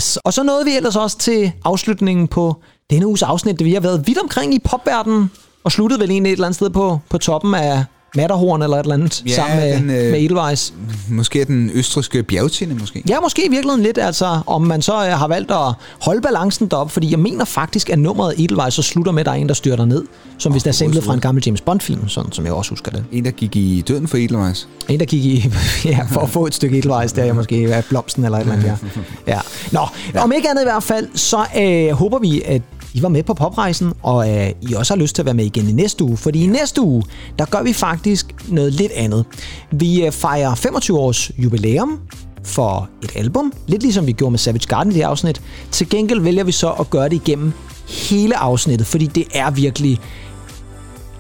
Yes. 0.03 0.17
Og 0.17 0.33
så 0.33 0.43
nåede 0.43 0.65
vi 0.65 0.77
ellers 0.77 0.97
også 0.97 1.19
til 1.19 1.53
afslutningen 1.65 2.29
på 2.29 2.57
denne 2.91 3.07
uges 3.07 3.23
afsnit. 3.23 3.65
Vi 3.65 3.73
har 3.73 3.81
været 3.81 4.07
vidt 4.07 4.19
omkring 4.19 4.55
i 4.55 4.59
popverdenen, 4.59 5.31
og 5.65 5.73
sluttede 5.73 6.01
vel 6.01 6.11
egentlig 6.11 6.31
et 6.31 6.37
eller 6.37 6.47
andet 6.47 6.57
sted 6.57 6.71
på, 6.71 6.99
på 7.11 7.19
toppen 7.19 7.55
af 7.55 7.85
Matterhorn 8.17 8.63
eller 8.63 8.77
et 8.77 8.83
eller 8.83 8.95
andet, 8.95 9.23
Ja, 9.27 9.35
sammen 9.35 9.61
med, 9.61 9.73
den, 9.77 9.91
øh, 9.91 10.11
med 10.11 10.21
Edelweiss. 10.21 10.75
Måske 11.09 11.41
er 11.41 11.45
den 11.45 11.71
østriske 11.75 12.23
bjergtinde, 12.23 12.75
måske. 12.75 13.03
Ja, 13.09 13.21
måske 13.21 13.47
i 13.47 13.49
virkeligheden 13.51 13.83
lidt, 13.83 13.99
altså, 13.99 14.41
om 14.47 14.63
man 14.63 14.83
så 14.83 14.93
øh, 14.93 15.13
har 15.13 15.29
valgt 15.29 15.51
at 15.51 15.75
holde 16.01 16.21
balancen 16.21 16.67
derop, 16.67 16.91
fordi 16.91 17.11
jeg 17.11 17.19
mener 17.19 17.45
faktisk, 17.45 17.91
at 17.91 17.99
nummeret 17.99 18.35
Edelweiss 18.39 18.77
så 18.77 18.83
slutter 18.83 19.13
med, 19.13 19.21
at 19.21 19.27
der 19.27 19.33
er 19.33 19.37
en, 19.37 19.49
der 19.49 19.55
styrter 19.55 19.85
ned, 19.85 20.05
som 20.39 20.53
hvis 20.53 20.63
der 20.63 20.69
er 20.69 20.73
samlet 20.73 21.05
fra 21.05 21.15
en 21.15 21.21
gammel 21.21 21.43
James 21.47 21.61
Bond-film, 21.61 22.09
sådan 22.09 22.33
som 22.33 22.45
jeg 22.45 22.53
også 22.53 22.71
husker 22.71 22.91
det. 22.91 23.05
En, 23.13 23.25
der 23.25 23.31
gik 23.31 23.57
i 23.57 23.85
døden 23.89 24.09
for 24.09 24.17
Edelweiss. 24.17 24.69
En, 24.89 25.01
der 25.01 25.07
gik 25.07 25.25
i, 25.25 25.51
ja, 25.85 26.07
for 26.11 26.21
at 26.21 26.31
få 26.31 26.47
et 26.47 26.55
stykke 26.55 26.79
Edelweiss, 26.79 27.13
der 27.13 27.25
er 27.25 27.33
måske 27.33 27.63
ja, 27.63 27.83
blomsten 27.89 28.25
eller 28.25 28.39
et 28.39 28.43
eller 28.43 28.55
andet, 28.55 28.79
ja. 29.27 29.33
ja. 29.35 29.41
Nå, 29.73 29.81
ja. 30.15 30.23
om 30.23 30.33
ikke 30.33 30.51
andet 30.51 30.63
i 30.63 30.65
hvert 30.65 30.83
fald, 30.83 31.09
så 31.15 31.45
øh, 31.59 31.91
håber 31.97 32.19
vi, 32.19 32.43
at 32.45 32.63
I 32.95 33.03
var 33.03 33.09
med 33.09 33.23
på 33.23 33.35
poprejsen, 33.35 33.93
og 34.03 34.31
øh, 34.31 34.51
I 34.63 34.75
også 34.75 34.95
har 34.95 35.01
lyst 35.01 35.15
til 35.15 35.23
at 35.23 35.27
være 35.27 35.35
med 35.35 35.45
igen 35.45 35.69
i 35.69 35.73
næste 35.73 36.05
uge. 36.05 36.17
Fordi 36.17 36.45
i 36.45 36.47
næste 36.47 36.81
uge, 36.81 37.03
der 37.39 37.45
gør 37.45 37.63
vi 37.63 37.73
faktisk 37.73 38.35
noget 38.49 38.73
lidt 38.73 38.93
andet. 38.93 39.25
Vi 39.71 40.07
øh, 40.07 40.13
fejrer 40.13 40.55
25 40.55 40.99
års 40.99 41.31
jubilæum 41.39 42.01
for 42.45 42.89
et 43.03 43.13
album, 43.17 43.53
lidt 43.67 43.83
ligesom 43.83 44.07
vi 44.07 44.13
gjorde 44.13 44.31
med 44.31 44.39
Savage 44.39 44.67
Garden 44.69 44.93
i 44.93 44.95
det 44.95 45.03
afsnit. 45.03 45.43
Til 45.71 45.89
gengæld 45.89 46.21
vælger 46.21 46.45
vi 46.45 46.53
så 46.53 46.71
at 46.71 46.91
gøre 46.91 47.09
det 47.09 47.13
igennem 47.13 47.53
hele 47.89 48.37
afsnittet, 48.37 48.87
fordi 48.87 49.07
det 49.07 49.25
er 49.35 49.51
virkelig 49.51 50.01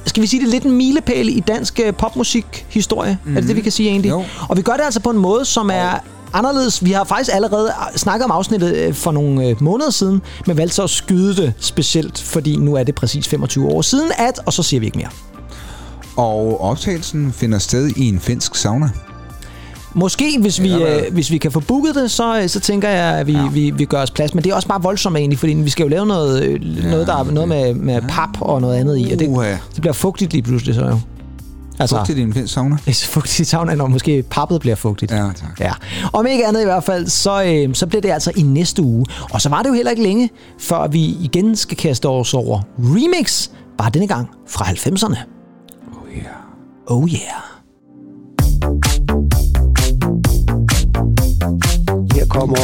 skal 0.07 0.23
vi 0.23 0.27
sige 0.27 0.41
det, 0.41 0.49
lidt 0.49 0.65
en 0.65 0.73
milepæl 0.73 1.29
i 1.29 1.41
dansk 1.41 1.81
øh, 1.85 1.95
popmusik-historie. 1.95 3.19
Mm-hmm. 3.23 3.37
Er 3.37 3.41
det 3.41 3.49
det, 3.49 3.57
vi 3.57 3.61
kan 3.61 3.73
sige 3.73 3.89
egentlig? 3.89 4.09
Jo. 4.09 4.25
Og 4.49 4.57
vi 4.57 4.63
gør 4.63 4.73
det 4.73 4.83
altså 4.83 5.01
på 5.01 5.11
en 5.11 5.19
måde, 5.19 5.45
som 5.45 5.71
er 5.73 5.99
anderledes. 6.33 6.85
Vi 6.85 6.93
har 6.93 7.05
faktisk 7.05 7.31
allerede 7.35 7.73
snakket 7.97 8.25
om 8.25 8.31
afsnittet 8.31 8.75
øh, 8.77 8.95
for 8.95 9.13
nogle 9.13 9.47
øh, 9.47 9.63
måneder 9.63 9.91
siden, 9.91 10.23
men 10.47 10.57
valgte 10.57 10.75
så 10.75 10.83
at 10.83 10.91
skyde 10.91 11.37
det 11.37 11.53
specielt, 11.61 12.21
fordi 12.21 12.57
nu 12.57 12.75
er 12.75 12.83
det 12.83 12.95
præcis 12.95 13.29
25 13.29 13.69
år 13.69 13.83
siden 13.83 14.11
at, 14.19 14.41
og 14.47 14.53
så 14.53 14.63
siger 14.63 14.81
vi 14.81 14.87
ikke 14.87 14.99
mere. 14.99 15.11
Og 16.17 16.61
optagelsen 16.61 17.33
finder 17.33 17.59
sted 17.59 17.89
i 17.97 18.09
en 18.09 18.21
finsk 18.21 18.55
sauna. 18.55 18.91
Måske, 19.95 20.39
hvis 20.41 20.63
vi, 20.63 20.73
hvad? 20.73 21.01
øh, 21.07 21.13
hvis 21.13 21.31
vi 21.31 21.39
kan 21.39 21.53
få 21.53 21.61
booket 21.61 21.95
det, 21.95 22.11
så, 22.11 22.41
øh, 22.41 22.49
så 22.49 22.61
tænker 22.61 22.89
jeg, 22.89 23.19
at 23.19 23.27
vi, 23.27 23.33
ja. 23.33 23.49
vi, 23.49 23.71
vi 23.71 23.85
gør 23.85 24.03
os 24.03 24.11
plads. 24.11 24.35
Men 24.35 24.45
det 24.45 24.51
er 24.51 24.55
også 24.55 24.69
bare 24.69 24.83
voldsomt 24.83 25.17
egentlig, 25.17 25.39
fordi 25.39 25.53
vi 25.53 25.71
skal 25.71 25.83
jo 25.83 25.89
lave 25.89 26.07
noget, 26.07 26.43
øh, 26.43 26.61
noget 26.91 27.07
der 27.07 27.17
er 27.17 27.25
noget 27.25 27.49
med, 27.49 27.75
med 27.75 28.01
pap 28.09 28.29
og 28.41 28.61
noget 28.61 28.77
andet 28.77 28.99
i. 28.99 29.13
Og 29.13 29.19
det, 29.19 29.29
det 29.75 29.81
bliver 29.81 29.93
fugtigt 29.93 30.33
lige 30.33 30.43
pludselig 30.43 30.75
så 30.75 30.81
jo. 30.81 30.99
Altså, 31.83 31.97
Fugtigt 31.97 32.19
i 32.19 32.23
en 32.23 32.49
sauna. 32.49 32.77
Fugtigt 33.15 33.41
i 33.41 33.45
saunaen, 33.45 33.79
når 33.79 33.87
måske 33.87 34.25
pappet 34.31 34.61
bliver 34.61 34.77
fugtigt. 34.77 35.13
Ja, 35.13 35.17
tak. 35.17 35.61
Ja. 35.61 35.73
Om 36.13 36.27
ikke 36.27 36.47
andet 36.47 36.61
i 36.63 36.65
hvert 36.65 36.85
fald, 36.85 37.07
så, 37.09 37.43
øh, 37.45 37.75
så 37.75 37.87
bliver 37.87 38.03
det 38.03 38.11
altså 38.11 38.33
i 38.37 38.43
næste 38.43 38.83
uge. 38.83 39.07
Og 39.31 39.41
så 39.41 39.49
var 39.49 39.63
det 39.63 39.69
jo 39.69 39.75
heller 39.75 39.91
ikke 39.91 40.03
længe, 40.03 40.31
før 40.59 40.87
vi 40.87 41.17
igen 41.21 41.57
skal 41.57 41.77
kaste 41.77 42.09
os 42.09 42.35
over 42.35 42.61
remix, 42.79 43.49
bare 43.79 43.91
denne 43.91 44.07
gang 44.07 44.29
fra 44.49 44.65
90'erne. 44.65 45.19
Oh 45.93 46.17
yeah. 46.17 46.27
Oh 46.87 47.09
yeah. 47.09 47.23
Her 52.15 52.27
kommer 52.27 52.57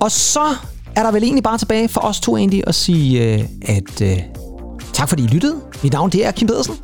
Og 0.00 0.10
så 0.10 0.54
er 0.96 1.02
der 1.02 1.12
vel 1.12 1.22
egentlig 1.22 1.42
bare 1.42 1.58
tilbage 1.58 1.88
for 1.88 2.00
os 2.00 2.20
to 2.20 2.36
egentlig 2.36 2.62
at 2.66 2.74
sige, 2.74 3.34
øh, 3.34 3.44
at 3.62 4.02
øh, 4.02 4.18
tak 4.96 5.08
fordi 5.08 5.24
I 5.24 5.26
lyttede. 5.26 5.60
Mit 5.82 5.92
navn 5.92 6.10
det 6.10 6.26
er 6.26 6.30
Kim 6.30 6.48
Pedersen. 6.48 6.74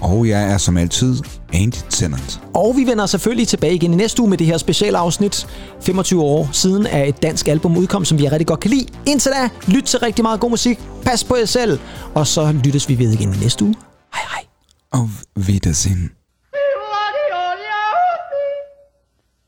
Og 0.00 0.28
jeg 0.28 0.52
er 0.52 0.58
som 0.58 0.76
altid 0.76 1.14
Andy 1.54 1.76
Tennant. 1.90 2.40
Og 2.54 2.74
vi 2.76 2.84
vender 2.90 3.06
selvfølgelig 3.06 3.48
tilbage 3.48 3.74
igen 3.74 3.92
i 3.92 3.96
næste 3.96 4.22
uge 4.22 4.30
med 4.30 4.38
det 4.38 4.46
her 4.46 4.58
specialafsnit. 4.58 5.46
25 5.82 6.22
år 6.22 6.48
siden 6.52 6.86
af 6.86 7.08
et 7.08 7.22
dansk 7.22 7.48
album 7.48 7.76
udkom, 7.76 8.04
som 8.04 8.18
vi 8.18 8.28
rigtig 8.28 8.46
godt 8.46 8.60
kan 8.60 8.70
lide. 8.70 8.86
Indtil 9.06 9.32
da, 9.32 9.72
lyt 9.74 9.82
til 9.82 9.98
rigtig 9.98 10.22
meget 10.22 10.40
god 10.40 10.50
musik. 10.50 10.78
Pas 11.04 11.24
på 11.24 11.36
jer 11.36 11.44
selv. 11.44 11.78
Og 12.14 12.26
så 12.26 12.52
lyttes 12.64 12.88
vi 12.88 12.98
ved 12.98 13.12
igen 13.12 13.34
i 13.34 13.36
næste 13.36 13.64
uge. 13.64 13.74
Hej 14.14 14.22
hej. 14.32 14.44
Auf 14.92 15.10
Wiedersehen. 15.48 16.12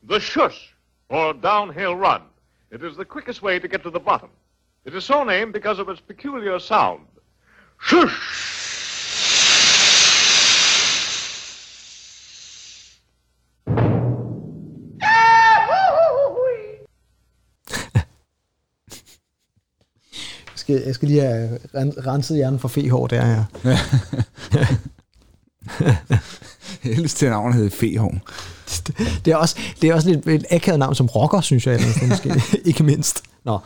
The 0.09 0.19
shush, 0.19 0.57
or 1.09 1.33
downhill 1.51 1.93
run. 2.05 2.21
It 2.75 2.81
is 2.87 2.93
the 2.95 3.05
quickest 3.13 3.43
way 3.43 3.59
to 3.59 3.67
get 3.67 3.81
to 3.81 3.89
the 3.89 4.03
bottom. 4.09 4.29
It 4.87 4.93
is 4.97 5.03
so 5.03 5.23
named 5.23 5.53
because 5.53 5.81
of 5.81 5.87
its 5.93 6.01
peculiar 6.11 6.59
sound. 6.59 7.10
Skal, 20.55 20.83
jeg 20.85 20.95
skal 20.95 21.07
lige 21.07 21.21
have 21.21 21.59
ren- 21.75 22.07
renset 22.07 22.37
hjernen 22.37 22.59
for 22.59 22.67
fehår 22.67 23.07
der, 23.07 23.45
ja. 23.65 23.77
Helst 26.81 27.17
til 27.17 27.29
navn 27.29 27.53
hedder 27.53 27.69
Fehorn. 27.69 28.21
Det 29.25 29.31
er 29.33 29.35
også, 29.35 29.57
det 29.81 29.89
er 29.89 29.93
også 29.93 30.09
lidt 30.09 30.27
et 30.27 30.45
akavet 30.51 30.79
navn 30.79 30.95
som 30.95 31.05
rocker, 31.05 31.41
synes 31.41 31.67
jeg. 31.67 31.75
Eller 31.75 32.07
måske. 32.07 32.41
Ikke 32.69 32.83
mindst. 32.83 33.23
Nå. 33.43 33.59